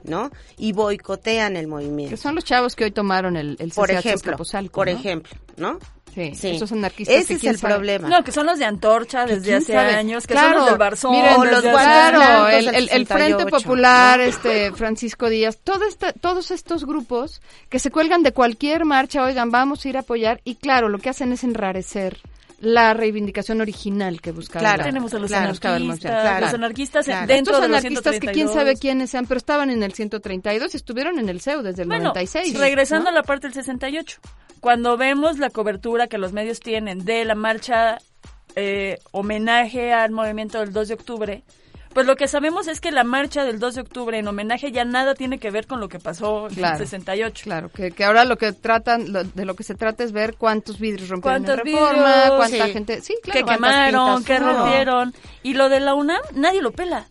¿no? 0.04 0.30
Y 0.58 0.72
boicotean 0.72 1.56
el 1.56 1.66
movimiento. 1.66 2.10
Que 2.10 2.16
son 2.18 2.34
los 2.34 2.44
chavos 2.44 2.76
que 2.76 2.84
hoy 2.84 2.90
tomaron 2.92 3.36
el, 3.36 3.56
el 3.58 3.72
por 3.72 3.90
ejemplo, 3.90 4.36
por 4.70 4.88
ejemplo, 4.88 5.36
¿no? 5.56 5.78
Sí, 6.14 6.30
esos 6.42 6.70
anarquistas. 6.72 7.16
Ese 7.16 7.34
es 7.34 7.44
el 7.44 7.58
problema. 7.58 8.08
No, 8.08 8.22
que 8.22 8.32
son 8.32 8.46
los 8.46 8.58
de 8.58 8.66
Antorcha 8.66 9.26
desde 9.26 9.54
hace 9.54 9.76
años, 9.76 10.26
que 10.26 10.34
son 10.34 10.54
los 10.54 10.66
del 10.66 10.78
Barzón. 10.78 11.14
los 11.14 11.62
claro, 11.62 12.48
el, 12.48 12.88
el, 12.88 13.06
Frente 13.06 13.46
Popular, 13.46 14.20
este 14.20 14.72
Francisco 14.72 15.28
Díaz, 15.28 15.58
todo 15.64 15.84
esta, 15.86 16.12
todos 16.12 16.50
estos 16.50 16.84
grupos 16.84 17.40
que 17.68 17.78
se 17.78 17.90
cuelgan 17.90 18.22
de 18.22 18.32
cualquier 18.32 18.84
marcha, 18.84 19.24
oigan, 19.24 19.50
vamos 19.50 19.84
a 19.84 19.88
ir 19.88 19.96
a 19.96 20.00
apoyar, 20.00 20.40
y 20.44 20.54
claro, 20.54 20.88
lo 20.88 20.98
que 20.98 21.08
hacen 21.08 21.32
es 21.32 21.42
enrarecer 21.42 22.20
la 22.60 22.94
reivindicación 22.94 23.60
original 23.60 24.20
que 24.20 24.32
buscaba. 24.32 24.60
Claro, 24.60 24.84
tenemos 24.84 25.12
a 25.14 25.18
los 25.18 25.32
anarquistas, 25.32 26.40
los 26.40 26.54
anarquistas 26.54 27.06
dentro 27.26 27.60
de 27.60 27.68
los 27.68 27.78
anarquistas 27.78 28.18
que 28.18 28.28
quién 28.28 28.48
sabe 28.48 28.76
quiénes 28.76 29.10
sean, 29.10 29.26
pero 29.26 29.38
estaban 29.38 29.70
en 29.70 29.82
el 29.82 29.92
132 29.92 30.72
y 30.72 30.76
estuvieron 30.76 31.18
en 31.18 31.28
el 31.28 31.40
CEU 31.40 31.62
desde 31.62 31.82
el 31.82 31.88
96. 31.88 32.58
Regresando 32.58 33.10
a 33.10 33.12
la 33.12 33.22
parte 33.22 33.48
del 33.48 33.54
68 33.54 34.20
cuando 34.60 34.96
vemos 34.96 35.38
la 35.38 35.50
cobertura 35.50 36.08
que 36.08 36.18
los 36.18 36.32
medios 36.32 36.60
tienen 36.60 37.04
de 37.04 37.24
la 37.24 37.34
marcha 37.34 37.98
eh, 38.56 38.98
homenaje 39.12 39.92
al 39.92 40.10
movimiento 40.10 40.58
del 40.60 40.72
2 40.72 40.88
de 40.88 40.94
octubre, 40.94 41.42
pues 41.96 42.06
lo 42.06 42.16
que 42.16 42.28
sabemos 42.28 42.68
es 42.68 42.82
que 42.82 42.90
la 42.90 43.04
marcha 43.04 43.46
del 43.46 43.58
2 43.58 43.76
de 43.76 43.80
octubre 43.80 44.18
en 44.18 44.28
homenaje 44.28 44.70
ya 44.70 44.84
nada 44.84 45.14
tiene 45.14 45.38
que 45.38 45.50
ver 45.50 45.66
con 45.66 45.80
lo 45.80 45.88
que 45.88 45.98
pasó 45.98 46.46
en 46.50 46.62
el 46.62 46.76
68. 46.76 47.42
Claro, 47.42 47.70
que, 47.70 47.90
que 47.90 48.04
ahora 48.04 48.26
lo 48.26 48.36
que 48.36 48.52
tratan, 48.52 49.14
de 49.14 49.44
lo 49.46 49.56
que 49.56 49.62
se 49.62 49.74
trata 49.74 50.04
es 50.04 50.12
ver 50.12 50.34
cuántos 50.36 50.78
vidrios 50.78 51.08
rompieron 51.08 51.48
en 51.48 51.56
reforma, 51.56 52.24
cuánta 52.36 52.68
gente, 52.68 53.00
sí, 53.00 53.16
claro, 53.22 53.46
que 53.46 53.50
quemaron, 53.50 54.24
que 54.24 54.38
rompieron. 54.38 55.14
Y 55.42 55.54
lo 55.54 55.70
de 55.70 55.80
la 55.80 55.94
UNAM, 55.94 56.20
nadie 56.34 56.60
lo 56.60 56.72
pela. 56.72 57.08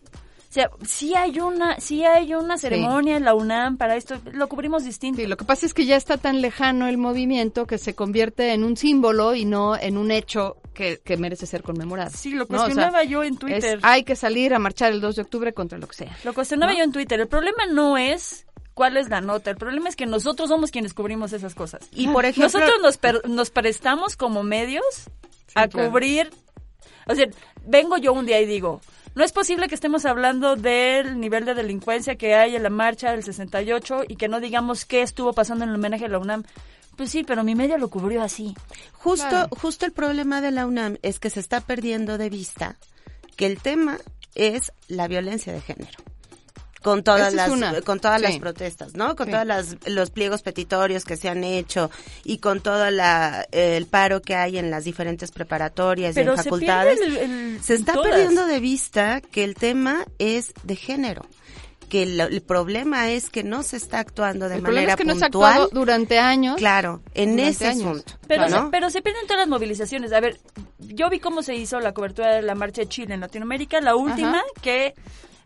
O 0.48 0.52
sea, 0.56 0.70
sí 0.86 1.16
hay 1.16 1.40
una, 1.40 1.80
sí 1.80 2.04
hay 2.04 2.34
una 2.34 2.56
ceremonia 2.56 3.16
en 3.16 3.24
la 3.24 3.34
UNAM 3.34 3.78
para 3.78 3.96
esto, 3.96 4.14
lo 4.30 4.48
cubrimos 4.48 4.84
distinto. 4.84 5.20
Sí, 5.20 5.26
lo 5.26 5.36
que 5.36 5.44
pasa 5.44 5.66
es 5.66 5.74
que 5.74 5.84
ya 5.84 5.96
está 5.96 6.16
tan 6.16 6.40
lejano 6.40 6.86
el 6.86 6.96
movimiento 6.96 7.66
que 7.66 7.78
se 7.78 7.96
convierte 7.96 8.52
en 8.52 8.62
un 8.62 8.76
símbolo 8.76 9.34
y 9.34 9.46
no 9.46 9.76
en 9.76 9.96
un 9.98 10.12
hecho 10.12 10.58
que, 10.76 11.16
merece 11.16 11.46
ser 11.46 11.62
conmemorado. 11.62 12.10
Sí, 12.14 12.30
lo 12.30 12.46
cuestionaba 12.46 13.02
yo 13.04 13.24
en 13.24 13.38
Twitter. 13.38 13.78
hay 13.82 14.04
que 14.04 14.14
salir 14.14 14.52
a 14.54 14.58
marchar 14.58 14.92
el 14.92 15.00
2 15.00 15.16
de 15.16 15.22
octubre 15.22 15.52
contra 15.54 15.78
lo 15.78 15.88
que 15.88 15.96
sea. 15.96 16.16
Lo 16.24 16.34
cuestionaba 16.34 16.74
yo 16.74 16.84
en 16.84 16.92
Twitter. 16.92 17.18
El 17.18 17.28
problema 17.28 17.64
no 17.66 17.96
es 17.96 18.46
cuál 18.74 18.98
es 18.98 19.08
la 19.08 19.22
nota. 19.22 19.50
El 19.50 19.56
problema 19.56 19.88
es 19.88 19.96
que 19.96 20.04
nosotros 20.04 20.50
somos 20.50 20.70
quienes 20.70 20.92
cubrimos 20.92 21.32
esas 21.32 21.54
cosas. 21.54 21.88
Y 21.92 22.08
por 22.08 22.26
ejemplo, 22.26 22.60
nosotros 22.60 22.80
nos, 22.82 23.24
nos 23.28 23.50
prestamos 23.50 24.16
como 24.16 24.42
medios 24.42 24.84
a 25.54 25.68
cubrir. 25.68 26.30
O 27.06 27.14
sea, 27.14 27.26
vengo 27.64 27.96
yo 27.96 28.12
un 28.12 28.26
día 28.26 28.40
y 28.40 28.46
digo, 28.46 28.82
no 29.14 29.24
es 29.24 29.32
posible 29.32 29.68
que 29.68 29.74
estemos 29.74 30.04
hablando 30.04 30.56
del 30.56 31.18
nivel 31.18 31.46
de 31.46 31.54
delincuencia 31.54 32.16
que 32.16 32.34
hay 32.34 32.54
en 32.54 32.62
la 32.62 32.70
marcha 32.70 33.12
del 33.12 33.22
68 33.22 34.04
y 34.08 34.16
que 34.16 34.28
no 34.28 34.40
digamos 34.40 34.84
qué 34.84 35.00
estuvo 35.00 35.32
pasando 35.32 35.64
en 35.64 35.70
el 35.70 35.76
homenaje 35.76 36.04
a 36.04 36.08
la 36.08 36.18
UNAM. 36.18 36.44
Pues 36.96 37.10
sí, 37.10 37.24
pero 37.24 37.44
mi 37.44 37.54
media 37.54 37.78
lo 37.78 37.88
cubrió 37.88 38.22
así. 38.22 38.54
Justo, 38.92 39.48
justo 39.50 39.86
el 39.86 39.92
problema 39.92 40.40
de 40.40 40.50
la 40.50 40.66
UNAM 40.66 40.96
es 41.02 41.18
que 41.18 41.30
se 41.30 41.40
está 41.40 41.60
perdiendo 41.60 42.18
de 42.18 42.30
vista 42.30 42.76
que 43.36 43.46
el 43.46 43.60
tema 43.60 43.98
es 44.34 44.72
la 44.88 45.08
violencia 45.08 45.52
de 45.52 45.60
género 45.60 45.98
con 46.86 47.02
todas 47.02 47.34
las 47.34 47.50
con 47.84 47.98
todas 47.98 48.20
las 48.20 48.38
protestas, 48.38 48.94
¿no? 48.94 49.16
Con 49.16 49.28
todos 49.28 49.76
los 49.86 50.10
pliegos 50.10 50.42
petitorios 50.42 51.04
que 51.04 51.16
se 51.16 51.28
han 51.28 51.42
hecho 51.42 51.90
y 52.22 52.38
con 52.38 52.60
todo 52.60 52.92
la, 52.92 53.44
el 53.50 53.86
paro 53.86 54.22
que 54.22 54.36
hay 54.36 54.56
en 54.56 54.70
las 54.70 54.84
diferentes 54.84 55.32
preparatorias 55.32 56.16
y 56.16 56.20
en 56.20 56.36
facultades. 56.36 57.00
Se, 57.60 57.74
está 57.74 58.00
perdiendo 58.00 58.46
de 58.46 58.60
vista 58.60 59.20
que 59.20 59.42
el 59.42 59.56
tema 59.56 60.06
es 60.20 60.52
de 60.62 60.76
género 60.76 61.26
que 61.88 62.02
el, 62.02 62.42
problema 62.42 63.10
es 63.10 63.30
que 63.30 63.42
no 63.42 63.62
se 63.62 63.76
está 63.76 64.00
actuando 64.00 64.48
de 64.48 64.60
manera 64.60 64.92
es 64.92 64.96
que 64.96 65.04
No 65.04 65.14
se 65.14 65.24
ha 65.24 65.26
actuado 65.26 65.68
durante 65.72 66.18
años. 66.18 66.56
Claro, 66.56 67.02
en 67.14 67.38
ese 67.38 67.68
asunto. 67.68 68.12
Pero, 68.26 68.48
se, 68.48 68.56
pero 68.70 68.90
se 68.90 69.02
pierden 69.02 69.26
todas 69.26 69.40
las 69.40 69.48
movilizaciones. 69.48 70.12
A 70.12 70.20
ver, 70.20 70.38
yo 70.78 71.08
vi 71.10 71.20
cómo 71.20 71.42
se 71.42 71.54
hizo 71.54 71.80
la 71.80 71.92
cobertura 71.92 72.34
de 72.34 72.42
la 72.42 72.54
marcha 72.54 72.82
de 72.82 72.88
Chile 72.88 73.14
en 73.14 73.20
Latinoamérica, 73.20 73.80
la 73.80 73.96
última 73.96 74.42
que 74.62 74.94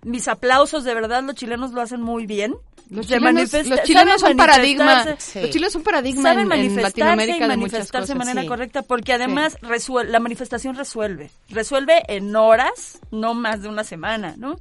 mis 0.02 0.28
aplausos, 0.28 0.84
de 0.84 0.94
verdad, 0.94 1.22
los 1.22 1.34
chilenos 1.34 1.72
lo 1.72 1.82
hacen 1.82 2.00
muy 2.00 2.26
bien. 2.26 2.54
Los 2.88 3.06
chilenos, 3.06 3.52
los 3.52 3.82
chilenos 3.84 4.20
son 4.20 4.36
paradigma. 4.36 5.04
Los 5.04 5.50
chilenos 5.50 5.72
son 5.72 5.82
paradigma 5.84 6.32
en, 6.32 6.50
en, 6.50 6.82
Latinoamérica 6.82 7.46
de 7.46 7.56
manifestarse 7.56 8.14
de 8.14 8.18
manera 8.18 8.44
correcta 8.46 8.82
porque 8.82 9.12
además 9.12 9.56
la 9.62 10.18
manifestación 10.18 10.74
resuelve. 10.74 11.30
Resuelve 11.48 12.02
en 12.08 12.34
horas, 12.34 12.98
no 13.12 13.34
más 13.34 13.62
de 13.62 13.68
una 13.68 13.84
semana, 13.84 14.34
¿no? 14.36 14.56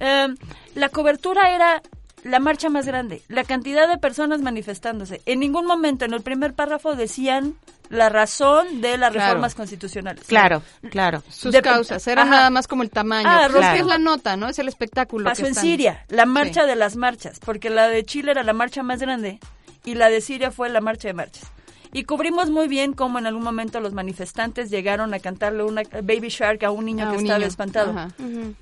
Eh, 0.00 0.28
la 0.74 0.88
cobertura 0.88 1.54
era 1.54 1.82
la 2.24 2.40
marcha 2.40 2.68
más 2.68 2.86
grande, 2.86 3.22
la 3.28 3.44
cantidad 3.44 3.88
de 3.88 3.98
personas 3.98 4.40
manifestándose. 4.40 5.22
En 5.26 5.40
ningún 5.40 5.66
momento 5.66 6.04
en 6.04 6.12
el 6.12 6.22
primer 6.22 6.54
párrafo 6.54 6.94
decían 6.94 7.54
la 7.88 8.08
razón 8.08 8.80
de 8.80 8.96
las 8.96 9.12
reformas 9.12 9.54
constitucionales. 9.54 10.24
Claro, 10.26 10.62
claro. 10.90 11.22
Sus 11.28 11.54
causas, 11.60 12.06
era 12.06 12.24
nada 12.24 12.48
más 12.50 12.68
como 12.68 12.82
el 12.82 12.90
tamaño. 12.90 13.28
Ah, 13.28 13.48
es 13.74 13.84
la 13.84 13.98
nota, 13.98 14.36
¿no? 14.36 14.48
Es 14.48 14.58
el 14.58 14.68
espectáculo. 14.68 15.24
Pasó 15.24 15.46
en 15.46 15.54
Siria, 15.54 16.04
la 16.08 16.24
marcha 16.24 16.66
de 16.66 16.76
las 16.76 16.96
marchas, 16.96 17.40
porque 17.40 17.68
la 17.68 17.88
de 17.88 18.04
Chile 18.04 18.30
era 18.30 18.42
la 18.44 18.52
marcha 18.52 18.82
más 18.82 19.00
grande 19.00 19.40
y 19.84 19.94
la 19.94 20.08
de 20.08 20.20
Siria 20.20 20.50
fue 20.50 20.68
la 20.68 20.80
marcha 20.80 21.08
de 21.08 21.14
marchas. 21.14 21.44
Y 21.92 22.04
cubrimos 22.04 22.50
muy 22.50 22.68
bien 22.68 22.92
cómo 22.92 23.18
en 23.18 23.26
algún 23.26 23.42
momento 23.42 23.80
los 23.80 23.92
manifestantes 23.92 24.70
llegaron 24.70 25.12
a 25.12 25.18
cantarle 25.18 25.64
una 25.64 25.82
Baby 25.82 26.28
Shark 26.28 26.62
a 26.64 26.70
un 26.70 26.84
niño 26.84 27.10
que 27.10 27.16
estaba 27.18 27.44
espantado. 27.44 27.94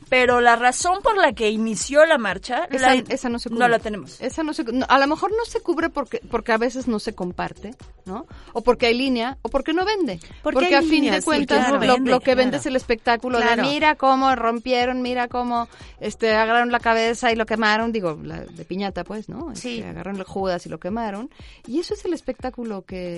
Pero 0.08 0.40
la 0.40 0.56
razón 0.56 1.00
por 1.02 1.16
la 1.16 1.32
que 1.32 1.50
inició 1.50 2.06
la 2.06 2.18
marcha, 2.18 2.68
esa, 3.08 3.28
no, 3.28 3.38
se 3.38 3.50
no 3.50 3.68
la 3.68 3.78
tenemos. 3.78 4.20
Esa 4.20 4.42
no 4.42 4.54
se, 4.54 4.64
a 4.88 4.98
lo 4.98 5.06
mejor 5.06 5.30
no 5.32 5.44
se 5.44 5.60
cubre 5.60 5.90
porque, 5.90 6.20
porque 6.30 6.52
a 6.52 6.58
veces 6.58 6.88
no 6.88 6.98
se 6.98 7.14
comparte, 7.14 7.74
¿no? 8.06 8.26
O 8.52 8.62
porque 8.62 8.86
hay 8.86 8.94
línea, 8.94 9.36
o 9.42 9.50
porque 9.50 9.72
no 9.72 9.84
vende. 9.84 10.20
Porque, 10.42 10.74
a 10.74 10.82
fin 10.82 11.10
de 11.10 11.22
cuentas 11.22 11.70
lo, 11.70 12.20
que 12.20 12.34
vende 12.34 12.56
es 12.56 12.66
el 12.66 12.76
espectáculo 12.76 13.38
de 13.38 13.56
mira 13.62 13.96
cómo 13.96 14.34
rompieron, 14.34 15.02
mira 15.02 15.28
cómo 15.28 15.68
este 16.00 16.34
agarraron 16.34 16.72
la 16.72 16.80
cabeza 16.80 17.30
y 17.32 17.36
lo 17.36 17.44
quemaron, 17.44 17.92
digo, 17.92 18.14
de 18.14 18.64
piñata 18.64 19.04
pues, 19.04 19.28
¿no? 19.28 19.54
Sí. 19.54 19.78
Este, 19.78 19.88
agarraron 19.88 20.16
el 20.16 20.24
Judas 20.24 20.64
y 20.66 20.68
lo 20.68 20.78
quemaron. 20.78 21.30
Y 21.66 21.80
eso 21.80 21.94
es 21.94 22.04
el 22.04 22.14
espectáculo 22.14 22.84
que 22.86 23.17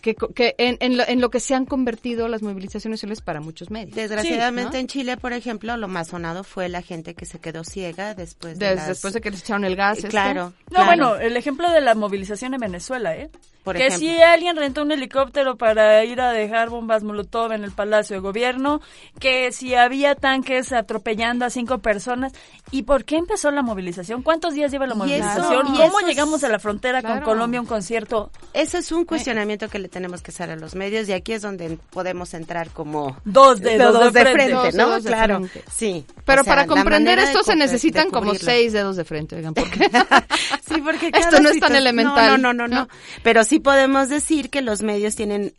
que, 0.00 0.54
en, 0.58 1.20
lo, 1.20 1.30
que 1.30 1.40
se 1.40 1.54
han 1.54 1.66
convertido 1.66 2.28
las 2.28 2.42
movilizaciones 2.42 3.00
sociales 3.00 3.20
para 3.20 3.40
muchos 3.40 3.70
medios. 3.70 3.96
Desgraciadamente 3.96 4.78
en 4.78 4.86
Chile, 4.86 5.16
por 5.16 5.32
ejemplo, 5.32 5.76
lo 5.76 5.88
más 5.88 6.08
sonado 6.08 6.44
fue 6.44 6.68
la 6.68 6.82
gente 6.82 7.14
que 7.14 7.26
se 7.26 7.38
quedó 7.38 7.64
ciega 7.64 8.14
después 8.14 8.58
de, 8.58 8.76
después 8.76 9.14
de 9.14 9.20
que 9.20 9.30
les 9.30 9.40
echaron 9.40 9.64
el 9.64 9.76
gas. 9.76 9.98
Claro. 10.08 10.52
No, 10.70 10.84
bueno, 10.84 11.16
el 11.16 11.36
ejemplo 11.36 11.70
de 11.70 11.80
la 11.80 11.94
movilización 11.94 12.54
en 12.54 12.60
Venezuela, 12.60 13.16
¿eh? 13.16 13.30
que 13.74 13.90
si 13.90 14.20
alguien 14.22 14.56
rentó 14.56 14.82
un 14.82 14.92
helicóptero 14.92 15.56
para 15.56 16.04
ir 16.04 16.20
a 16.20 16.30
dejar 16.30 16.70
bombas 16.70 17.02
molotov 17.02 17.52
en 17.52 17.64
el 17.64 17.72
Palacio 17.72 18.16
de 18.16 18.20
Gobierno, 18.20 18.80
que 19.18 19.50
si 19.52 19.74
había 19.74 20.14
tanques 20.14 20.72
atropellando 20.72 21.44
a 21.44 21.50
cinco 21.50 21.78
personas. 21.78 22.32
¿Y 22.70 22.82
por 22.82 23.04
qué 23.04 23.16
empezó 23.16 23.50
la 23.50 23.62
movilización? 23.62 24.22
¿Cuántos 24.22 24.54
días 24.54 24.70
lleva 24.70 24.86
la 24.86 24.94
movilización? 24.94 25.66
¿Cómo 25.66 26.00
llegamos 26.00 26.44
a 26.44 26.48
la 26.48 26.58
frontera 26.58 27.02
con 27.02 27.20
Colombia 27.20 27.60
un 27.60 27.66
concierto? 27.66 28.30
Eso 28.52 28.78
es 28.78 28.92
un 28.92 29.04
cuestionamiento 29.04 29.68
que 29.68 29.78
le 29.78 29.85
tenemos 29.88 30.22
que 30.22 30.30
hacer 30.30 30.50
a 30.50 30.56
los 30.56 30.74
medios 30.74 31.08
y 31.08 31.12
aquí 31.12 31.32
es 31.32 31.42
donde 31.42 31.78
podemos 31.90 32.34
entrar 32.34 32.70
como 32.70 33.16
dos 33.24 33.60
dedos, 33.60 34.12
de, 34.12 34.22
frente, 34.22 34.72
¿no? 34.76 35.00
claro, 35.00 35.42
sí. 35.70 36.04
Pero 36.24 36.44
para 36.44 36.66
comprender 36.66 37.18
esto 37.18 37.42
se 37.42 37.56
necesitan 37.56 38.10
como 38.10 38.34
seis 38.34 38.72
dedos 38.72 38.96
de 38.96 39.04
frente, 39.04 39.36
oigan, 39.36 39.54
porque 39.54 39.78
sí, 40.68 40.80
porque 40.82 41.10
esto 41.14 41.40
no 41.40 41.48
es 41.50 41.60
tan 41.60 41.76
elemental. 41.76 42.40
No, 42.40 42.52
no, 42.52 42.66
no, 42.66 42.68
no, 42.68 42.88
Pero 43.22 43.44
sí 43.44 43.58
podemos 43.58 44.08
decir 44.08 44.50
que 44.50 44.62
los 44.62 44.82
medios 44.82 45.16
tienen 45.16 45.52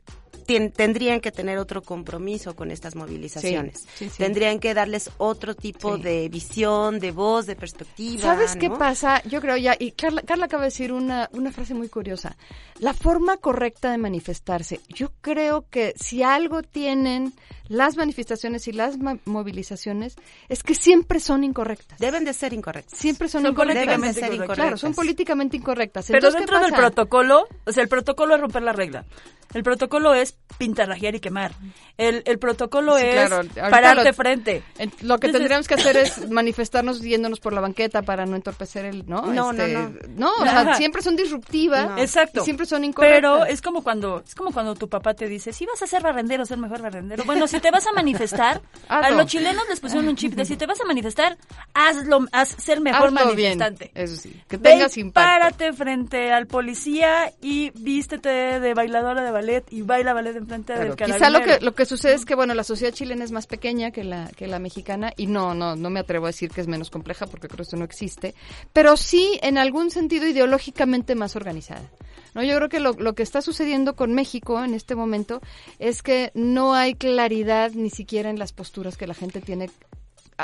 tendrían 0.47 1.19
que 1.19 1.31
tener 1.31 1.57
otro 1.57 1.81
compromiso 1.81 2.55
con 2.55 2.71
estas 2.71 2.95
movilizaciones. 2.95 3.85
Tendrían 4.17 4.59
que 4.59 4.73
darles 4.73 5.11
otro 5.17 5.55
tipo 5.55 5.97
de 5.97 6.29
visión, 6.29 6.99
de 6.99 7.11
voz, 7.11 7.45
de 7.45 7.55
perspectiva. 7.55 8.21
¿Sabes 8.21 8.55
qué 8.55 8.69
pasa? 8.69 9.21
Yo 9.23 9.41
creo 9.41 9.57
ya, 9.57 9.75
y 9.77 9.91
Carla, 9.91 10.21
Carla 10.21 10.45
acaba 10.45 10.63
de 10.63 10.67
decir 10.67 10.93
una, 10.93 11.29
una 11.33 11.51
frase 11.51 11.73
muy 11.73 11.89
curiosa. 11.89 12.37
La 12.79 12.93
forma 12.93 13.37
correcta 13.37 13.91
de 13.91 13.97
manifestarse. 13.97 14.79
Yo 14.87 15.11
creo 15.21 15.65
que 15.69 15.93
si 15.97 16.23
algo 16.23 16.63
tienen 16.63 17.33
las 17.67 17.97
manifestaciones 17.97 18.67
y 18.67 18.71
las 18.71 18.97
movilizaciones 19.25 20.15
es 20.49 20.63
que 20.63 20.75
siempre 20.75 21.19
son 21.19 21.43
incorrectas. 21.43 21.99
Deben 21.99 22.25
de 22.25 22.33
ser 22.33 22.53
incorrectas. 22.53 22.97
Siempre 22.97 23.27
son, 23.27 23.43
políticamente 23.53 24.19
incorrectas. 24.19 24.55
Claro, 24.55 24.77
son 24.77 24.93
políticamente 24.93 25.57
incorrectas. 25.57 26.07
Pero 26.09 26.31
dentro 26.31 26.59
del 26.59 26.73
protocolo, 26.73 27.47
o 27.65 27.71
sea, 27.71 27.83
el 27.83 27.89
protocolo 27.89 28.35
es 28.35 28.41
romper 28.41 28.63
la 28.63 28.73
regla. 28.73 29.05
El 29.53 29.63
protocolo 29.63 30.13
es 30.13 30.35
pintarrajear 30.57 31.15
y 31.15 31.19
quemar. 31.19 31.53
El, 31.97 32.21
el 32.25 32.37
protocolo 32.37 32.97
es 32.97 33.29
pararte 33.55 34.11
frente. 34.11 34.63
Lo 35.01 35.19
que 35.19 35.29
tendríamos 35.29 35.67
que 35.67 35.75
hacer 35.75 35.95
es 35.97 36.29
manifestarnos 36.29 37.01
yéndonos 37.01 37.39
por 37.39 37.53
la 37.53 37.61
banqueta 37.61 38.01
para 38.01 38.25
no 38.25 38.35
entorpecer 38.35 38.85
el, 38.85 39.07
¿no? 39.07 39.21
No, 39.21 39.53
no, 39.53 39.63
este, 39.63 39.73
no. 39.73 39.93
No, 40.15 40.31
o 40.33 40.43
sea, 40.43 40.75
siempre 40.75 41.01
son 41.01 41.15
disruptivas. 41.15 41.99
Exacto. 41.99 42.43
siempre 42.43 42.65
son 42.65 42.83
incorrectas. 42.83 43.17
Pero 43.17 43.45
es 43.45 43.61
como 43.61 43.83
cuando 43.83 44.21
es 44.25 44.35
como 44.35 44.51
cuando 44.51 44.75
tu 44.75 44.89
papá 44.89 45.13
te 45.13 45.27
dice, 45.27 45.53
si 45.53 45.65
vas 45.65 45.81
a 45.81 45.87
ser 45.87 46.03
barrendero, 46.03 46.45
ser 46.45 46.57
mejor 46.57 46.81
barrendero. 46.81 47.23
Bueno, 47.23 47.47
si 47.57 47.61
te 47.61 47.71
vas 47.71 47.87
a 47.87 47.91
manifestar, 47.91 48.61
a 48.87 49.11
los 49.11 49.25
chilenos 49.25 49.63
les 49.69 49.79
pusieron 49.79 50.07
un 50.07 50.15
chip 50.15 50.33
de 50.33 50.45
si 50.45 50.55
te 50.55 50.65
vas 50.65 50.79
a 50.79 50.85
manifestar, 50.85 51.37
hazlo, 51.73 52.27
haz 52.31 52.49
ser 52.49 52.81
mejor 52.81 53.11
manifestante. 53.11 53.91
eso 53.95 54.15
sí, 54.15 54.39
que 54.47 54.57
tengas 54.57 54.97
impacto. 54.97 55.27
Párate 55.27 55.73
frente 55.73 56.31
al 56.31 56.47
policía 56.47 57.33
y 57.41 57.71
vístete 57.71 58.59
de 58.59 58.73
bailadora 58.73 59.23
de 59.23 59.31
ballet 59.31 59.65
y 59.71 59.81
baila 59.81 60.13
ballet 60.13 60.35
enfrente 60.35 60.73
del 60.73 60.95
carabinero. 60.95 61.17
Quizá 61.17 61.29
lo 61.29 61.41
que 61.41 61.63
lo 61.63 61.73
que 61.73 61.85
sucede 61.85 62.13
es 62.13 62.25
que 62.25 62.35
bueno, 62.35 62.53
la 62.53 62.63
sociedad 62.63 62.93
chilena 62.93 63.23
es 63.23 63.31
más 63.31 63.47
pequeña 63.47 63.91
que 63.91 64.03
la 64.03 64.29
que 64.35 64.47
la 64.47 64.59
mexicana 64.59 65.11
y 65.17 65.27
no 65.27 65.53
no 65.53 65.75
no 65.75 65.89
me 65.89 65.99
atrevo 65.99 66.25
a 66.25 66.29
decir 66.29 66.51
que 66.51 66.61
es 66.61 66.67
menos 66.67 66.89
compleja 66.89 67.27
porque 67.27 67.47
creo 67.47 67.57
que 67.57 67.63
eso 67.63 67.77
no 67.77 67.85
existe, 67.85 68.35
pero 68.73 68.97
sí 68.97 69.39
en 69.41 69.57
algún 69.57 69.91
sentido 69.91 70.27
ideológicamente 70.27 71.15
más 71.15 71.35
organizada. 71.35 71.89
No, 72.37 72.43
yo 72.43 72.55
creo 72.57 72.69
que 72.69 72.79
lo, 72.79 72.93
lo 72.93 73.15
que 73.15 73.23
está 73.23 73.41
sucediendo 73.41 73.95
con 73.95 74.13
México 74.13 74.63
en 74.63 74.75
este 74.75 74.93
momento 74.93 75.41
es 75.79 76.03
que 76.03 76.31
no 76.35 76.75
hay 76.75 76.93
claridad 76.93 77.71
ni 77.71 77.89
siquiera 77.89 78.29
en 78.29 78.37
las 78.37 78.53
posturas 78.53 78.95
que 78.95 79.07
la 79.07 79.15
gente 79.15 79.41
tiene 79.41 79.71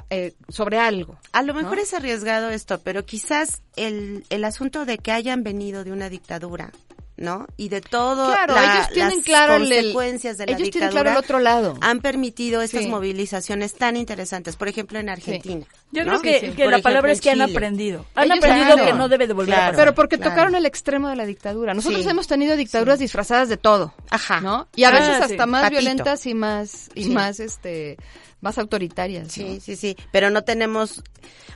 eh, 0.10 0.34
sobre 0.50 0.80
algo. 0.80 1.20
A 1.34 1.44
lo 1.44 1.54
mejor 1.54 1.78
es 1.78 1.94
arriesgado 1.94 2.50
esto, 2.50 2.80
pero 2.80 3.06
quizás 3.06 3.62
el, 3.76 4.26
el 4.32 4.44
asunto 4.44 4.86
de 4.86 4.98
que 4.98 5.12
hayan 5.12 5.44
venido 5.44 5.84
de 5.84 5.92
una 5.92 6.10
dictadura 6.10 6.72
¿no? 7.16 7.46
Y 7.58 7.70
de 7.70 7.80
todo 7.80 8.26
claro, 8.26 8.56
ellos 8.58 8.90
tienen 8.92 9.18
las 9.18 9.26
claro 9.26 9.60
consecuencias 9.60 10.38
de 10.40 10.48
la 10.48 10.52
ellos 10.54 10.64
dictadura 10.64 10.90
tienen 10.90 11.04
claro 11.04 11.20
el 11.20 11.24
otro 11.24 11.40
lado. 11.40 11.78
han 11.82 12.00
permitido 12.00 12.64
estas 12.64 12.82
Sí. 12.84 12.88
movilizaciones 12.90 13.76
tan 13.76 13.98
interesantes, 13.98 14.56
por 14.56 14.68
ejemplo 14.68 14.98
en 14.98 15.10
Argentina. 15.10 15.66
Yo 15.94 16.04
¿no? 16.06 16.20
creo 16.20 16.22
que, 16.22 16.48
la 16.48 16.54
ejemplo, 16.54 16.82
palabra 16.82 17.12
es 17.12 17.22
que 17.22 17.30
han 17.32 17.42
aprendido. 17.42 18.06
Han 18.16 18.26
Ellos 18.26 18.38
aprendido 18.40 18.74
claro. 18.74 18.86
que 18.86 18.94
no 18.94 19.08
debe 19.10 19.28
de 19.28 19.34
volver 19.34 19.54
a 19.54 19.58
Claro. 19.58 19.72
pasar. 19.74 19.86
Pero 19.86 19.96
porque 19.96 20.18
claro. 20.18 20.32
tocaron 20.32 20.56
el 20.56 20.66
extremo 20.66 21.08
de 21.10 21.16
la 21.16 21.26
dictadura. 21.26 21.74
Nosotros 21.74 22.04
Sí. 22.04 22.10
hemos 22.10 22.28
tenido 22.28 22.56
dictaduras 22.56 23.00
disfrazadas 23.00 23.48
de 23.50 23.58
todo, 23.58 23.94
Ajá. 24.10 24.42
¿no? 24.42 24.68
Y 24.76 24.84
a 24.86 24.90
Ah, 24.90 24.92
veces 24.92 25.18
sí. 25.18 25.24
hasta 25.34 25.46
más 25.46 25.62
Patito. 25.64 25.80
violentas 25.82 26.26
y 26.26 26.34
más 26.34 26.90
y 26.96 27.04
Sí. 27.06 27.10
más 27.12 27.40
este 27.40 27.98
más 28.42 28.58
autoritarias. 28.58 29.24
¿no? 29.26 29.30
Sí, 29.30 29.60
sí, 29.62 29.78
sí, 29.78 29.96
pero 30.12 30.30
no 30.30 30.42
tenemos 30.44 31.02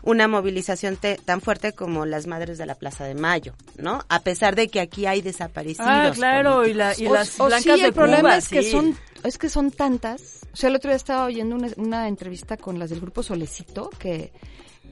una 0.04 0.30
movilización 0.30 0.96
te- 0.96 1.18
tan 1.18 1.42
fuerte 1.42 1.74
como 1.74 2.06
las 2.06 2.28
madres 2.28 2.58
de 2.58 2.66
la 2.66 2.76
Plaza 2.76 3.04
de 3.04 3.14
Mayo, 3.14 3.54
¿no? 3.78 4.06
A 4.08 4.22
pesar 4.22 4.56
de 4.56 4.70
que 4.70 4.80
aquí 4.80 5.06
hay 5.06 5.22
desaparecidos. 5.22 5.86
Ah, 5.90 6.12
claro, 6.16 6.66
y, 6.66 6.72
políticos. 6.74 6.78
la, 6.78 7.04
y 7.04 7.08
O- 7.08 7.14
las 7.14 7.40
o 7.42 7.46
blancas 7.48 7.76
sí, 7.76 7.82
de 7.82 7.88
el 7.88 7.94
problema 7.94 8.22
Cuba, 8.22 8.38
es 8.38 8.48
que 8.48 8.64
sí. 8.64 8.72
son 8.72 8.98
es 9.24 9.38
que 9.38 9.50
son 9.50 9.72
tantas. 9.72 10.37
O 10.58 10.60
sea, 10.60 10.72
el 10.72 10.76
otro 10.76 10.90
día 10.90 10.96
estaba 10.96 11.26
oyendo 11.26 11.56
una, 11.56 11.70
una 11.78 12.08
entrevista 12.08 12.58
con 12.58 12.80
las 12.80 12.90
del 12.90 13.00
grupo 13.00 13.22
Solecito 13.22 13.92
que 14.00 14.32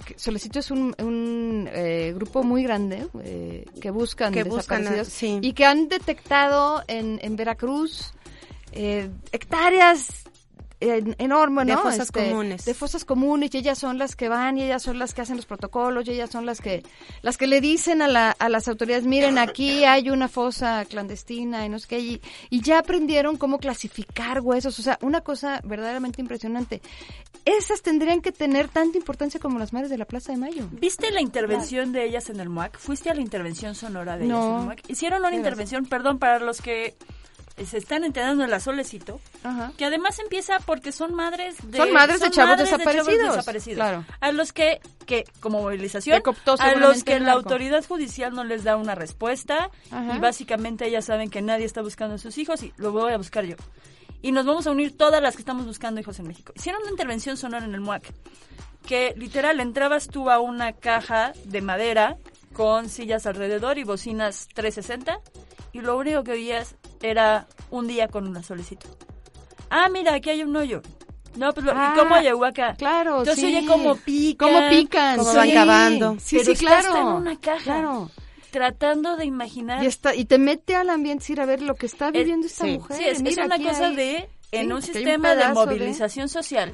que 0.05 0.19
Solecito 0.19 0.59
es 0.59 0.69
un, 0.69 0.93
un, 0.99 1.67
eh, 1.71 2.11
grupo 2.13 2.43
muy 2.43 2.61
grande 2.61 3.07
eh, 3.23 3.65
que 3.81 3.89
buscan 3.89 4.31
Que 4.31 4.43
buscan 4.43 4.81
desaparecidos 4.83 5.07
sí. 5.07 5.39
y 5.41 5.53
que 5.53 5.65
han 5.65 5.87
detectado 5.87 6.83
en, 6.87 7.19
en 7.23 7.35
Veracruz 7.35 8.13
eh, 8.73 9.09
hectáreas 9.31 10.25
en- 10.79 11.15
enorme, 11.19 11.65
De 11.65 11.73
¿no? 11.73 11.81
fosas 11.81 12.07
Este, 12.07 12.29
comunes. 12.29 12.65
De 12.65 12.73
fosas 12.73 13.05
comunes, 13.05 13.53
y 13.53 13.57
ellas 13.57 13.77
son 13.77 13.97
las 13.97 14.15
que 14.15 14.29
van, 14.29 14.57
y 14.57 14.63
ellas 14.63 14.83
son 14.83 14.99
las 14.99 15.13
que 15.13 15.21
hacen 15.21 15.35
los 15.37 15.45
protocolos, 15.45 16.07
y 16.07 16.11
ellas 16.11 16.29
son 16.29 16.45
las 16.45 16.61
que 16.61 16.83
las 17.21 17.37
que 17.37 17.47
le 17.47 17.61
dicen 17.61 18.01
a, 18.01 18.07
la, 18.07 18.31
a 18.31 18.49
las 18.49 18.67
autoridades, 18.67 19.05
miren, 19.05 19.37
aquí 19.37 19.83
hay 19.85 20.09
una 20.09 20.27
fosa 20.27 20.85
clandestina, 20.85 21.65
y 21.65 21.69
no 21.69 21.79
sé 21.79 21.87
qué, 21.87 21.99
y, 21.99 22.21
y 22.49 22.61
ya 22.61 22.79
aprendieron 22.79 23.37
cómo 23.37 23.57
clasificar 23.59 24.41
huesos, 24.41 24.77
o 24.79 24.81
sea, 24.81 24.97
una 25.01 25.21
cosa 25.21 25.61
verdaderamente 25.63 26.21
impresionante. 26.21 26.81
Esas 27.45 27.81
tendrían 27.83 28.21
que 28.21 28.31
tener 28.31 28.69
tanta 28.69 28.97
importancia 28.97 29.39
como 29.39 29.59
las 29.59 29.71
madres 29.71 29.89
de 29.91 29.97
la 29.99 30.05
Plaza 30.05 30.31
de 30.31 30.37
Mayo. 30.39 30.67
¿Viste 30.71 31.11
la 31.11 31.21
intervención 31.21 31.91
de 31.91 32.05
ellas 32.05 32.29
en 32.31 32.39
el 32.39 32.49
MUAC? 32.49 32.79
¿Fuiste 32.79 33.09
a 33.11 33.13
la 33.13 33.21
intervención 33.21 33.75
sonora 33.75 34.17
de 34.17 34.25
ellas 34.25 34.35
No. 34.37 34.49
en 34.55 34.59
el 34.61 34.65
MUAC? 34.65 34.89
Hicieron 34.89 35.19
una 35.19 35.29
¿Qué 35.29 35.35
intervención, 35.37 35.85
perdón, 35.85 36.17
para 36.17 36.39
los 36.39 36.59
que 36.61 36.95
se 37.63 37.77
están 37.77 38.03
enterando 38.03 38.43
en 38.43 38.49
la 38.51 38.59
Solecito, 38.59 39.21
Ajá. 39.43 39.71
que 39.77 39.85
además 39.85 40.19
empieza 40.19 40.59
porque 40.59 40.91
son 40.91 41.13
madres 41.13 41.55
de... 41.63 41.77
Son 41.77 41.91
madres 41.93 42.19
de 42.19 42.29
chavos 42.31 42.49
madres 42.51 42.69
desaparecidos, 42.71 43.35
desaparecidos. 43.35 43.75
claro. 43.77 44.05
A 44.19 44.31
los 44.33 44.51
que, 44.51 44.81
que 45.05 45.23
como 45.39 45.61
movilización, 45.61 46.21
Que 46.21 46.31
a 46.59 46.75
los 46.75 47.03
que 47.05 47.19
la 47.21 47.31
autoridad 47.31 47.85
judicial 47.85 48.33
no 48.33 48.43
les 48.43 48.63
da 48.65 48.75
una 48.75 48.95
respuesta 48.95 49.69
Ajá. 49.91 50.15
y 50.15 50.19
básicamente 50.19 50.85
ellas 50.87 51.05
saben 51.05 51.29
que 51.29 51.41
nadie 51.41 51.65
está 51.65 51.81
buscando 51.81 52.15
a 52.15 52.17
sus 52.17 52.37
hijos 52.37 52.61
y 52.63 52.73
lo 52.75 52.91
voy 52.91 53.13
a 53.13 53.17
buscar 53.17 53.45
yo. 53.45 53.55
Y 54.21 54.31
nos 54.31 54.45
vamos 54.45 54.65
a 54.67 54.71
unir 54.71 54.97
todas 54.97 55.21
las 55.21 55.35
que 55.35 55.41
estamos 55.43 55.65
buscando 55.65 56.01
hijos 56.01 56.19
en 56.19 56.27
México. 56.27 56.51
Hicieron 56.55 56.81
una 56.81 56.91
intervención 56.91 57.37
sonora 57.37 57.63
en 57.65 57.73
el 57.73 57.79
MUAC 57.81 58.11
que 58.85 59.13
literal 59.17 59.59
entrabas 59.59 60.07
tú 60.07 60.29
a 60.29 60.39
una 60.39 60.73
caja 60.73 61.33
de 61.45 61.61
madera 61.61 62.17
con 62.53 62.89
sillas 62.89 63.25
alrededor 63.25 63.77
y 63.77 63.83
bocinas 63.83 64.47
360 64.53 65.19
y 65.73 65.81
lo 65.81 65.97
único 65.97 66.23
que 66.23 66.31
oías 66.31 66.75
era 67.01 67.47
un 67.71 67.87
día 67.87 68.07
con 68.07 68.27
una 68.27 68.43
solicito. 68.43 68.87
Ah, 69.69 69.89
mira, 69.89 70.13
aquí 70.15 70.29
hay 70.29 70.43
un 70.43 70.55
hoyo. 70.55 70.81
No, 71.35 71.53
pues, 71.53 71.65
Ah, 71.69 71.93
¿y 71.95 71.99
cómo 71.99 72.15
Ayahuasca? 72.15 72.75
Claro, 72.75 73.19
Entonces 73.19 73.43
sí. 73.43 73.45
oye 73.57 73.65
cómo 73.67 73.95
pican. 73.95 74.49
Cómo 74.53 74.69
pican, 74.69 75.17
Cómo 75.17 75.31
sí. 75.31 75.37
van 75.37 75.51
cavando. 75.51 76.17
Sí, 76.19 76.37
Pero 76.37 76.55
sí, 76.55 76.65
claro. 76.65 76.95
en 76.97 77.05
una 77.07 77.39
caja. 77.39 77.63
Claro. 77.63 78.09
Tratando 78.51 79.17
de 79.17 79.25
imaginar. 79.25 79.83
Y, 79.83 79.87
está, 79.87 80.15
y 80.15 80.23
te 80.25 80.37
mete 80.37 80.75
al 80.77 80.89
ambiente 80.89 81.25
ir 81.33 81.41
a 81.41 81.45
ver 81.45 81.61
lo 81.61 81.75
que 81.75 81.87
está 81.87 82.09
viviendo 82.11 82.47
esta 82.47 82.63
sí. 82.63 82.77
mujer. 82.77 82.97
Sí, 82.97 83.03
es, 83.03 83.17
es 83.17 83.21
Mira, 83.23 83.45
una 83.47 83.55
aquí 83.55 83.65
cosa 83.65 83.87
hay- 83.87 83.95
de, 83.97 84.15
en 84.17 84.21
sí, 84.21 84.55
un 84.55 84.59
hay 84.61 84.71
un 84.71 84.81
sistema 84.81 85.35
de 85.35 85.53
movilización 85.53 86.29
social, 86.29 86.73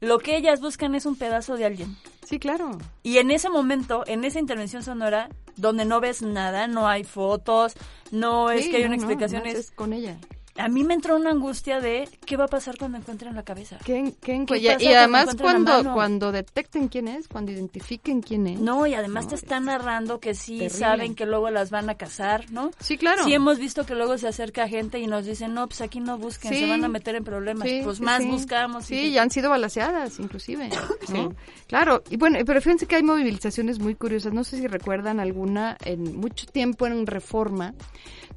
lo 0.00 0.18
que 0.20 0.36
ellas 0.36 0.60
buscan 0.60 0.94
es 0.94 1.04
un 1.06 1.16
pedazo 1.16 1.56
de 1.56 1.64
alguien. 1.64 1.96
Sí, 2.28 2.38
claro. 2.38 2.76
Y 3.02 3.16
en 3.16 3.30
ese 3.30 3.48
momento, 3.48 4.04
en 4.06 4.22
esa 4.22 4.38
intervención 4.38 4.82
sonora, 4.82 5.30
donde 5.56 5.86
no 5.86 5.98
ves 5.98 6.20
nada, 6.20 6.66
no 6.66 6.86
hay 6.86 7.02
fotos, 7.02 7.72
no 8.10 8.50
es 8.50 8.68
que 8.68 8.76
hay 8.76 8.82
una 8.82 8.96
no, 8.96 9.02
explicación, 9.02 9.44
no, 9.44 9.48
es 9.48 9.70
con 9.70 9.94
ella. 9.94 10.18
A 10.58 10.68
mí 10.68 10.84
me 10.84 10.94
entró 10.94 11.16
una 11.16 11.30
angustia 11.30 11.80
de 11.80 12.08
qué 12.26 12.36
va 12.36 12.44
a 12.44 12.48
pasar 12.48 12.76
cuando 12.76 12.98
encuentren 12.98 13.34
la 13.34 13.42
cabeza. 13.44 13.78
¿Qué, 13.84 14.12
qué, 14.20 14.44
¿Qué 14.46 14.58
y, 14.58 14.66
y 14.84 14.92
además 14.92 15.34
cuando, 15.40 15.92
cuando 15.94 16.32
detecten 16.32 16.88
quién 16.88 17.08
es, 17.08 17.28
cuando 17.28 17.52
identifiquen 17.52 18.20
quién 18.20 18.46
es. 18.46 18.60
No, 18.60 18.86
y 18.86 18.94
además 18.94 19.28
te 19.28 19.34
están 19.36 19.66
narrando 19.66 20.20
que 20.20 20.34
sí 20.34 20.58
terrible. 20.58 20.78
saben 20.78 21.14
que 21.14 21.26
luego 21.26 21.50
las 21.50 21.70
van 21.70 21.88
a 21.90 21.94
cazar, 21.94 22.50
¿no? 22.50 22.70
Sí, 22.80 22.98
claro. 22.98 23.24
Sí 23.24 23.32
hemos 23.32 23.58
visto 23.58 23.86
que 23.86 23.94
luego 23.94 24.18
se 24.18 24.28
acerca 24.28 24.68
gente 24.68 24.98
y 24.98 25.06
nos 25.06 25.24
dicen, 25.26 25.54
no, 25.54 25.66
pues 25.68 25.80
aquí 25.80 26.00
no 26.00 26.18
busquen, 26.18 26.52
Sí. 26.52 26.60
se 26.60 26.68
van 26.68 26.84
a 26.84 26.88
meter 26.88 27.14
en 27.14 27.24
problemas. 27.24 27.68
Sí, 27.68 27.80
pues 27.84 28.00
más 28.00 28.22
sí. 28.22 28.28
buscamos. 28.28 28.84
Sí, 28.86 28.96
y- 28.96 29.12
ya 29.12 29.22
han 29.22 29.30
sido 29.30 29.50
balaseadas, 29.50 30.18
inclusive. 30.18 30.68
¿no? 31.12 31.34
Claro, 31.66 32.02
y 32.10 32.16
bueno, 32.16 32.38
pero 32.44 32.60
fíjense 32.60 32.86
que 32.86 32.96
hay 32.96 33.02
movilizaciones 33.02 33.78
muy 33.78 33.94
curiosas. 33.94 34.32
No 34.32 34.44
sé 34.44 34.58
si 34.58 34.66
recuerdan 34.66 35.20
alguna, 35.20 35.76
en 35.84 36.16
mucho 36.16 36.46
tiempo 36.46 36.86
en 36.86 37.06
Reforma, 37.06 37.74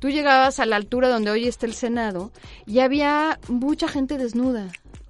tú 0.02 0.10
llegabas 0.10 0.60
a 0.60 0.66
la 0.66 0.76
altura 0.76 1.08
donde 1.08 1.32
hoy 1.32 1.48
está 1.48 1.66
el 1.66 1.74
Senado 1.76 2.32
y 2.66 2.80
había 2.80 3.40
mucha 3.48 3.88
gente 3.88 4.18
desnuda. 4.18 4.68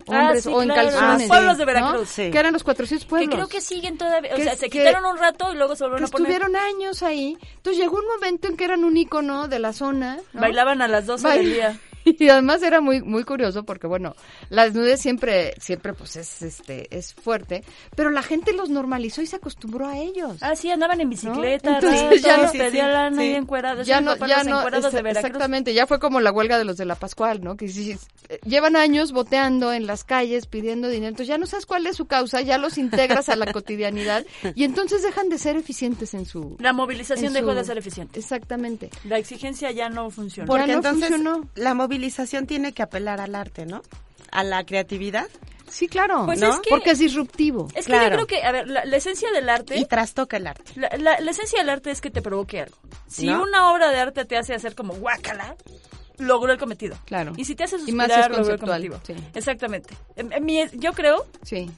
Ah, 0.07 0.23
Hombres 0.25 0.43
sí, 0.43 0.49
o 0.51 0.61
en 0.63 0.69
claro, 0.69 0.89
calzones. 0.89 1.19
los 1.19 1.27
pueblos 1.27 1.57
de 1.57 1.63
¿no? 1.65 1.71
Veracruz. 1.73 2.09
Sí. 2.09 2.31
Que 2.31 2.37
eran 2.39 2.53
los 2.53 2.63
400 2.63 3.05
que 3.05 3.09
pueblos. 3.09 3.35
creo 3.35 3.47
que 3.47 3.61
siguen 3.61 3.97
todavía, 3.97 4.33
o 4.33 4.35
Que- 4.35 4.43
sea, 4.43 4.55
se 4.55 4.69
que- 4.69 4.79
quitaron 4.79 5.05
un 5.05 5.17
rato 5.17 5.51
y 5.53 5.55
luego 5.55 5.75
se 5.75 5.83
que 5.85 5.89
volvieron 5.89 6.09
a 6.09 6.11
poner. 6.11 6.31
estuvieron 6.31 6.55
años 6.55 7.03
ahí. 7.03 7.37
Entonces 7.57 7.81
llegó 7.81 7.97
un 7.99 8.07
momento 8.07 8.47
en 8.47 8.57
que 8.57 8.63
eran 8.65 8.83
un 8.83 8.97
ícono 8.97 9.47
de 9.47 9.59
la 9.59 9.73
zona. 9.73 10.17
¿no? 10.33 10.41
Bailaban 10.41 10.81
a 10.81 10.87
las 10.87 11.05
12 11.05 11.23
Bail- 11.27 11.43
del 11.43 11.53
día. 11.53 11.79
Y 12.19 12.29
además 12.29 12.61
era 12.63 12.81
muy 12.81 13.01
muy 13.01 13.23
curioso 13.23 13.63
porque 13.63 13.87
bueno, 13.87 14.15
la 14.49 14.65
desnudez 14.65 14.99
siempre 15.01 15.53
siempre 15.59 15.93
pues 15.93 16.15
es 16.15 16.41
este 16.41 16.87
es 16.95 17.13
fuerte, 17.13 17.63
pero 17.95 18.09
la 18.09 18.21
gente 18.23 18.53
los 18.53 18.69
normalizó 18.69 19.21
y 19.21 19.27
se 19.27 19.35
acostumbró 19.37 19.87
a 19.87 19.97
ellos. 19.97 20.37
Ah, 20.41 20.55
sí, 20.55 20.69
andaban 20.71 21.01
en 21.01 21.09
bicicleta, 21.09 21.75
Entonces 21.75 22.01
ratos, 22.03 22.21
ya 22.23 22.37
no- 22.37 22.51
pedía 22.51 22.69
sí, 22.87 22.91
lana 22.91 23.25
y 23.25 23.33
encuerados. 23.35 23.87
ya 23.87 24.01
no 24.01 24.15
ya 24.15 24.43
los 24.43 24.47
no 24.47 24.69
de 24.91 25.09
exactamente, 25.11 25.73
ya 25.73 25.87
fue 25.87 25.99
como 25.99 26.19
la 26.19 26.31
huelga 26.31 26.57
de 26.57 26.65
los 26.65 26.77
de 26.77 26.85
la 26.85 26.95
Pascual, 26.95 27.43
¿no? 27.43 27.55
Que 27.57 27.67
sí, 27.67 27.97
eh, 28.29 28.39
llevan 28.45 28.75
años 28.75 29.11
boteando 29.11 29.73
en 29.73 29.87
las 29.87 30.03
calles 30.03 30.45
pidiendo 30.47 30.87
dinero, 30.89 31.09
entonces 31.09 31.27
ya 31.27 31.37
no 31.37 31.45
sabes 31.45 31.65
cuál 31.65 31.85
es 31.87 31.95
su 31.95 32.05
causa, 32.05 32.41
ya 32.41 32.57
los 32.57 32.77
integras 32.77 33.29
a 33.29 33.35
la 33.35 33.45
cotidianidad 33.53 34.25
y 34.55 34.63
entonces 34.63 35.01
dejan 35.03 35.29
de 35.29 35.37
ser 35.37 35.55
eficientes 35.57 36.13
en 36.13 36.25
su 36.25 36.55
La 36.59 36.73
movilización 36.73 37.33
dejó 37.33 37.51
su- 37.51 37.55
de 37.57 37.63
ser 37.63 37.77
eficiente. 37.77 38.19
Exactamente. 38.19 38.89
La 39.05 39.17
exigencia 39.17 39.71
ya 39.71 39.89
no 39.89 40.09
funciona. 40.09 40.47
Por- 40.47 40.59
Porque 40.59 40.71
no 40.73 40.77
entonces 40.79 41.09
funcionó. 41.09 41.47
la 41.55 41.73
movilización 41.95 42.47
tiene 42.47 42.71
que 42.73 42.81
apelar 42.81 43.19
al 43.19 43.35
arte, 43.35 43.65
¿no? 43.65 43.81
A 44.31 44.43
la 44.43 44.63
creatividad 44.65 45.27
Sí, 45.69 45.87
claro, 45.87 46.25
Pues 46.25 46.41
¿no? 46.41 46.49
es 46.49 46.59
que- 46.59 46.69
porque 46.69 46.91
es 46.91 46.99
disruptivo. 46.99 47.69
es 47.75 47.85
que 47.85 47.93
yo 47.93 47.99
creo 48.09 48.27
que, 48.27 48.43
a 48.43 48.51
ver, 48.51 48.67
la, 48.67 48.83
la 48.83 48.97
esencia 48.97 49.31
del 49.31 49.47
arte... 49.49 49.77
y 49.77 49.85
trastoca 49.85 50.35
el 50.35 50.45
arte. 50.47 50.69
La, 50.75 50.89
la- 50.97 51.21
la 51.21 51.31
esencia 51.31 51.59
del 51.59 51.69
arte 51.69 51.91
es 51.91 52.01
que 52.01 52.09
te 52.11 52.21
provoque 52.21 52.59
algo. 52.59 52.75
Si 53.07 53.27
¿No? 53.27 53.41
una 53.43 53.71
obra 53.71 53.89
de 53.89 53.97
arte 53.97 54.25
te 54.25 54.35
hace 54.37 54.53
hacer 54.53 54.75
como 54.75 54.95
guácala, 54.95 55.55
logró 56.17 56.51
el 56.51 56.59
cometido. 56.59 56.97
Claro. 57.05 57.31
Y 57.37 57.45
si 57.45 57.55
te 57.55 57.63
hace 57.63 57.77
Y 57.87 57.93
más 57.93 58.07
suspirar, 58.07 58.19
es 58.31 58.37
logró 58.37 58.53
el 58.53 58.59
conceptual, 58.59 58.81
cometido. 58.89 59.17
sí. 59.17 59.25
Exactamente. 59.33 59.93
En- 60.17 60.33
en 60.33 60.43
mi- 60.43 60.67
yo 60.73 60.91
creo 60.91 61.25
Sí. 61.43 61.71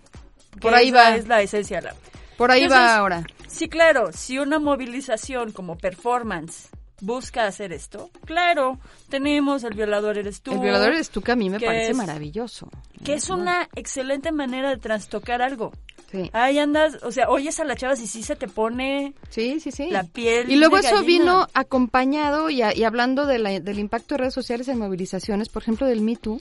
que 0.53 0.59
Por 0.59 0.73
ahí 0.73 0.87
esa 0.89 0.97
va. 0.97 1.15
es 1.15 1.27
la 1.27 1.41
esencia 1.43 1.77
del 1.77 1.87
arte. 1.89 2.09
Por 2.35 2.49
ahí 2.49 2.63
Entonces, 2.63 2.87
va 2.87 2.95
ahora. 2.95 3.23
Sí, 3.47 3.69
claro, 3.69 4.11
si 4.11 4.39
una 4.39 4.57
movilización 4.57 5.51
como 5.51 5.77
performance 5.77 6.69
busca 7.01 7.45
hacer 7.47 7.73
esto, 7.73 8.09
claro, 8.25 8.79
tenemos 9.09 9.63
el 9.63 9.73
violador 9.73 10.17
eres 10.17 10.41
tú. 10.41 10.51
El 10.53 10.59
violador 10.59 10.93
eres 10.93 11.09
tú 11.09 11.21
que 11.21 11.31
a 11.31 11.35
mí 11.35 11.49
me 11.49 11.59
parece 11.59 11.91
es- 11.91 11.97
maravilloso. 11.97 12.69
Que 13.03 13.13
es 13.15 13.29
una 13.29 13.67
excelente 13.75 14.31
manera 14.31 14.69
de 14.69 14.77
trastocar 14.77 15.41
algo. 15.41 15.71
Sí. 16.11 16.29
Ahí 16.31 16.59
andas, 16.59 16.99
o 17.03 17.11
sea, 17.11 17.27
oyes 17.27 17.59
a 17.59 17.63
la 17.63 17.75
chava 17.75 17.95
si 17.95 18.05
sí 18.05 18.21
se 18.21 18.35
te 18.35 18.47
pone 18.47 19.15
Sí, 19.29 19.59
sí, 19.59 19.71
sí. 19.71 19.89
la 19.89 20.03
piel. 20.03 20.49
Y 20.51 20.57
luego 20.57 20.79
de 20.79 20.87
eso 20.87 21.03
vino 21.03 21.47
acompañado 21.55 22.49
y, 22.51 22.61
a- 22.61 22.75
y 22.75 22.83
hablando 22.83 23.25
de 23.25 23.39
la- 23.39 23.59
del 23.59 23.79
impacto 23.79 24.13
de 24.13 24.19
redes 24.19 24.33
sociales 24.35 24.67
en 24.67 24.77
movilizaciones, 24.77 25.49
por 25.49 25.63
ejemplo, 25.63 25.87
del 25.87 26.01
Me 26.01 26.15
Too. 26.15 26.39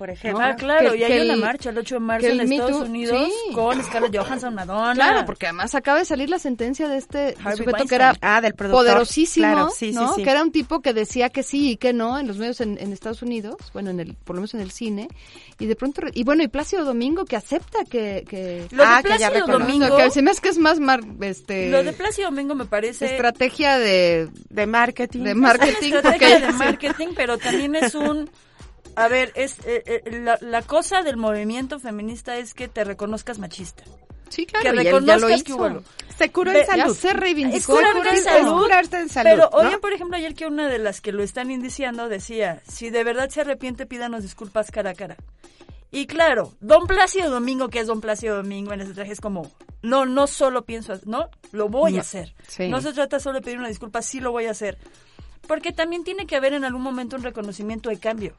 Por 0.00 0.08
ejemplo. 0.08 0.42
Ah, 0.42 0.56
claro, 0.56 0.92
Que- 0.92 0.96
y 0.96 1.04
hay 1.04 1.12
que 1.12 1.24
una 1.26 1.34
el- 1.34 1.40
marcha 1.40 1.68
el 1.68 1.76
8 1.76 1.96
de 1.96 2.00
marzo 2.00 2.26
en 2.26 2.40
el 2.40 2.50
Estados 2.52 2.72
Too- 2.72 2.84
Unidos 2.86 3.28
sí. 3.48 3.52
con 3.54 3.84
Scarlett 3.84 4.16
Johansson, 4.16 4.54
Madonna. 4.54 4.94
Claro, 4.94 5.26
porque 5.26 5.44
además 5.44 5.74
acaba 5.74 5.98
de 5.98 6.06
salir 6.06 6.30
la 6.30 6.38
sentencia 6.38 6.88
de 6.88 6.96
este 6.96 7.34
Harvey 7.44 7.58
sujeto 7.58 7.84
que 7.84 7.94
era 7.96 8.14
Ah, 8.22 8.40
del 8.40 8.54
productor. 8.54 8.86
poderosísimo, 8.86 9.46
Claro, 9.52 9.68
sí, 9.68 9.90
sí, 9.90 9.92
¿no? 9.94 10.14
sí. 10.14 10.22
Que 10.24 10.30
era 10.30 10.42
un 10.42 10.52
tipo 10.52 10.80
que 10.80 10.94
decía 10.94 11.28
que 11.28 11.42
sí 11.42 11.72
y 11.72 11.76
que 11.76 11.92
no 11.92 12.18
en 12.18 12.26
los 12.28 12.38
medios 12.38 12.62
en, 12.62 12.78
en 12.80 12.94
Estados 12.94 13.20
Unidos, 13.20 13.56
bueno, 13.74 13.90
en 13.90 14.00
el, 14.00 14.14
por 14.14 14.36
lo 14.36 14.40
menos 14.40 14.54
en 14.54 14.60
el 14.60 14.70
cine, 14.70 15.08
y 15.58 15.66
de 15.66 15.76
pronto, 15.76 16.00
y 16.14 16.24
bueno, 16.24 16.42
y 16.42 16.48
Plácido 16.48 16.86
Domingo 16.86 17.26
que 17.26 17.36
acepta 17.36 17.84
que... 17.84 18.24
que 18.26 18.66
Lo 18.70 18.82
Ah, 18.86 19.02
de 19.02 19.10
que 19.10 19.18
ya 19.18 19.30
Plácido. 19.30 19.58
Domingo, 19.58 19.96
que 19.98 20.10
se 20.10 20.22
me 20.22 20.30
hace 20.30 20.40
que 20.40 20.48
es 20.48 20.56
más, 20.56 20.80
mar, 20.80 21.00
este, 21.20 21.68
lo 21.68 21.84
de 21.84 21.92
Plácido 21.92 22.30
Domingo 22.30 22.54
me 22.54 22.64
parece 22.64 23.04
estrategia 23.04 23.78
de, 23.78 24.30
De 24.48 24.66
marketing. 24.66 25.24
de 25.24 25.30
es 25.32 25.36
una 25.36 25.46
marketing. 25.48 25.92
estrategia 25.92 26.28
porque- 26.38 26.46
de 26.46 26.52
marketing, 26.54 27.08
pero 27.14 27.36
también 27.36 27.74
es 27.74 27.94
un 27.94 28.30
a 28.96 29.08
ver, 29.08 29.32
es 29.34 29.58
eh, 29.64 29.82
eh, 29.86 30.20
la, 30.20 30.38
la 30.40 30.62
cosa 30.62 31.02
del 31.02 31.16
movimiento 31.16 31.78
feminista 31.78 32.36
es 32.36 32.54
que 32.54 32.68
te 32.68 32.84
reconozcas 32.84 33.38
machista. 33.38 33.84
Sí, 34.30 34.46
claro, 34.46 34.70
que 34.70 34.76
y 34.76 34.86
él 34.86 35.04
ya 35.04 35.18
lo 35.18 35.26
reconozcas 35.26 35.42
que 35.42 35.52
hubo. 35.52 35.82
Se 36.16 36.30
curó 36.30 36.52
en 36.52 36.66
salud. 36.66 36.96
se 36.96 37.12
reivindicó. 37.12 37.56
Es 37.56 37.66
curarte 37.66 38.10
en 38.10 38.22
salud. 38.22 38.70
en 38.92 39.08
salud. 39.08 39.30
Pero 39.30 39.50
oye, 39.52 39.78
por 39.78 39.92
ejemplo, 39.92 40.16
ayer 40.16 40.34
que 40.34 40.46
una 40.46 40.68
de 40.68 40.78
las 40.78 41.00
que 41.00 41.12
lo 41.12 41.22
están 41.22 41.50
indiciando 41.50 42.08
decía, 42.08 42.62
si 42.66 42.90
de 42.90 43.02
verdad 43.04 43.28
se 43.28 43.40
arrepiente, 43.40 43.86
pídanos 43.86 44.22
disculpas 44.22 44.70
cara 44.70 44.90
a 44.90 44.94
cara. 44.94 45.16
Y 45.90 46.06
claro, 46.06 46.52
Don 46.60 46.86
Plácido 46.86 47.30
Domingo, 47.30 47.68
que 47.68 47.80
es 47.80 47.88
Don 47.88 48.00
Plácido 48.00 48.36
Domingo 48.36 48.72
en 48.72 48.82
ese 48.82 48.94
traje, 48.94 49.12
es 49.12 49.20
como, 49.20 49.50
no, 49.82 50.06
no 50.06 50.28
solo 50.28 50.64
pienso, 50.64 50.94
no, 51.04 51.28
lo 51.50 51.68
voy 51.68 51.96
a 51.96 52.02
hacer. 52.02 52.32
No 52.68 52.80
se 52.80 52.92
trata 52.92 53.18
solo 53.18 53.40
de 53.40 53.44
pedir 53.44 53.58
una 53.58 53.68
disculpa, 53.68 54.00
sí 54.00 54.20
lo 54.20 54.30
voy 54.30 54.46
a 54.46 54.52
hacer. 54.52 54.78
Porque 55.48 55.72
también 55.72 56.04
tiene 56.04 56.26
que 56.26 56.36
haber 56.36 56.52
en 56.52 56.64
algún 56.64 56.82
momento 56.82 57.16
un 57.16 57.24
reconocimiento 57.24 57.88
de 57.88 57.98
cambio 57.98 58.36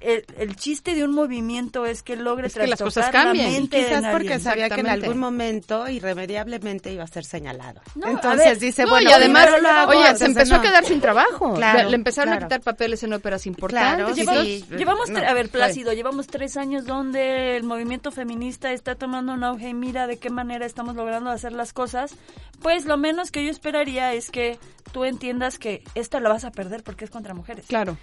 el, 0.00 0.56
chiste 0.56 0.94
de 0.94 1.04
un 1.04 1.12
movimiento 1.12 1.86
es 1.86 2.02
que 2.02 2.16
logre 2.16 2.48
es 2.48 2.54
que 2.54 2.66
las 2.66 2.80
cosas 2.80 3.10
cambien. 3.10 3.68
Quizás 3.68 4.04
porque 4.12 4.38
sabía 4.38 4.68
que 4.68 4.80
en 4.80 4.88
algún 4.88 5.18
momento 5.18 5.88
irremediablemente 5.88 6.92
iba 6.92 7.04
a 7.04 7.06
ser 7.06 7.24
señalado. 7.24 7.80
entonces 8.04 8.60
dice, 8.60 8.86
bueno, 8.86 9.10
y 9.10 9.12
además, 9.12 9.48
oye, 9.86 10.16
se 10.16 10.26
empezó 10.26 10.56
a 10.56 10.62
quedar 10.62 10.84
sin 10.84 11.00
trabajo. 11.00 11.56
le, 11.58 11.94
empezaron 11.94 12.34
a 12.34 12.38
quitar 12.38 12.60
papeles 12.60 13.02
en 13.02 13.12
óperas 13.12 13.46
importantes. 13.46 14.16
llevamos, 14.16 15.10
a 15.10 15.34
ver, 15.34 15.48
Plácido, 15.48 15.92
llevamos 15.92 16.26
tres 16.26 16.56
años 16.56 16.84
donde 16.84 17.56
el 17.56 17.64
movimiento 17.64 18.10
feminista 18.10 18.72
está 18.72 18.94
tomando 18.94 19.32
un 19.32 19.44
auge 19.44 19.70
y 19.70 19.74
mira 19.74 20.06
de 20.06 20.18
qué 20.18 20.30
manera 20.30 20.66
estamos 20.66 20.94
logrando 20.94 21.30
hacer 21.30 21.52
las 21.52 21.72
cosas. 21.72 22.14
Pues 22.62 22.84
lo 22.86 22.96
menos 22.96 23.30
que 23.30 23.44
yo 23.44 23.50
esperaría 23.50 24.12
es 24.12 24.30
que 24.30 24.58
tú 24.92 25.04
entiendas 25.04 25.58
que 25.58 25.82
esta 25.94 26.20
la 26.20 26.28
vas 26.28 26.44
a 26.44 26.50
perder 26.50 26.82
porque 26.82 27.04
es 27.04 27.10
contra 27.10 27.34
mujeres. 27.34 27.66
Claro. 27.66 27.96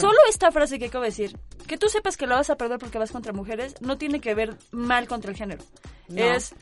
Solo 0.00 0.18
esta 0.28 0.50
frase 0.50 0.78
que 0.78 0.86
acabo 0.86 1.02
de 1.02 1.10
decir, 1.10 1.38
que 1.66 1.78
tú 1.78 1.88
sepas 1.88 2.16
que 2.16 2.26
la 2.26 2.36
vas 2.36 2.50
a 2.50 2.56
perder 2.56 2.78
porque 2.78 2.98
vas 2.98 3.12
contra 3.12 3.32
mujeres, 3.32 3.80
no 3.80 3.98
tiene 3.98 4.20
que 4.20 4.34
ver 4.34 4.56
mal 4.70 5.06
contra 5.06 5.30
el 5.30 5.36
género. 5.36 5.62
Es 6.14 6.54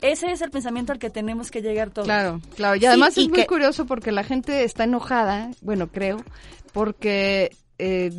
ese 0.00 0.30
es 0.30 0.42
el 0.42 0.50
pensamiento 0.50 0.92
al 0.92 0.98
que 0.98 1.10
tenemos 1.10 1.50
que 1.50 1.60
llegar 1.60 1.90
todos. 1.90 2.06
Claro, 2.06 2.40
claro. 2.54 2.76
Y 2.76 2.86
además 2.86 3.18
es 3.18 3.28
muy 3.28 3.46
curioso 3.46 3.86
porque 3.86 4.12
la 4.12 4.22
gente 4.22 4.64
está 4.64 4.84
enojada, 4.84 5.50
bueno, 5.60 5.88
creo, 5.88 6.22
porque, 6.72 7.56
eh, 7.78 8.12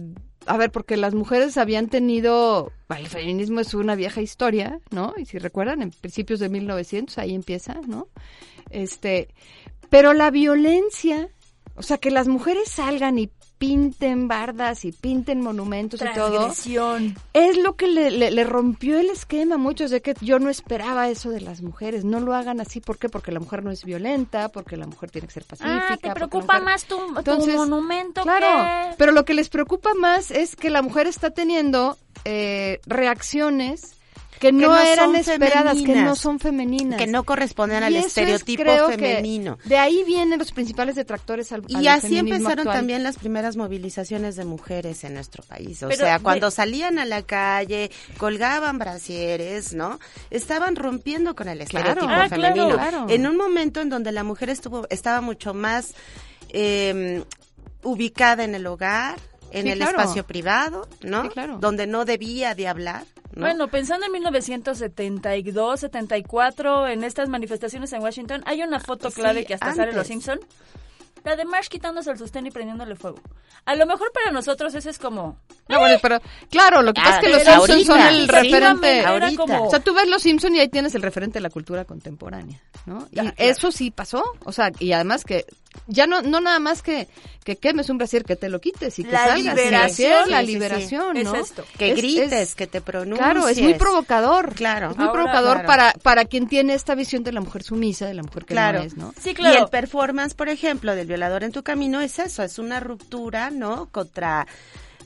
a 0.45 0.57
ver, 0.57 0.72
porque 0.72 0.97
las 0.97 1.14
mujeres 1.14 1.57
habían 1.57 1.88
tenido, 1.88 2.74
el 2.89 3.07
feminismo 3.07 3.62
es 3.62 3.74
una 3.74 3.95
vieja 3.95 4.22
historia, 4.22 4.80
¿no? 4.91 5.14
Y 5.18 5.26
si 5.26 5.38
recuerdan, 5.38 5.82
en 5.82 5.91
principios 5.91 6.41
de 6.41 6.49
1900, 6.49 7.18
ahí 7.18 7.34
empieza, 7.34 7.76
¿no? 7.88 8.07
Este, 8.70 9.30
pero 9.89 10.14
la 10.14 10.32
violencia, 10.32 11.30
o 11.76 11.84
sea, 11.84 11.97
que 11.97 12.12
las 12.12 12.28
mujeres 12.28 12.70
salgan 12.70 13.20
y 13.20 13.32
pinten 13.60 14.30
bardas 14.30 14.86
y 14.86 14.93
pinten 14.93 15.41
monumentos 15.41 16.01
y 16.01 16.14
todo. 16.16 16.47
Es 17.34 17.57
lo 17.57 17.76
que 17.76 17.88
le, 17.88 18.43
rompió 18.45 18.97
el 18.97 19.10
esquema 19.10 19.55
a 19.55 19.57
muchos 19.57 19.91
de 19.91 20.01
que 20.01 20.16
yo 20.22 20.39
no 20.39 20.49
esperaba 20.49 21.10
eso 21.10 21.30
de 21.30 21.41
las 21.41 21.62
mujeres. 21.62 22.05
No 22.05 22.22
lo 22.22 22.34
hagan 22.34 22.62
así. 22.62 22.80
¿Por 22.80 22.97
qué? 22.97 23.10
Porque 23.10 23.32
la 23.32 23.41
mujer 23.41 23.64
no 23.64 23.70
es 23.70 23.84
violenta, 23.84 24.49
porque 24.49 24.78
la 24.78 24.88
mujer 24.88 25.12
tiene 25.12 25.28
que 25.28 25.34
ser 25.34 25.43
pacífica. 25.43 25.88
Ah, 25.91 25.97
te 25.97 26.12
preocupa 26.12 26.60
más 26.62 26.86
tu, 26.86 26.97
monumento 27.55 28.24
claro, 28.24 28.95
pero 28.97 29.12
lo 29.12 29.26
que 29.26 29.34
les 29.34 29.49
preocupa 29.49 29.93
más 29.93 30.32
es 30.32 30.55
que 30.55 30.70
la 30.70 30.82
mujer 30.82 31.07
está 31.07 31.32
teniendo 31.32 31.97
eh, 32.24 32.80
reacciones 32.86 33.98
que 34.39 34.51
no, 34.51 34.75
eran 34.77 35.15
esperadas, 35.15 35.77
que 35.77 35.95
no 35.95 36.15
son 36.15 36.39
femeninas. 36.39 36.97
Que 36.97 37.07
no 37.07 37.23
corresponden 37.23 37.83
al 37.83 37.95
estereotipo 37.95 38.63
femenino. 38.87 39.57
De 39.65 39.77
ahí 39.77 40.03
vienen 40.05 40.39
los 40.39 40.51
principales 40.51 40.95
detractores 40.95 41.51
al 41.51 41.63
Y 41.67 41.87
así 41.87 42.17
empezaron 42.17 42.65
también 42.65 43.03
las 43.03 43.17
primeras 43.17 43.57
movilizaciones 43.57 44.35
de 44.35 44.45
mujeres 44.45 45.03
en 45.03 45.13
nuestro 45.13 45.43
país. 45.43 45.83
O 45.83 45.91
sea, 45.91 46.19
cuando 46.19 46.51
salían 46.51 46.99
a 46.99 47.05
la 47.05 47.23
calle, 47.23 47.91
colgaban 48.17 48.79
brasieres, 48.79 49.73
¿no? 49.73 49.99
Estaban 50.29 50.75
rompiendo 50.75 51.35
con 51.35 51.49
el 51.49 51.61
estereotipo 51.61 52.07
ah, 52.09 52.27
femenino. 52.29 53.07
En 53.09 53.27
un 53.27 53.37
momento 53.37 53.81
en 53.81 53.89
donde 53.89 54.11
la 54.11 54.23
mujer 54.23 54.49
estuvo 54.49 54.87
estaba 54.89 55.21
mucho 55.21 55.53
más 55.53 55.93
eh, 56.49 57.23
ubicada 57.83 58.43
en 58.43 58.55
el 58.55 58.65
hogar, 58.67 59.19
en 59.51 59.67
el 59.67 59.81
espacio 59.81 60.25
privado, 60.25 60.87
¿no? 61.01 61.29
claro. 61.29 61.57
Donde 61.59 61.87
no 61.87 62.05
debía 62.05 62.55
de 62.55 62.67
hablar. 62.67 63.05
Bueno, 63.39 63.67
pensando 63.67 64.05
en 64.05 64.11
1972, 64.11 65.79
74, 65.79 66.87
en 66.87 67.03
estas 67.03 67.29
manifestaciones 67.29 67.91
en 67.93 68.01
Washington, 68.01 68.43
hay 68.45 68.61
una 68.61 68.79
foto 68.79 69.11
clave 69.11 69.45
que 69.45 69.53
hasta 69.53 69.73
sale 69.73 69.93
Los 69.93 70.07
Simpson. 70.07 70.39
La 71.25 71.35
de 71.35 71.43
Marsh 71.43 71.67
quitándose 71.67 72.11
el 72.11 72.17
sostén 72.17 72.45
y 72.47 72.51
prendiéndole 72.51 72.95
fuego. 72.95 73.19
A 73.65 73.75
lo 73.75 73.85
mejor 73.85 74.09
para 74.13 74.31
nosotros 74.31 74.73
eso 74.73 74.89
es 74.89 74.97
como... 74.97 75.37
No, 75.67 75.79
bueno, 75.79 75.97
pero 76.01 76.21
claro, 76.49 76.81
lo 76.81 76.93
que 76.93 77.01
pasa 77.01 77.19
es 77.19 77.25
que 77.25 77.29
los 77.29 77.43
Simpsons 77.43 77.85
son 77.85 77.99
el 77.99 78.27
referente... 78.27 79.05
O 79.05 79.69
sea, 79.69 79.79
tú 79.81 79.93
ves 79.93 80.07
los 80.07 80.21
Simpsons 80.21 80.55
y 80.55 80.59
ahí 80.61 80.69
tienes 80.69 80.95
el 80.95 81.01
referente 81.01 81.39
de 81.39 81.41
la 81.41 81.49
cultura 81.49 81.83
contemporánea, 81.83 82.61
¿no? 82.85 83.05
Y 83.11 83.19
eso 83.35 83.69
sí 83.71 83.91
pasó, 83.91 84.23
o 84.45 84.51
sea, 84.53 84.71
y 84.79 84.93
además 84.93 85.25
que 85.25 85.45
ya 85.88 86.07
no 86.07 86.22
no 86.22 86.39
nada 86.41 86.59
más 86.59 86.82
que 86.82 87.07
que 87.43 87.57
quemes 87.57 87.89
un 87.89 87.97
brasier 87.97 88.24
que 88.24 88.36
te 88.36 88.49
lo 88.49 88.59
quites 88.59 88.99
y 88.99 89.03
que 89.03 89.11
la 89.11 89.28
salgas 89.28 89.55
liberación, 89.55 90.30
la 90.30 90.41
liberación 90.41 91.24
¿no? 91.24 91.36
es 91.36 91.49
esto 91.49 91.65
que 91.78 91.93
grites 91.93 92.55
que 92.55 92.67
te 92.67 92.82
pronuncies 92.82 93.20
claro 93.20 93.47
es 93.47 93.61
muy 93.61 93.74
provocador 93.76 94.53
claro. 94.53 94.91
es 94.91 94.97
muy 94.97 95.09
provocador 95.09 95.65
para 95.65 95.93
para 96.03 96.26
quien 96.26 96.47
tiene 96.47 96.74
esta 96.74 96.95
visión 96.95 97.24
de 97.24 97.32
la 97.32 97.41
mujer 97.41 97.63
sumisa 97.63 98.05
de 98.05 98.13
la 98.13 98.24
mujer 98.24 98.45
que 98.45 98.55
no 98.55 98.78
es 98.78 98.97
no 98.97 99.13
sí 99.20 99.34
claro. 99.34 99.59
Y 99.59 99.61
el 99.61 99.70
performance 99.70 100.34
por 100.34 100.49
ejemplo 100.49 100.95
del 100.95 101.07
violador 101.07 101.43
en 101.43 101.51
tu 101.51 101.63
camino 101.63 102.01
es 102.01 102.20
eso 102.20 102.43
es 102.43 102.59
una 102.59 102.80
ruptura 102.80 103.49
no 103.49 103.88
contra 103.91 104.47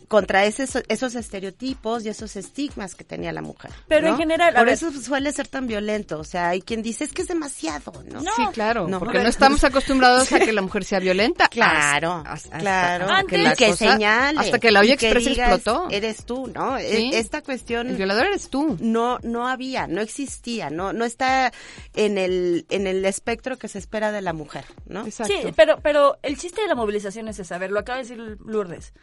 contra 0.08 0.46
esos, 0.46 0.84
esos 0.88 1.16
estereotipos 1.16 2.06
y 2.06 2.10
esos 2.10 2.36
estigmas 2.36 2.96
que 2.96 3.04
tenía 3.04 3.32
la 3.32 3.42
mujer. 3.42 3.72
Pero 3.88 4.08
en 4.08 4.18
general, 4.18 4.54
por 4.54 4.70
eso 4.70 4.92
suele 4.92 5.32
ser 5.32 5.48
tan 5.48 5.68
violento, 5.68 6.20
o 6.20 6.24
sea, 6.24 6.50
hay 6.50 6.62
quien 6.62 6.82
dice 6.82 7.04
es 7.04 7.14
que 7.14 7.22
es 7.22 7.28
demasiado, 7.28 7.92
¿no? 8.10 8.22
sí, 8.22 8.44
claro, 8.54 8.88
porque 9.00 9.20
no 9.20 9.30
estamos 9.30 9.64
acostumbrados 9.64 10.32
a 10.32 10.40
que 10.40 10.52
la 10.52 10.62
mujer 10.62 10.84
sea 10.84 11.00
violenta. 11.00 11.48
Claro, 11.48 12.24
claro, 12.60 13.28
que, 13.28 13.54
que 13.58 13.74
señale, 13.76 14.40
hasta 14.40 14.60
que 14.60 14.72
la 14.72 14.80
olla 14.80 14.94
expresa 14.94 15.30
explotó. 15.30 15.88
Eres 15.90 16.26
tú, 16.26 16.48
¿no? 16.48 16.78
E, 16.78 17.18
esta 17.18 17.42
cuestión 17.42 17.90
el 17.90 17.96
violador 17.96 18.28
eres 18.28 18.50
tú. 18.50 18.78
No 18.80 19.20
no 19.24 19.48
había, 19.48 19.88
no 19.88 20.02
existía, 20.02 20.70
no 20.70 20.94
no 20.94 21.06
está 21.06 21.52
en 21.94 22.18
el 22.18 22.66
en 22.70 22.88
el 22.88 23.06
espectro 23.06 23.58
que 23.58 23.68
se 23.68 23.80
espera 23.80 24.12
de 24.12 24.22
la 24.22 24.34
mujer, 24.34 24.66
¿no? 24.86 25.06
Exacto. 25.06 25.34
Sí, 25.34 25.54
pero 25.56 25.80
pero 25.82 26.18
el 26.24 26.38
chiste 26.38 26.62
de 26.62 26.68
la 26.68 26.76
movilización 26.76 27.28
es 27.28 27.38
saber, 27.46 27.72
lo 27.72 27.80
acaba 27.80 27.98
de 27.98 28.04
decir 28.04 28.38
Lourdes 28.46 28.94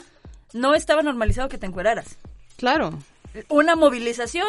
no 0.52 0.74
estaba 0.74 1.02
normalizado 1.02 1.48
que 1.48 1.58
te 1.58 1.66
encueraras. 1.66 2.16
Claro. 2.56 2.98
Una 3.48 3.76
movilización 3.76 4.48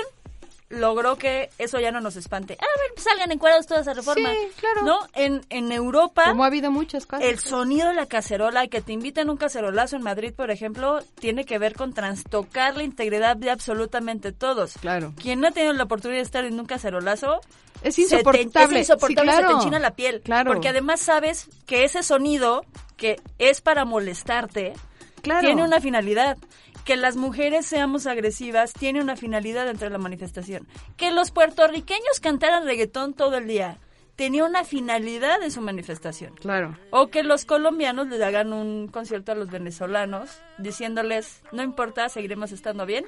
logró 0.71 1.17
que 1.17 1.49
eso 1.57 1.79
ya 1.79 1.91
no 1.91 2.01
nos 2.01 2.15
espante. 2.15 2.53
A 2.53 2.79
ver, 2.79 3.03
salgan 3.03 3.31
encuadrados 3.31 3.67
toda 3.67 3.81
esa 3.81 3.93
reforma. 3.93 4.29
Sí, 4.29 4.37
claro. 4.59 4.81
¿No? 4.83 4.99
En, 5.13 5.41
en 5.49 5.71
Europa. 5.71 6.25
Como 6.29 6.43
ha 6.43 6.47
habido 6.47 6.71
muchas 6.71 7.05
cosas. 7.05 7.25
El 7.25 7.39
sonido 7.39 7.89
de 7.89 7.95
la 7.95 8.05
cacerola 8.05 8.63
y 8.63 8.69
que 8.69 8.81
te 8.81 8.93
inviten 8.93 9.29
a 9.29 9.31
un 9.31 9.37
cacerolazo 9.37 9.97
en 9.97 10.03
Madrid, 10.03 10.33
por 10.33 10.51
ejemplo, 10.51 11.01
tiene 11.19 11.45
que 11.45 11.57
ver 11.59 11.75
con 11.75 11.93
trastocar 11.93 12.75
la 12.77 12.83
integridad 12.83 13.35
de 13.37 13.51
absolutamente 13.51 14.31
todos. 14.31 14.73
Claro. 14.79 15.13
Quien 15.21 15.41
no 15.41 15.49
ha 15.49 15.51
tenido 15.51 15.73
la 15.73 15.83
oportunidad 15.83 16.19
de 16.19 16.23
estar 16.23 16.45
en 16.45 16.59
un 16.59 16.65
cacerolazo. 16.65 17.41
Es 17.83 17.97
insoportable. 17.97 18.79
es 18.79 18.89
insoportable, 18.89 19.33
se 19.33 19.43
te 19.43 19.51
enchina 19.51 19.79
la 19.79 19.95
piel. 19.95 20.21
Claro. 20.21 20.51
Porque 20.51 20.69
además 20.69 20.99
sabes 20.99 21.49
que 21.65 21.83
ese 21.83 22.03
sonido, 22.03 22.63
que 22.95 23.19
es 23.39 23.61
para 23.61 23.85
molestarte, 23.85 24.73
tiene 25.21 25.63
una 25.63 25.79
finalidad. 25.79 26.37
Que 26.85 26.95
las 26.95 27.15
mujeres 27.15 27.67
seamos 27.67 28.07
agresivas 28.07 28.73
tiene 28.73 29.01
una 29.01 29.15
finalidad 29.15 29.65
dentro 29.65 29.87
de 29.87 29.91
la 29.91 29.99
manifestación. 29.99 30.67
Que 30.97 31.11
los 31.11 31.31
puertorriqueños 31.31 32.19
cantaran 32.21 32.65
reggaetón 32.65 33.13
todo 33.13 33.37
el 33.37 33.47
día 33.47 33.77
tenía 34.21 34.45
una 34.45 34.63
finalidad 34.63 35.39
de 35.39 35.49
su 35.49 35.61
manifestación. 35.61 36.35
Claro. 36.35 36.77
O 36.91 37.07
que 37.07 37.23
los 37.23 37.43
colombianos 37.43 38.07
le 38.07 38.23
hagan 38.23 38.53
un 38.53 38.87
concierto 38.87 39.31
a 39.31 39.35
los 39.35 39.49
venezolanos 39.49 40.29
diciéndoles, 40.59 41.41
no 41.51 41.63
importa, 41.63 42.07
seguiremos 42.07 42.51
estando 42.51 42.85
bien. 42.85 43.05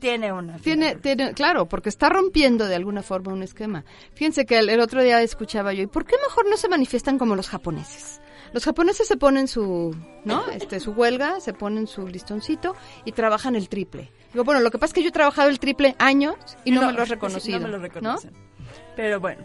Tiene 0.00 0.30
una. 0.30 0.58
Tiene, 0.58 0.96
tiene, 0.96 1.32
claro, 1.32 1.66
porque 1.66 1.88
está 1.88 2.10
rompiendo 2.10 2.66
de 2.66 2.74
alguna 2.74 3.02
forma 3.02 3.32
un 3.32 3.42
esquema. 3.42 3.84
Fíjense 4.14 4.44
que 4.44 4.58
el 4.58 4.80
otro 4.80 5.02
día 5.02 5.22
escuchaba 5.22 5.72
yo, 5.72 5.84
¿y 5.84 5.86
por 5.86 6.04
qué 6.04 6.16
mejor 6.22 6.46
no 6.50 6.58
se 6.58 6.68
manifiestan 6.68 7.18
como 7.18 7.34
los 7.34 7.48
japoneses? 7.48 8.20
Los 8.52 8.64
japoneses 8.64 9.08
se 9.08 9.16
ponen 9.16 9.48
su, 9.48 9.96
¿no? 10.24 10.46
Este, 10.48 10.80
su 10.80 10.92
huelga, 10.92 11.40
se 11.40 11.52
ponen 11.52 11.86
su 11.86 12.06
listoncito 12.06 12.76
y 13.04 13.12
trabajan 13.12 13.56
el 13.56 13.68
triple. 13.68 14.12
Digo, 14.32 14.44
bueno, 14.44 14.60
lo 14.60 14.70
que 14.70 14.78
pasa 14.78 14.90
es 14.90 14.94
que 14.94 15.02
yo 15.02 15.08
he 15.08 15.12
trabajado 15.12 15.48
el 15.48 15.58
triple 15.58 15.94
años 15.98 16.36
y 16.64 16.70
no, 16.70 16.86
me 16.86 16.92
lo 16.92 17.02
he 17.02 17.06
reconocido. 17.06 17.58
No 17.58 17.66
me 17.66 17.72
lo 17.72 17.78
reconocen. 17.78 18.32
Pero 18.96 19.20
bueno. 19.20 19.42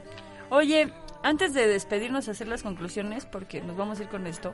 Oye, 0.50 0.94
antes 1.24 1.54
de 1.54 1.68
despedirnos, 1.68 2.28
hacer 2.30 2.48
las 2.48 2.64
conclusiones, 2.64 3.26
porque 3.26 3.62
nos 3.62 3.76
vamos 3.76 4.00
a 4.00 4.04
ir 4.04 4.10
con 4.10 4.28
esto 4.28 4.54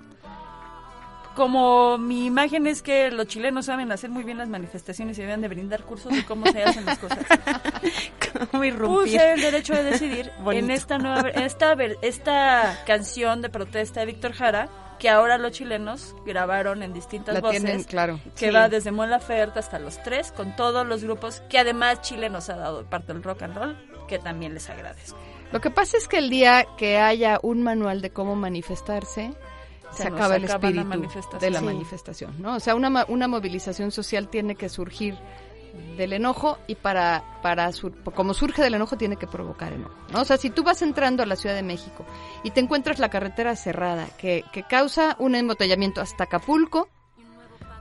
como 1.36 1.98
mi 1.98 2.26
imagen 2.26 2.68
es 2.68 2.82
que 2.82 3.12
los 3.12 3.28
chilenos 3.28 3.66
saben 3.66 3.92
hacer 3.92 4.10
muy 4.10 4.24
bien 4.24 4.38
las 4.38 4.50
manifestaciones 4.50 5.18
y 5.18 5.22
deben 5.22 5.42
de 5.42 5.48
brindar 5.48 5.84
cursos 5.84 6.12
de 6.12 6.26
cómo 6.26 6.46
se 6.52 6.64
hacen 6.64 6.86
las 6.86 7.00
cosas. 7.00 7.20
Puse 8.80 9.34
el 9.34 9.42
derecho 9.42 9.74
de 9.74 9.84
decidir 9.84 10.32
en 10.52 10.72
esta 10.72 10.98
nueva 10.98 11.30
esta 11.30 11.74
esta 12.02 12.84
canción 12.86 13.42
de 13.42 13.50
protesta 13.50 14.00
de 14.02 14.08
Víctor 14.08 14.34
Jara 14.34 14.70
que 15.00 15.10
ahora 15.10 15.38
los 15.38 15.52
chilenos 15.52 16.16
grabaron 16.26 16.82
en 16.82 16.94
distintas 16.94 17.42
voces, 17.42 17.88
claro. 17.88 18.20
que 18.38 18.52
va 18.52 18.70
desde 18.70 18.92
Mon 18.92 19.10
Laferte 19.10 19.60
hasta 19.60 19.78
los 19.78 20.02
tres, 20.02 20.32
con 20.32 20.56
todos 20.56 20.88
los 20.88 21.04
grupos 21.04 21.42
que 21.50 21.60
además 21.60 22.02
Chile 22.02 22.30
nos 22.30 22.50
ha 22.50 22.56
dado 22.56 22.86
parte 22.86 23.12
del 23.12 23.22
rock 23.22 23.42
and 23.42 23.56
roll, 23.58 23.78
que 24.08 24.20
también 24.20 24.54
les 24.54 24.70
agradezco. 24.70 25.18
Lo 25.52 25.62
que 25.62 25.70
pasa 25.70 25.98
es 25.98 26.08
que 26.08 26.18
el 26.18 26.30
día 26.30 26.66
que 26.78 26.98
haya 26.98 27.40
un 27.44 27.64
manual 27.64 28.02
de 28.02 28.12
cómo 28.12 28.36
manifestarse, 28.36 29.34
se, 29.94 30.08
acaba 30.08 30.36
el 30.36 30.46
espíritu 30.46 30.80
de 31.40 31.50
la 31.52 31.62
manifestación, 31.62 32.42
¿no? 32.42 32.56
O 32.56 32.60
sea, 32.60 32.76
una, 32.76 33.06
una 33.08 33.28
movilización 33.28 33.92
social 33.92 34.30
tiene 34.30 34.56
que 34.56 34.70
surgir 34.70 35.18
del 35.98 36.14
enojo 36.14 36.60
y 36.68 36.76
para, 36.76 37.24
para 37.42 37.72
como 38.14 38.34
surge 38.34 38.62
del 38.62 38.76
enojo 38.76 38.96
tiene 38.98 39.16
que 39.16 39.28
provocar 39.28 39.74
enojo, 39.74 39.96
¿no? 40.12 40.22
O 40.22 40.26
sea, 40.26 40.38
si 40.38 40.50
tú 40.50 40.64
vas 40.64 40.82
entrando 40.82 41.24
a 41.24 41.26
la 41.26 41.36
Ciudad 41.36 41.56
de 41.56 41.64
México 41.64 42.06
y 42.44 42.52
te 42.52 42.60
encuentras 42.60 43.00
la 43.00 43.10
carretera 43.10 43.56
cerrada 43.56 44.08
que, 44.18 44.44
que 44.52 44.64
causa 44.64 45.16
un 45.20 45.36
embotellamiento 45.36 46.02
hasta 46.02 46.26
Acapulco, 46.26 46.90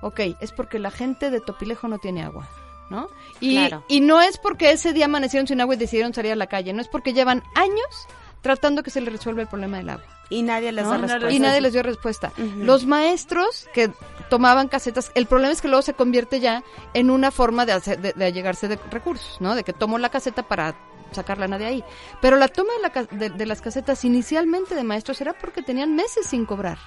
ok, 0.01 0.21
es 0.41 0.53
porque 0.53 0.79
la 0.79 0.91
gente 0.91 1.31
de 1.31 1.41
Topilejo 1.41 1.89
no 1.89 1.99
tiene 1.99 2.23
agua. 2.23 2.49
¿no? 2.91 3.09
Y, 3.41 3.59
y 3.89 4.01
no 4.01 4.21
es 4.21 4.37
porque 4.37 4.71
ese 4.71 4.93
día 4.93 5.07
amanecieron 5.07 5.47
sin 5.47 5.63
agua 5.63 5.75
y 5.75 5.79
decidieron 5.79 6.13
salir 6.13 6.33
a 6.33 6.37
la 6.37 6.47
calle, 6.47 6.75
no 6.75 6.83
es 6.83 6.89
porque 6.89 7.15
llevan 7.15 7.43
años 7.55 8.07
tratando 8.43 8.83
que 8.83 8.91
se 8.91 9.01
les 9.01 9.13
resuelva 9.13 9.41
el 9.43 9.49
problema 9.49 9.79
del 9.79 9.89
agua. 9.89 10.05
Y 10.33 10.43
nadie 10.43 10.73
les 10.73 10.87
respuesta. 10.87 11.31
Y 11.31 11.39
nadie 11.39 11.61
les 11.61 11.73
dio 11.73 11.83
respuesta. 11.83 12.33
Los 12.57 12.87
maestros 12.87 13.69
que 13.75 13.91
tomaban 14.31 14.69
casetas, 14.69 15.13
el 15.15 15.27
problema 15.27 15.53
es 15.53 15.61
que 15.61 15.69
luego 15.69 15.83
se 15.83 15.93
convierte 15.93 16.41
ya 16.41 16.65
en 16.95 17.11
una 17.11 17.31
forma 17.31 17.67
de, 17.67 17.73
hacer, 17.73 18.01
de, 18.01 18.25
allegarse 18.25 18.67
de 18.67 18.79
recursos, 18.91 19.41
¿no? 19.41 19.55
De 19.55 19.63
que 19.63 19.75
tomo 19.75 19.99
la 19.99 20.09
caseta 20.09 20.43
para 20.43 20.75
sacarla 21.11 21.49
nadie 21.49 21.67
ahí. 21.67 21.85
Pero 22.23 22.37
la 22.37 22.49
toma 22.49 22.73
de, 23.11 23.29
de, 23.29 23.47
las 23.47 23.61
casetas 23.61 24.05
inicialmente 24.07 24.75
de 24.75 24.85
maestros 24.85 25.21
era 25.21 25.35
porque 25.35 25.63
tenían 25.63 25.95
meses 25.95 26.27
sin 26.27 26.47
cobrar. 26.47 26.79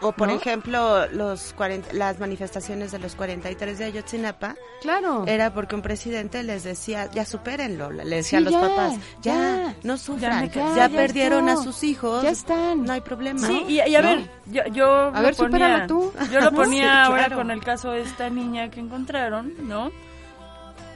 O 0.00 0.12
por 0.12 0.30
ejemplo, 0.30 1.06
los 1.08 1.54
las 1.92 2.18
manifestaciones 2.18 2.92
de 2.92 2.98
los 2.98 3.14
43 3.14 3.78
de 3.78 3.84
Ayotzinapa. 3.84 4.56
Claro. 4.82 5.24
Era 5.26 5.54
porque 5.54 5.74
un 5.74 5.82
presidente 5.82 6.42
les 6.42 6.64
decía, 6.64 7.10
ya 7.10 7.24
supérenlo, 7.24 7.90
le 7.90 8.04
decía 8.04 8.38
a 8.38 8.42
los 8.42 8.54
papás, 8.54 8.94
ya, 9.22 9.74
no 9.82 9.96
sufran, 9.96 10.50
ya, 10.50 10.88
perdieron 10.88 11.48
a 11.48 11.56
sus 11.56 11.82
hijos. 11.84 12.22
Ya 12.22 12.30
están. 12.30 12.84
No 12.84 12.92
hay 12.92 13.00
problema. 13.00 13.46
Sí, 13.46 13.64
y, 13.68 13.80
a 13.80 14.00
ver, 14.00 14.30
yo, 14.46 14.64
yo 14.66 14.86
a 14.86 15.20
ver, 15.20 15.34
ponía, 15.36 15.86
tú. 15.86 16.12
Yo 16.30 16.40
lo 16.40 16.52
ponía 16.54 17.04
ahora 17.04 17.34
con 17.34 17.50
el 17.50 17.62
caso 17.62 17.90
de 17.90 18.02
esta 18.02 18.28
niña 18.30 18.70
que 18.70 18.80
encontraron, 18.80 19.54
¿no? 19.68 19.90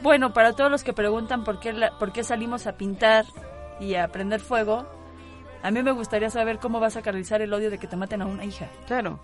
Bueno, 0.02 0.32
para 0.32 0.52
todos 0.52 0.70
los 0.70 0.84
que 0.84 0.92
preguntan 0.92 1.44
por 1.44 1.58
qué, 1.60 1.74
por 1.98 2.12
qué 2.12 2.22
salimos 2.22 2.66
a 2.66 2.76
pintar 2.76 3.24
y 3.80 3.94
a 3.94 4.08
prender 4.08 4.40
fuego, 4.40 4.86
a 5.62 5.70
mí 5.70 5.82
me 5.82 5.92
gustaría 5.92 6.30
saber 6.30 6.58
cómo 6.58 6.80
vas 6.80 6.96
a 6.96 7.02
canalizar 7.02 7.42
el 7.42 7.52
odio 7.52 7.70
de 7.70 7.78
que 7.78 7.86
te 7.86 7.96
maten 7.96 8.22
a 8.22 8.26
una 8.26 8.44
hija. 8.44 8.68
Claro. 8.86 9.20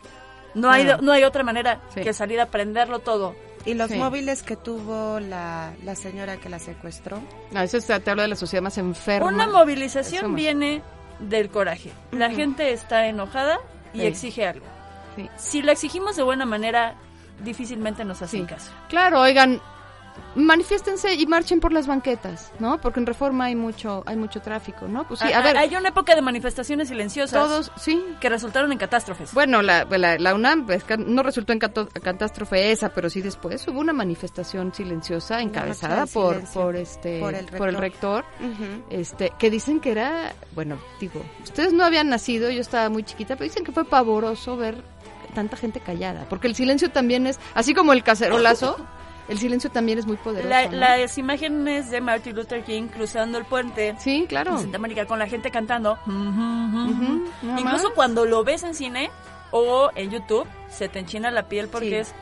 No, 0.55 0.71
hay, 0.71 0.87
no 1.01 1.13
hay 1.13 1.25
otra 1.25 1.43
manera 1.43 1.81
que 1.95 2.13
salir 2.13 2.41
a 2.41 2.47
prenderlo 2.47 3.01
todo. 3.01 3.35
¿Y 3.67 3.75
los 3.75 3.91
móviles 3.91 4.43
que 4.43 4.57
tuvo 4.57 5.21
la, 5.21 5.73
señora 5.95 6.37
que 6.37 6.49
la 6.49 6.59
secuestró? 6.59 7.21
No, 7.51 7.61
eso 7.61 7.79
te 7.81 8.11
habla 8.11 8.23
de 8.23 8.29
la 8.29 8.37
sociedad 8.37 8.63
más 8.63 8.79
enferma. 8.79 9.27
Una 9.27 9.47
movilización 9.47 10.35
viene 10.35 10.83
del 11.19 11.49
coraje. 11.49 11.91
La 12.13 12.31
gente 12.31 12.73
está 12.73 13.07
enojada 13.07 13.59
y 13.93 14.03
exige 14.03 14.47
algo. 14.47 14.67
Si 15.37 15.63
lo 15.63 15.73
exigimos 15.73 16.17
de 16.17 16.23
buena 16.25 16.45
manera, 16.45 16.95
difícilmente 17.43 18.05
nos 18.05 18.21
hacen 18.23 18.47
caso. 18.47 18.71
Claro, 18.89 19.21
oigan, 19.21 19.61
manifiéstense 20.35 21.15
y 21.15 21.27
marchen 21.27 21.61
por 21.61 21.73
las 21.73 21.87
banquetas, 21.87 22.53
¿no? 22.59 22.81
Porque 22.81 23.01
en 23.01 23.07
Reforma 23.07 23.47
hay 23.47 23.55
mucho 23.55 24.03
hay 24.07 24.17
mucho 24.17 24.41
tráfico, 24.41 24.87
¿no? 24.89 25.07
Pues 25.07 25.21
sí, 25.21 25.33
a, 25.33 25.41
ver, 25.43 25.57
hay 25.57 25.75
una 25.75 25.91
época 25.91 26.15
de 26.15 26.23
manifestaciones 26.23 26.89
silenciosas. 26.89 27.33
Todos, 27.33 27.73
sí, 27.77 28.05
que 28.21 28.29
resultaron 28.29 28.73
en 28.73 28.79
catástrofes. 28.79 29.33
Bueno, 29.33 29.63
la, 29.63 29.85
la, 29.85 30.35
UNAM 30.35 30.67
pues, 30.67 30.85
no 30.99 31.23
resultó 31.23 31.53
en 31.53 31.59
catástrofe 31.59 32.73
esa, 32.73 32.89
pero 32.91 33.09
sí 33.11 33.23
después 33.23 33.67
hubo 33.69 33.81
una 33.81 33.93
manifestación 33.93 34.75
silenciosa 34.75 35.41
encabezada 35.41 36.07
por 36.07 36.43
por 36.53 36.77
este 36.77 37.21
por 37.57 37.69
el 37.69 37.77
rector, 37.77 38.25
este 38.91 39.33
que 39.39 39.51
dicen 39.51 39.81
que 39.81 39.93
era, 39.93 40.35
bueno, 40.55 40.79
digo, 41.01 41.23
ustedes 41.43 41.73
no 41.73 41.85
habían 41.85 42.09
nacido, 42.09 42.51
yo 42.51 42.61
estaba 42.61 42.89
muy 42.89 43.05
chiquita, 43.05 43.37
pero 43.37 43.45
dicen 43.45 43.65
que 43.65 43.73
fue 43.73 43.85
pavoroso 43.85 44.57
ver 44.57 44.83
tanta 45.35 45.57
gente 45.57 45.81
callada, 45.81 46.27
porque 46.29 46.47
el 46.47 46.55
silencio 46.55 46.91
también 46.91 47.27
es 47.27 47.39
así 47.55 47.75
como 47.75 47.93
el 47.93 48.03
cacerolazo 48.03 48.77
el 49.29 49.39
silencio 49.39 49.71
también 49.71 49.99
es 49.99 50.07
muy 50.07 50.17
poderoso. 50.17 50.49
Las 50.73 51.19
imágenes 51.19 51.91
de 51.91 52.01
Martin 52.01 52.37
Luther 52.37 52.63
King 52.63 52.89
cruzando 52.89 53.39
el 53.39 53.45
puente. 53.45 53.95
Sí, 53.99 54.27
claro. 54.29 54.53
En 54.59 54.71
Santa 54.73 55.07
con 55.07 55.19
la 55.19 55.27
gente 55.27 55.51
cantando. 55.51 55.99
Incluso 57.57 57.95
cuando 57.95 58.27
lo 58.27 58.45
ves 58.45 58.63
en 58.65 58.75
cine 58.75 59.11
o 59.51 59.91
en 59.95 60.11
YouTube, 60.11 60.47
se 60.69 60.89
te 60.89 60.99
enchina 60.99 61.31
la 61.31 61.49
piel 61.49 61.69
porque 61.69 62.01
es. 62.01 62.15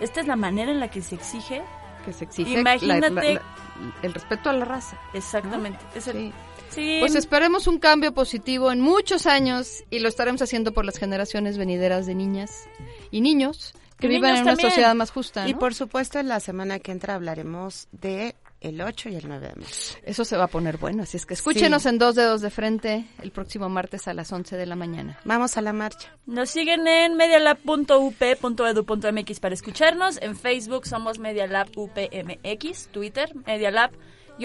Esta 0.00 0.20
es 0.20 0.26
la 0.26 0.36
manera 0.36 0.72
en 0.72 0.80
la 0.80 0.88
que 0.88 1.00
se 1.02 1.14
exige. 1.14 1.62
Que 2.04 2.12
se 2.12 2.24
exige. 2.24 2.60
Imagínate. 2.60 3.40
el 4.02 4.12
respeto 4.12 4.50
a 4.50 4.52
la 4.52 4.64
raza. 4.64 4.98
Exactamente. 5.12 5.78
sí. 6.00 6.32
Pues 6.98 7.14
esperemos 7.14 7.68
un 7.68 7.78
cambio 7.78 8.12
positivo 8.12 8.72
en 8.72 8.80
muchos 8.80 9.26
años 9.26 9.84
y 9.90 10.00
lo 10.00 10.08
estaremos 10.08 10.42
haciendo 10.42 10.72
por 10.72 10.84
las 10.84 10.98
generaciones 10.98 11.56
venideras 11.56 12.04
de 12.04 12.16
niñas 12.16 12.68
y 13.12 13.20
niños 13.20 13.74
que 13.98 14.08
vivan 14.08 14.36
en 14.36 14.42
una 14.42 14.56
sociedad 14.56 14.94
más 14.94 15.10
justa. 15.10 15.48
Y 15.48 15.54
por 15.54 15.72
supuesto, 15.74 16.18
en 16.18 16.28
la 16.28 16.40
semana 16.40 16.78
que 16.78 16.92
entra 16.92 17.14
hablaremos 17.14 17.88
de 17.92 18.34
el 18.60 18.80
8 18.80 19.08
y 19.10 19.16
el 19.16 19.28
9 19.28 19.48
de 19.48 19.54
marzo. 19.56 19.98
Eso 20.04 20.24
se 20.24 20.38
va 20.38 20.44
a 20.44 20.48
poner 20.48 20.78
bueno, 20.78 21.02
así 21.02 21.18
es 21.18 21.26
que 21.26 21.34
escúchenos 21.34 21.84
en 21.84 21.98
Dos 21.98 22.14
Dedos 22.14 22.40
de 22.40 22.48
Frente 22.50 23.04
el 23.22 23.30
próximo 23.30 23.68
martes 23.68 24.08
a 24.08 24.14
las 24.14 24.32
11 24.32 24.56
de 24.56 24.66
la 24.66 24.74
mañana. 24.74 25.18
Vamos 25.24 25.58
a 25.58 25.60
la 25.60 25.74
marcha. 25.74 26.16
Nos 26.24 26.48
siguen 26.50 26.88
en 26.88 27.14
medialab.up.edu.mx 27.16 29.40
para 29.40 29.54
escucharnos. 29.54 30.16
En 30.22 30.34
Facebook 30.34 30.86
somos 30.86 31.18
Medialab 31.18 31.68
UPMX, 31.76 32.88
Twitter 32.88 33.34
Medialab 33.46 33.90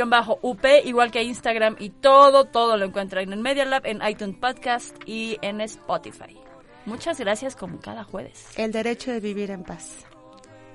bajo 0.07 0.39
UP, 0.41 0.65
igual 0.85 1.11
que 1.11 1.23
Instagram 1.23 1.75
y 1.79 1.89
todo, 1.89 2.45
todo 2.45 2.77
lo 2.77 2.85
encuentran 2.85 3.31
en 3.33 3.41
Medialab, 3.41 3.85
en 3.85 4.01
iTunes 4.07 4.37
Podcast 4.39 4.95
y 5.05 5.37
en 5.41 5.61
Spotify. 5.61 6.48
Muchas 6.85 7.19
gracias 7.19 7.55
como 7.55 7.79
cada 7.79 8.03
jueves. 8.03 8.47
El 8.55 8.71
derecho 8.71 9.11
de 9.11 9.19
vivir 9.19 9.51
en 9.51 9.63
paz. 9.63 10.05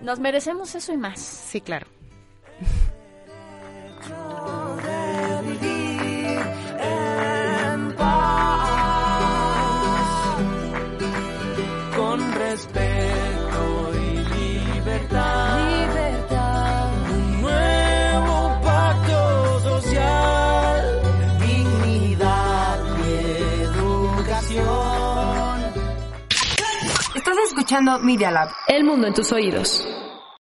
Nos 0.00 0.20
merecemos 0.20 0.74
eso 0.74 0.92
y 0.92 0.96
más. 0.96 1.18
Sí, 1.20 1.60
claro. 1.60 1.86
con 11.96 12.32
respeto 12.32 12.93
escuchando 27.64 27.98
Media 27.98 28.30
Lab. 28.30 28.50
El 28.68 28.84
mundo 28.84 29.06
en 29.06 29.14
tus 29.14 29.32
oídos. 29.32 29.88